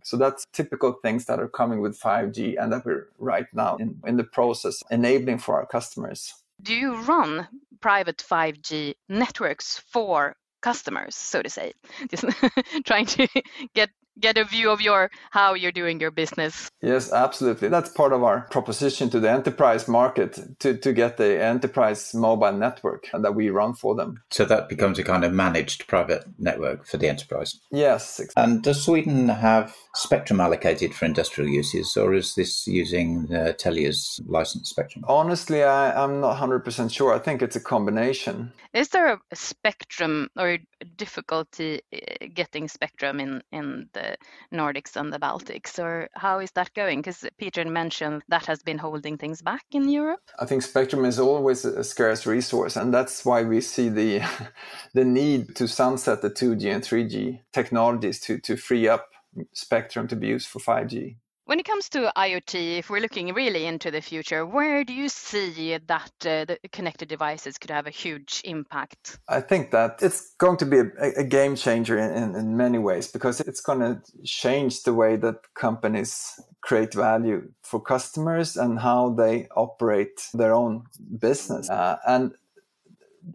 So 0.07 0.15
that's 0.15 0.45
typical 0.53 0.93
things 0.93 1.25
that 1.25 1.37
are 1.37 1.49
coming 1.49 1.81
with 1.81 1.99
5G 1.99 2.55
and 2.57 2.71
that 2.71 2.85
we're 2.85 3.09
right 3.19 3.47
now 3.53 3.75
in, 3.75 3.99
in 4.05 4.15
the 4.15 4.23
process 4.23 4.81
enabling 4.89 5.39
for 5.39 5.55
our 5.55 5.65
customers. 5.65 6.33
Do 6.61 6.73
you 6.73 6.95
run 7.01 7.45
private 7.81 8.23
5G 8.25 8.93
networks 9.09 9.83
for 9.91 10.37
customers, 10.61 11.13
so 11.13 11.41
to 11.41 11.49
say? 11.49 11.73
Just 12.09 12.23
trying 12.85 13.05
to 13.07 13.27
get 13.75 13.89
get 14.19 14.37
a 14.37 14.43
view 14.43 14.69
of 14.69 14.81
your 14.81 15.09
how 15.31 15.53
you're 15.53 15.71
doing 15.71 15.99
your 15.99 16.11
business. 16.11 16.69
Yes, 16.81 17.11
absolutely. 17.11 17.69
That's 17.69 17.89
part 17.89 18.13
of 18.13 18.23
our 18.23 18.41
proposition 18.51 19.09
to 19.11 19.19
the 19.19 19.29
enterprise 19.29 19.87
market 19.87 20.59
to, 20.59 20.77
to 20.77 20.93
get 20.93 21.17
the 21.17 21.41
enterprise 21.41 22.13
mobile 22.13 22.51
network 22.51 23.07
that 23.13 23.35
we 23.35 23.49
run 23.49 23.73
for 23.73 23.95
them. 23.95 24.21
So 24.31 24.45
that 24.45 24.69
becomes 24.69 24.99
a 24.99 25.03
kind 25.03 25.23
of 25.23 25.33
managed 25.33 25.87
private 25.87 26.25
network 26.37 26.85
for 26.85 26.97
the 26.97 27.09
enterprise. 27.09 27.59
Yes. 27.71 28.19
Exactly. 28.19 28.43
And 28.43 28.63
does 28.63 28.83
Sweden 28.83 29.29
have 29.29 29.75
spectrum 29.95 30.39
allocated 30.39 30.93
for 30.93 31.05
industrial 31.05 31.49
uses, 31.49 31.97
or 31.97 32.13
is 32.13 32.35
this 32.35 32.67
using 32.67 33.27
uh, 33.33 33.53
Telia's 33.53 34.19
licensed 34.25 34.69
spectrum? 34.69 35.03
Honestly, 35.07 35.63
I, 35.63 36.03
I'm 36.03 36.21
not 36.21 36.37
100% 36.37 36.91
sure. 36.91 37.13
I 37.13 37.19
think 37.19 37.41
it's 37.41 37.55
a 37.55 37.61
combination. 37.61 38.53
Is 38.73 38.89
there 38.89 39.13
a 39.13 39.35
spectrum 39.35 40.29
or 40.37 40.59
difficulty 40.95 41.81
uh, 41.93 42.27
getting 42.33 42.67
spectrum 42.67 43.19
in, 43.19 43.41
in 43.51 43.89
the 43.93 44.17
Nordics 44.53 44.95
and 44.95 45.11
the 45.11 45.19
Baltics, 45.19 45.79
or 45.79 46.09
how 46.13 46.39
is 46.39 46.51
that 46.51 46.73
going? 46.73 46.99
Because 46.99 47.25
Peter 47.37 47.65
mentioned 47.65 48.23
that 48.29 48.45
has 48.45 48.61
been 48.63 48.77
holding 48.77 49.17
things 49.17 49.41
back 49.41 49.63
in 49.71 49.89
Europe. 49.89 50.21
I 50.39 50.45
think 50.45 50.63
spectrum 50.63 51.05
is 51.05 51.19
always 51.19 51.65
a 51.65 51.83
scarce 51.83 52.25
resource, 52.25 52.75
and 52.75 52.93
that's 52.93 53.25
why 53.25 53.43
we 53.43 53.61
see 53.61 53.89
the 53.89 54.21
the 54.93 55.05
need 55.05 55.55
to 55.55 55.67
sunset 55.67 56.21
the 56.21 56.29
2G 56.29 56.73
and 56.73 56.83
3G 56.83 57.41
technologies 57.53 58.19
to 58.21 58.39
to 58.39 58.55
free 58.55 58.87
up 58.87 59.07
spectrum 59.53 60.07
to 60.07 60.15
be 60.15 60.27
used 60.27 60.47
for 60.47 60.59
5G. 60.59 61.17
When 61.47 61.61
it 61.61 61.65
comes 61.65 61.87
to 61.91 62.11
IoT, 62.17 62.79
if 62.79 62.89
we're 62.89 62.99
looking 62.99 63.33
really 63.33 63.65
into 63.67 63.89
the 63.89 64.01
future, 64.01 64.45
where 64.45 64.83
do 64.83 64.93
you 64.93 65.07
see 65.07 65.77
that 65.77 66.11
uh, 66.25 66.43
the 66.43 66.59
connected 66.73 67.07
devices 67.07 67.57
could 67.57 67.71
have 67.71 67.87
a 67.87 67.89
huge 67.89 68.41
impact? 68.43 69.17
I 69.29 69.39
think 69.39 69.71
that 69.71 69.99
it's 70.01 70.35
going 70.39 70.57
to 70.57 70.65
be 70.65 70.79
a, 70.79 71.19
a 71.19 71.23
game 71.23 71.55
changer 71.55 71.97
in, 71.97 72.11
in, 72.11 72.35
in, 72.35 72.57
many 72.57 72.79
ways 72.79 73.07
because 73.07 73.39
it's 73.39 73.61
going 73.61 73.79
to 73.79 74.01
change 74.25 74.83
the 74.83 74.93
way 74.93 75.15
that 75.15 75.37
companies 75.53 76.37
create 76.59 76.93
value 76.93 77.49
for 77.61 77.79
customers 77.79 78.57
and 78.57 78.79
how 78.79 79.11
they 79.11 79.47
operate 79.55 80.27
their 80.33 80.53
own 80.53 80.83
business. 81.17 81.69
Uh, 81.69 81.95
and 82.05 82.33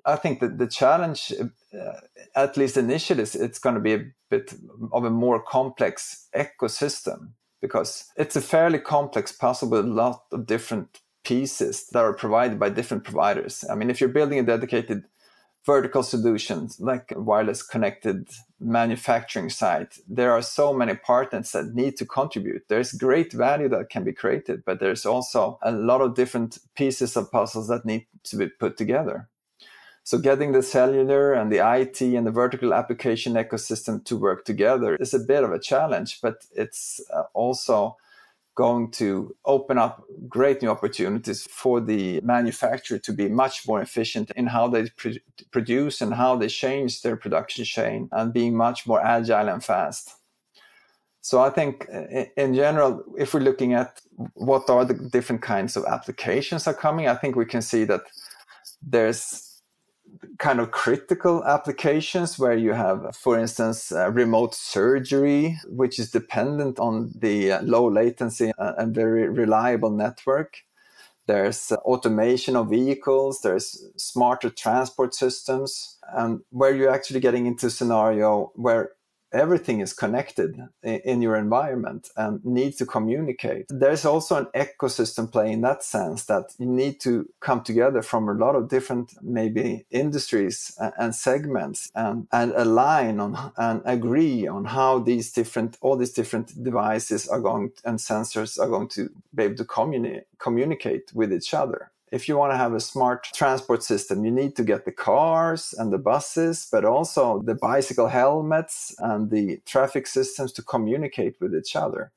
I 0.05 0.17
think 0.17 0.41
that 0.41 0.59
the 0.59 0.67
challenge, 0.67 1.33
uh, 1.41 1.93
at 2.37 2.59
least 2.59 2.77
initially, 2.77 3.23
is 3.23 3.35
it's 3.35 3.59
going 3.59 3.77
to 3.77 3.81
be 3.81 3.95
a 3.95 4.05
bit 4.29 4.53
of 4.93 5.05
a 5.05 5.11
more 5.11 5.43
complex 5.43 6.29
ecosystem 6.37 7.31
because 7.63 8.11
it's 8.17 8.37
a 8.37 8.43
fairly 8.43 8.79
complex 8.79 9.33
puzzle 9.33 9.71
with 9.71 9.87
a 9.87 9.89
lot 9.89 10.25
of 10.33 10.45
different 10.45 11.01
pieces 11.25 11.87
that 11.93 12.05
are 12.05 12.13
provided 12.13 12.59
by 12.59 12.69
different 12.69 13.05
providers. 13.05 13.65
I 13.71 13.77
mean, 13.77 13.89
if 13.89 14.01
you're 14.01 14.11
building 14.11 14.41
a 14.41 14.43
dedicated 14.43 15.05
vertical 15.65 16.03
solutions 16.03 16.81
like 16.81 17.13
a 17.13 17.21
wireless 17.21 17.63
connected 17.63 18.29
manufacturing 18.59 19.49
site, 19.49 19.99
there 20.09 20.33
are 20.33 20.43
so 20.43 20.73
many 20.73 20.95
partners 20.95 21.53
that 21.53 21.75
need 21.75 21.97
to 21.97 22.05
contribute. 22.05 22.65
There's 22.69 22.93
great 22.93 23.33
value 23.33 23.69
that 23.69 23.89
can 23.89 24.03
be 24.03 24.13
created, 24.13 24.65
but 24.67 24.81
there's 24.81 25.07
also 25.07 25.59
a 25.63 25.71
lot 25.71 26.01
of 26.01 26.17
different 26.17 26.59
pieces 26.75 27.17
of 27.17 27.31
puzzles 27.31 27.69
that 27.69 27.87
need 27.87 28.07
to 28.25 28.37
be 28.37 28.49
put 28.49 28.77
together. 28.77 29.29
So 30.05 30.19
getting 30.19 30.53
the 30.53 30.63
cellular 30.63 31.33
and 31.33 31.51
the 31.53 31.59
IT 31.59 32.01
and 32.01 32.27
the 32.27 32.33
vertical 32.33 32.75
application 32.75 33.35
ecosystem 33.35 34.05
to 34.07 34.17
work 34.17 34.45
together 34.45 34.97
is 34.97 35.15
a 35.15 35.21
bit 35.21 35.45
of 35.45 35.53
a 35.53 35.61
challenge, 35.61 36.21
but 36.21 36.45
it's 36.53 37.01
uh, 37.15 37.23
also 37.35 37.97
going 38.55 38.91
to 38.91 39.35
open 39.47 39.79
up 39.79 40.05
great 40.29 40.61
new 40.61 40.69
opportunities 40.69 41.47
for 41.47 41.81
the 41.81 42.21
manufacturer 42.21 42.99
to 42.99 43.13
be 43.13 43.29
much 43.29 43.67
more 43.67 43.81
efficient 43.81 44.31
in 44.37 44.47
how 44.49 44.69
they 44.69 44.91
pr- 44.91 45.23
produce 45.53 46.01
and 46.01 46.15
how 46.15 46.37
they 46.37 46.49
change 46.49 47.03
their 47.03 47.17
production 47.17 47.65
chain 47.65 48.09
and 48.13 48.33
being 48.33 48.55
much 48.55 48.87
more 48.87 49.01
agile 49.01 49.49
and 49.49 49.65
fast. 49.65 50.17
So 51.23 51.41
I 51.41 51.51
think 51.51 51.87
in 52.37 52.55
general, 52.55 53.05
if 53.17 53.33
we're 53.33 53.41
looking 53.41 53.75
at 53.75 54.01
what 54.35 54.69
are 54.69 54.85
the 54.85 54.95
different 54.95 55.41
kinds 55.41 55.77
of 55.77 55.85
applications 55.87 56.67
are 56.67 56.75
coming, 56.75 57.07
I 57.09 57.15
think 57.15 57.37
we 57.37 57.47
can 57.47 57.63
see 57.63 57.85
that 57.85 58.03
there's 58.83 59.52
kind 60.39 60.61
of 60.61 60.71
critical 60.71 61.45
applications 61.45 62.39
where 62.39 62.57
you 62.57 62.73
have, 62.73 63.17
for 63.17 63.39
instance, 63.39 63.93
uh, 63.93 64.11
remote 64.11 64.55
surgery, 64.55 65.59
which 65.67 65.99
is 65.99 66.11
dependent 66.11 66.79
on 66.79 67.13
the 67.15 67.53
uh, 67.53 67.63
low 67.63 67.89
latency 67.89 68.53
uh, 68.59 68.73
and 68.79 68.95
very 68.95 69.29
reliable 69.29 69.91
network. 69.91 70.59
There's 71.27 71.73
uh, 71.73 71.77
automation 71.77 72.57
of 72.57 72.71
vehicles, 72.71 73.41
there's 73.43 73.85
smarter 73.97 74.51
transport 74.51 75.15
systems, 75.15 75.99
and 76.13 76.41
where 76.51 76.75
you're 76.75 76.93
actually 76.93 77.21
getting 77.21 77.47
into 77.47 77.67
a 77.67 77.71
scenario 77.71 78.53
where 78.55 78.91
everything 79.33 79.81
is 79.81 79.93
connected 79.93 80.61
in 80.83 81.23
your 81.23 81.37
environment 81.37 82.09
and 82.17 82.45
needs 82.45 82.77
to 82.77 82.87
communicate. 82.87 83.67
There's 83.69 84.05
also 84.05 84.37
an 84.37 84.47
ecosystem 84.55 85.31
play 85.31 85.53
in 85.53 85.61
that 85.63 85.83
sense 85.83 86.25
that 86.27 86.55
you 86.59 86.67
need 86.67 87.01
to 87.01 87.29
come 87.41 87.63
together 87.63 88.03
from 88.03 88.29
a 88.29 88.35
lot 88.35 88.55
of 88.55 88.69
different 88.69 89.15
maybe 89.23 89.87
industries 89.91 90.77
and 90.99 91.15
segments 91.15 91.91
and, 91.95 92.27
and 92.33 92.53
align 92.53 93.21
on 93.21 93.53
and 93.57 93.83
agree 93.85 94.47
on 94.47 94.65
how 94.65 94.99
these 94.99 95.33
different 95.33 95.79
all 95.81 95.97
these 95.97 96.13
different 96.13 96.63
devices 96.63 97.29
are 97.29 97.41
going 97.41 97.73
and 97.85 97.99
sensors 97.99 98.59
are 98.59 98.69
going 98.69 98.89
to 98.89 99.11
be 99.35 99.45
able 99.45 99.57
to 99.57 99.65
communi- 99.65 100.23
communicate 100.39 101.13
with 101.15 101.33
each 101.33 101.55
other 101.55 101.92
if 102.13 102.29
you 102.29 102.37
want 102.37 102.53
to 102.53 102.59
have 102.59 102.75
a 102.75 102.81
smart 102.81 103.27
transport 103.35 103.83
system, 103.83 104.25
you 104.25 104.31
need 104.31 104.55
to 104.57 104.63
get 104.63 104.85
the 104.85 104.93
cars 104.93 105.75
and 105.79 105.91
the 105.91 105.99
buses, 105.99 106.69
but 106.71 106.85
also 106.85 107.43
the 107.43 107.55
bicycle 107.55 108.09
helmets 108.09 108.95
and 108.99 109.31
the 109.31 109.61
traffic 109.65 110.07
systems 110.07 110.53
to 110.53 110.63
communicate 110.63 111.37
with 111.41 111.55
each 111.55 111.75
other. 111.75 112.13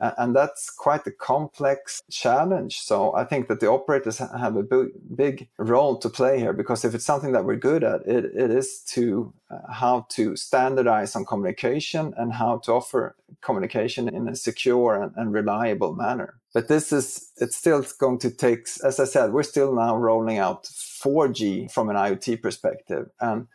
And 0.00 0.34
that's 0.34 0.70
quite 0.70 1.06
a 1.06 1.10
complex 1.10 2.02
challenge. 2.10 2.78
So 2.80 3.14
I 3.14 3.24
think 3.24 3.48
that 3.48 3.60
the 3.60 3.68
operators 3.68 4.18
have 4.18 4.56
a 4.56 4.62
big, 4.62 4.88
big 5.14 5.48
role 5.58 5.96
to 5.98 6.08
play 6.08 6.38
here 6.38 6.52
because 6.52 6.84
if 6.84 6.94
it's 6.94 7.04
something 7.04 7.32
that 7.32 7.44
we're 7.44 7.56
good 7.56 7.82
at, 7.82 8.06
it, 8.06 8.26
it 8.26 8.50
is 8.50 8.80
to 8.94 9.32
uh, 9.50 9.72
how 9.72 10.06
to 10.10 10.36
standardize 10.36 11.16
on 11.16 11.24
communication 11.24 12.14
and 12.16 12.32
how 12.32 12.58
to 12.58 12.72
offer 12.72 13.16
communication 13.40 14.08
in 14.08 14.28
a 14.28 14.36
secure 14.36 15.02
and, 15.02 15.12
and 15.16 15.32
reliable 15.32 15.94
manner. 15.94 16.34
But 16.54 16.68
this 16.68 16.92
is, 16.92 17.32
it's 17.36 17.56
still 17.56 17.84
going 17.98 18.18
to 18.20 18.30
take, 18.30 18.68
as 18.84 19.00
I 19.00 19.04
said, 19.04 19.32
we're 19.32 19.42
still 19.42 19.74
now 19.74 19.96
rolling 19.96 20.38
out 20.38 20.64
4G 20.64 21.70
from 21.70 21.88
an 21.88 21.96
IoT 21.96 22.40
perspective. 22.40 23.10
And 23.20 23.48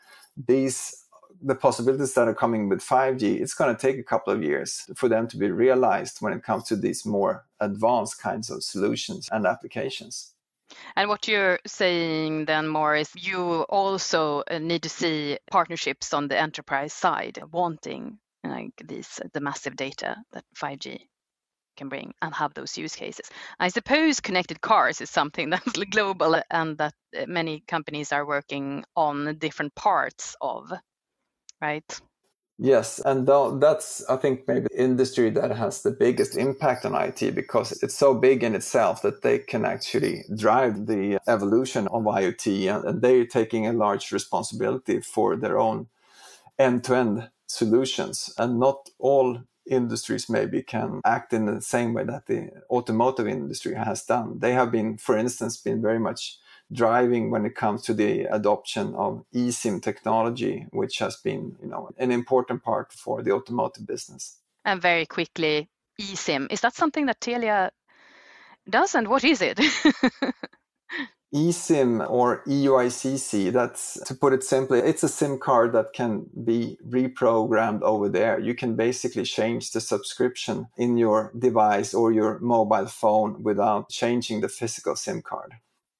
these 0.48 1.03
the 1.44 1.56
possibilities 1.56 2.14
that 2.14 2.28
are 2.28 2.34
coming 2.34 2.70
with 2.70 2.80
5G, 2.80 3.41
it's 3.41 3.54
going 3.54 3.76
to 3.76 3.82
take 3.82 4.00
a 4.00 4.04
couple 4.04 4.32
of 4.32 4.41
years 4.41 4.86
for 4.96 5.10
them 5.10 5.28
to 5.28 5.38
be 5.38 5.52
realized 5.52 6.18
when 6.20 6.34
it 6.34 6.44
comes 6.44 6.64
to 6.66 6.76
these 6.76 7.06
more 7.06 7.46
advanced 7.60 8.22
kinds 8.22 8.50
of 8.50 8.64
solutions 8.64 9.30
and 9.32 9.46
applications. 9.46 10.34
And 10.96 11.10
what 11.10 11.28
you're 11.28 11.60
saying 11.68 12.46
then 12.46 12.68
more 12.68 12.96
is 12.96 13.10
you 13.16 13.64
also 13.64 14.44
uh, 14.50 14.60
need 14.60 14.84
to 14.84 14.89
see 14.89 15.38
partnerships 15.52 16.14
on 16.14 16.28
the 16.28 16.39
enterprise 16.39 16.94
side 16.94 17.39
wanting 17.52 18.18
like 18.44 18.74
these 18.84 19.20
the 19.34 19.39
massive 19.39 19.76
data 19.76 20.18
that 20.32 20.44
5G 20.58 21.00
can 21.76 21.89
bring 21.89 22.14
and 22.22 22.34
have 22.34 22.54
those 22.54 22.78
use 22.78 22.96
cases. 22.96 23.30
I 23.60 23.70
suppose 23.70 24.20
connected 24.20 24.62
cars 24.62 25.02
is 25.02 25.10
something 25.10 25.50
that's 25.52 25.72
global 25.91 26.41
and 26.50 26.78
that 26.78 26.94
uh, 27.18 27.26
many 27.28 27.64
companies 27.68 28.12
are 28.12 28.26
working 28.26 28.84
on 28.96 29.38
different 29.38 29.76
parts 29.76 30.36
of 30.41 30.72
right? 31.64 32.01
Yes, 32.59 32.99
and 33.03 33.28
that's 33.59 34.07
I 34.09 34.18
think 34.18 34.47
maybe 34.47 34.68
industry 34.78 35.32
that 35.32 35.51
has 35.51 35.82
the 35.82 35.91
biggest 35.91 36.38
impact 36.38 36.86
on 36.86 36.91
IoT 36.91 37.34
because 37.34 37.72
it's 37.84 37.95
so 37.95 38.14
big 38.14 38.43
in 38.43 38.53
itself 38.53 39.01
that 39.01 39.24
they 39.24 39.39
can 39.39 39.66
actually 39.66 40.24
drive 40.36 40.86
the 40.86 41.20
evolution 41.28 41.88
of 41.88 42.03
IoT, 42.03 42.45
and 42.70 43.01
they're 43.01 43.26
taking 43.26 43.66
a 43.66 43.74
large 43.74 44.11
responsibility 44.11 45.01
for 45.01 45.36
their 45.36 45.57
own 45.57 45.88
end-to-end 46.59 47.30
solutions, 47.47 48.32
and 48.38 48.59
not 48.59 48.89
all 48.99 49.41
industries 49.66 50.30
maybe 50.30 50.61
can 50.61 51.01
act 51.05 51.34
in 51.34 51.45
the 51.45 51.61
same 51.61 51.93
way 51.93 52.03
that 52.03 52.28
the 52.28 52.51
automotive 52.70 53.28
industry 53.28 53.74
has 53.74 54.05
done. 54.05 54.39
They 54.39 54.53
have 54.53 54.72
been, 54.72 54.97
for 54.97 55.18
instance, 55.18 55.57
been 55.57 55.82
very 55.82 55.99
much 55.99 56.38
driving 56.72 57.30
when 57.30 57.45
it 57.45 57.55
comes 57.55 57.82
to 57.84 57.93
the 57.93 58.24
adoption 58.26 58.95
of 58.95 59.24
eSIM 59.34 59.82
technology, 59.82 60.66
which 60.72 60.99
has 60.99 61.18
been, 61.18 61.55
you 61.61 61.68
know, 61.68 61.89
an 61.97 62.11
important 62.11 62.64
part 62.64 62.91
for 62.93 63.22
the 63.22 63.32
automotive 63.32 63.86
business. 63.86 64.38
And 64.66 64.82
very 64.82 65.05
quickly, 65.05 65.70
eSIM 65.99 66.51
is 66.51 66.61
that 66.61 66.76
something 66.76 67.05
that 67.07 67.20
Telia 67.20 67.70
does, 68.70 68.95
and 68.95 69.07
what 69.07 69.24
is 69.24 69.41
it? 69.41 69.59
eSIM 71.34 72.07
or 72.09 72.43
EUICC, 72.45 73.51
that's 73.51 73.99
to 74.05 74.14
put 74.14 74.34
it 74.34 74.43
simply, 74.43 74.80
it's 74.80 75.03
a 75.03 75.09
SIM 75.09 75.39
card 75.39 75.74
that 75.74 75.91
can 75.93 76.28
be 76.45 76.78
reprogrammed 76.88 77.82
over 77.82 78.07
there. 78.07 78.39
You 78.39 78.53
can 78.53 78.76
basically 78.76 79.24
change 79.24 79.72
the 79.72 79.82
subscription 79.82 80.68
in 80.78 80.97
your 80.97 81.32
device 81.38 81.93
or 81.93 82.11
your 82.11 82.38
mobile 82.39 82.86
phone 82.86 83.41
without 83.41 83.89
changing 83.89 84.41
the 84.41 84.49
physical 84.49 84.95
SIM 84.95 85.24
card. 85.24 85.55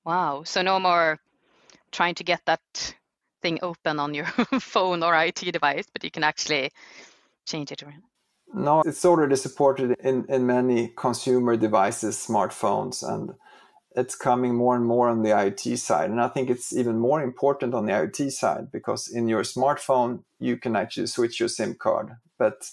Wow. 0.06 0.44
So 0.44 0.62
no 0.62 0.80
more 0.80 1.20
trying 1.92 2.16
to 2.16 2.24
get 2.24 2.42
that 2.46 2.62
thing 3.42 3.60
open 3.62 4.00
on 4.00 4.14
your 4.14 4.26
phone 4.60 5.04
or 5.04 5.16
IT 5.16 5.40
device, 5.52 5.86
but 5.92 6.04
you 6.04 6.12
can 6.12 6.24
actually 6.24 6.72
change 7.46 7.72
it 7.72 7.84
around. 7.84 8.04
No, 8.54 8.82
it's 8.86 9.06
already 9.06 9.36
supported 9.36 9.96
in, 10.00 10.26
in 10.30 10.46
many 10.46 10.94
consumer 10.96 11.58
devices, 11.58 12.16
smartphones, 12.16 13.08
and 13.08 13.34
it's 13.96 14.16
coming 14.16 14.56
more 14.56 14.76
and 14.76 14.86
more 14.86 15.10
on 15.10 15.24
the 15.24 15.30
IoT 15.30 15.78
side. 15.78 16.10
And 16.10 16.22
I 16.22 16.28
think 16.28 16.50
it's 16.50 16.76
even 16.76 17.00
more 17.00 17.22
important 17.22 17.74
on 17.74 17.86
the 17.86 17.94
IoT 17.94 18.32
side 18.32 18.72
because 18.72 19.08
in 19.08 19.28
your 19.28 19.44
smartphone, 19.44 20.24
you 20.40 20.58
can 20.58 20.76
actually 20.76 21.08
switch 21.08 21.40
your 21.40 21.50
SIM 21.50 21.76
card. 21.76 22.12
But 22.38 22.70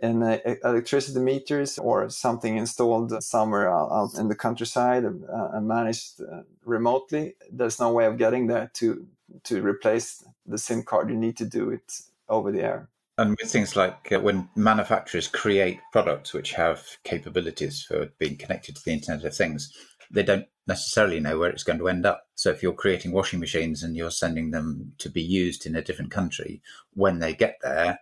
in 0.00 0.22
uh, 0.22 0.38
electricity 0.64 1.20
meters 1.20 1.78
or 1.78 2.08
something 2.10 2.56
installed 2.56 3.22
somewhere 3.22 3.70
out 3.70 4.14
in 4.18 4.28
the 4.28 4.34
countryside 4.34 5.04
uh, 5.04 5.48
and 5.52 5.66
managed 5.66 6.20
uh, 6.20 6.42
remotely, 6.64 7.34
there's 7.50 7.80
no 7.80 7.92
way 7.92 8.06
of 8.06 8.18
getting 8.18 8.46
there 8.46 8.70
to 8.74 9.06
to 9.44 9.60
replace 9.62 10.24
the 10.46 10.58
SIM 10.58 10.82
card. 10.82 11.10
You 11.10 11.16
need 11.16 11.36
to 11.38 11.44
do 11.44 11.70
it 11.70 12.00
over 12.28 12.52
the 12.52 12.62
air. 12.62 12.88
And 13.18 13.30
with 13.30 13.50
things 13.50 13.76
like 13.76 14.12
uh, 14.12 14.20
when 14.20 14.48
manufacturers 14.54 15.26
create 15.26 15.80
products 15.90 16.34
which 16.34 16.52
have 16.52 16.84
capabilities 17.02 17.82
for 17.82 18.10
being 18.18 18.36
connected 18.36 18.76
to 18.76 18.84
the 18.84 18.92
Internet 18.92 19.24
of 19.24 19.34
Things, 19.34 19.72
they 20.10 20.22
don't 20.22 20.46
necessarily 20.66 21.20
know 21.20 21.38
where 21.38 21.50
it's 21.50 21.64
going 21.64 21.78
to 21.78 21.88
end 21.88 22.04
up. 22.04 22.26
So 22.34 22.50
if 22.50 22.62
you're 22.62 22.72
creating 22.72 23.12
washing 23.12 23.40
machines 23.40 23.82
and 23.82 23.96
you're 23.96 24.10
sending 24.10 24.50
them 24.50 24.92
to 24.98 25.08
be 25.08 25.22
used 25.22 25.64
in 25.64 25.76
a 25.76 25.82
different 25.82 26.10
country, 26.10 26.60
when 26.92 27.18
they 27.18 27.34
get 27.34 27.56
there, 27.62 28.00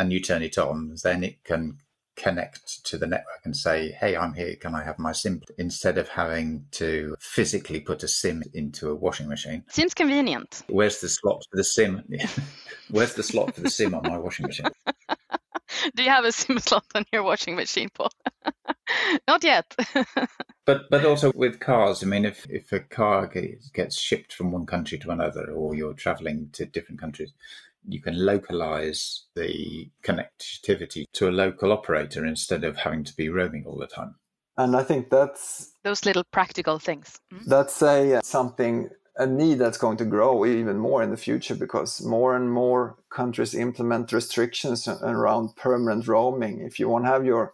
and 0.00 0.14
you 0.14 0.20
turn 0.20 0.42
it 0.42 0.56
on, 0.56 0.96
then 1.04 1.22
it 1.22 1.44
can 1.44 1.76
connect 2.16 2.82
to 2.84 2.96
the 2.96 3.06
network 3.06 3.40
and 3.44 3.54
say, 3.54 3.90
Hey, 3.92 4.16
I'm 4.16 4.32
here. 4.32 4.56
Can 4.56 4.74
I 4.74 4.82
have 4.82 4.98
my 4.98 5.12
SIM? 5.12 5.42
Instead 5.58 5.98
of 5.98 6.08
having 6.08 6.64
to 6.72 7.16
physically 7.20 7.80
put 7.80 8.02
a 8.02 8.08
SIM 8.08 8.42
into 8.54 8.88
a 8.90 8.94
washing 8.94 9.28
machine. 9.28 9.62
Seems 9.68 9.92
convenient. 9.92 10.62
Where's 10.68 11.00
the 11.00 11.08
slot 11.08 11.44
for 11.50 11.56
the 11.56 11.64
SIM? 11.64 12.02
Where's 12.90 13.14
the 13.14 13.22
slot 13.22 13.54
for 13.54 13.60
the 13.60 13.70
SIM 13.70 13.94
on 13.94 14.02
my 14.04 14.16
washing 14.16 14.46
machine? 14.46 14.66
Do 15.94 16.02
you 16.02 16.10
have 16.10 16.24
a 16.24 16.32
SIM 16.32 16.58
slot 16.58 16.84
on 16.94 17.04
your 17.12 17.22
washing 17.22 17.56
machine, 17.56 17.90
Paul? 17.92 18.10
Not 19.28 19.44
yet. 19.44 19.74
but 20.66 20.90
but 20.90 21.04
also 21.04 21.30
with 21.34 21.60
cars, 21.60 22.02
I 22.02 22.06
mean, 22.06 22.24
if 22.24 22.44
if 22.50 22.72
a 22.72 22.80
car 22.80 23.30
gets 23.72 23.98
shipped 23.98 24.32
from 24.32 24.50
one 24.50 24.66
country 24.66 24.98
to 24.98 25.10
another, 25.10 25.52
or 25.52 25.74
you're 25.74 25.94
traveling 25.94 26.50
to 26.54 26.66
different 26.66 27.00
countries, 27.00 27.32
you 27.86 28.00
can 28.00 28.24
localize 28.24 29.24
the 29.34 29.90
connectivity 30.04 31.04
to 31.12 31.28
a 31.28 31.30
local 31.30 31.72
operator 31.72 32.24
instead 32.24 32.64
of 32.64 32.76
having 32.76 33.04
to 33.04 33.16
be 33.16 33.28
roaming 33.28 33.64
all 33.66 33.78
the 33.78 33.86
time. 33.86 34.14
And 34.56 34.76
I 34.76 34.82
think 34.82 35.10
that's 35.10 35.72
those 35.84 36.04
little 36.04 36.24
practical 36.24 36.78
things. 36.78 37.18
Mm-hmm. 37.32 37.48
That's 37.48 37.82
a 37.82 38.16
uh, 38.16 38.20
something 38.22 38.90
a 39.16 39.26
need 39.26 39.58
that's 39.58 39.78
going 39.78 39.96
to 39.98 40.04
grow 40.04 40.46
even 40.46 40.78
more 40.78 41.02
in 41.02 41.10
the 41.10 41.16
future 41.16 41.54
because 41.54 42.02
more 42.02 42.36
and 42.36 42.50
more 42.50 42.96
countries 43.10 43.54
implement 43.54 44.12
restrictions 44.12 44.88
around 44.88 45.56
permanent 45.56 46.08
roaming. 46.08 46.60
If 46.60 46.78
you 46.78 46.88
want 46.88 47.04
to 47.04 47.10
have 47.10 47.24
your 47.24 47.52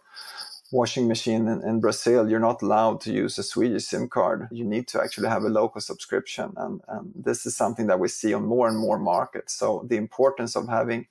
washing 0.71 1.07
machine 1.07 1.47
in, 1.47 1.61
in, 1.63 1.79
Brazil, 1.79 2.29
you're 2.29 2.39
not 2.39 2.61
allowed 2.61 2.99
to 3.01 3.13
use 3.13 3.37
a 3.37 3.43
Swedish 3.43 3.85
SIM 3.85 4.09
card. 4.09 4.47
You 4.51 4.65
need 4.65 4.87
to 4.89 5.01
actually 5.01 5.29
have 5.29 5.43
a 5.43 5.49
local 5.49 5.81
subscription. 5.81 6.53
And, 6.57 6.81
and 6.87 7.11
this 7.15 7.45
is 7.45 7.55
something 7.55 7.87
that 7.87 7.99
we 7.99 8.07
see 8.07 8.33
on 8.33 8.45
more 8.45 8.67
and 8.67 8.77
more 8.77 8.99
markets. 8.99 9.53
So 9.53 9.85
the 9.87 9.95
importance 9.95 10.55
of 10.55 10.67
having 10.67 11.07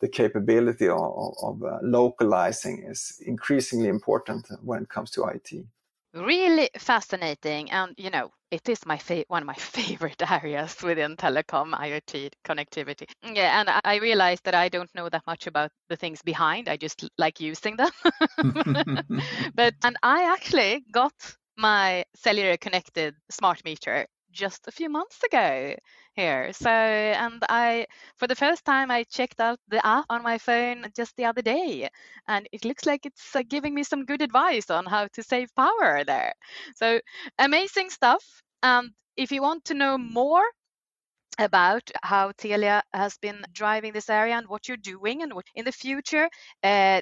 the 0.00 0.08
capability 0.08 0.88
of, 0.88 1.34
of 1.42 1.62
uh, 1.62 1.78
localizing 1.82 2.84
is 2.84 3.20
increasingly 3.24 3.88
important 3.88 4.48
when 4.62 4.82
it 4.82 4.88
comes 4.88 5.10
to 5.12 5.20
IoT 5.20 5.66
really 6.16 6.70
fascinating 6.78 7.70
and 7.70 7.94
you 7.98 8.10
know 8.10 8.30
it 8.50 8.68
is 8.68 8.86
my 8.86 8.98
fa- 8.98 9.24
one 9.28 9.42
of 9.42 9.46
my 9.46 9.54
favorite 9.76 10.22
areas 10.30 10.76
within 10.82 11.16
telecom 11.16 11.72
iot 11.74 12.30
connectivity. 12.44 13.06
Yeah 13.22 13.60
and 13.60 13.70
i 13.84 13.96
realized 13.96 14.44
that 14.44 14.54
i 14.54 14.68
don't 14.68 14.94
know 14.94 15.08
that 15.08 15.26
much 15.26 15.46
about 15.46 15.70
the 15.88 15.96
things 15.96 16.22
behind 16.22 16.68
i 16.68 16.76
just 16.76 17.08
like 17.18 17.40
using 17.40 17.76
them. 17.76 17.90
But 19.54 19.74
and 19.84 19.96
i 20.02 20.32
actually 20.32 20.84
got 20.92 21.14
my 21.56 22.04
cellular 22.14 22.56
connected 22.56 23.14
smart 23.30 23.64
meter 23.64 24.06
just 24.36 24.68
a 24.68 24.72
few 24.72 24.88
months 24.90 25.22
ago 25.24 25.74
here. 26.14 26.52
So, 26.52 26.70
and 26.70 27.42
I, 27.48 27.86
for 28.16 28.26
the 28.28 28.34
first 28.34 28.64
time, 28.64 28.90
I 28.90 29.04
checked 29.04 29.40
out 29.40 29.58
the 29.68 29.84
app 29.86 30.06
on 30.10 30.22
my 30.22 30.38
phone 30.38 30.86
just 30.96 31.16
the 31.16 31.24
other 31.24 31.42
day, 31.42 31.88
and 32.28 32.48
it 32.52 32.64
looks 32.64 32.86
like 32.86 33.06
it's 33.06 33.34
uh, 33.34 33.42
giving 33.48 33.74
me 33.74 33.82
some 33.82 34.04
good 34.04 34.22
advice 34.22 34.70
on 34.70 34.86
how 34.86 35.08
to 35.14 35.22
save 35.22 35.54
power 35.56 36.04
there. 36.04 36.34
So, 36.76 37.00
amazing 37.38 37.90
stuff. 37.90 38.24
And 38.62 38.90
if 39.16 39.32
you 39.32 39.42
want 39.42 39.64
to 39.66 39.74
know 39.74 39.98
more 39.98 40.44
about 41.38 41.90
how 42.02 42.32
Telia 42.32 42.82
has 42.92 43.18
been 43.18 43.44
driving 43.52 43.92
this 43.92 44.08
area 44.10 44.34
and 44.36 44.48
what 44.48 44.68
you're 44.68 44.76
doing 44.78 45.22
and 45.22 45.32
what 45.34 45.46
in 45.54 45.64
the 45.64 45.72
future, 45.72 46.28
uh, 46.62 47.00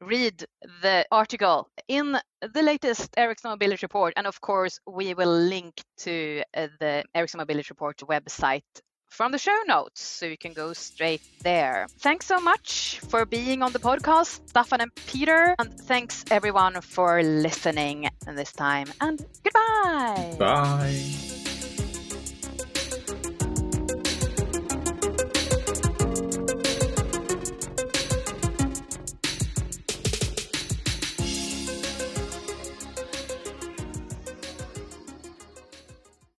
read 0.00 0.44
the 0.82 1.06
article 1.10 1.68
in 1.88 2.16
the 2.40 2.62
latest 2.62 3.10
Ericsson 3.16 3.50
Mobility 3.50 3.80
Report. 3.82 4.12
And 4.16 4.26
of 4.26 4.40
course, 4.40 4.78
we 4.86 5.14
will 5.14 5.34
link 5.34 5.74
to 5.98 6.42
uh, 6.54 6.68
the 6.80 7.04
Ericsson 7.14 7.38
Mobility 7.38 7.68
Report 7.70 7.96
website 7.98 8.62
from 9.08 9.32
the 9.32 9.38
show 9.38 9.58
notes 9.66 10.02
so 10.02 10.26
you 10.26 10.36
can 10.36 10.52
go 10.52 10.72
straight 10.72 11.22
there. 11.42 11.86
Thanks 12.00 12.26
so 12.26 12.40
much 12.40 13.00
for 13.08 13.24
being 13.24 13.62
on 13.62 13.72
the 13.72 13.78
podcast, 13.78 14.40
Staffan 14.52 14.82
and 14.82 14.94
Peter. 15.06 15.54
And 15.58 15.72
thanks 15.72 16.24
everyone 16.30 16.80
for 16.80 17.22
listening 17.22 18.08
this 18.26 18.52
time. 18.52 18.88
And 19.00 19.24
goodbye. 19.42 20.36
Bye. 20.38 21.55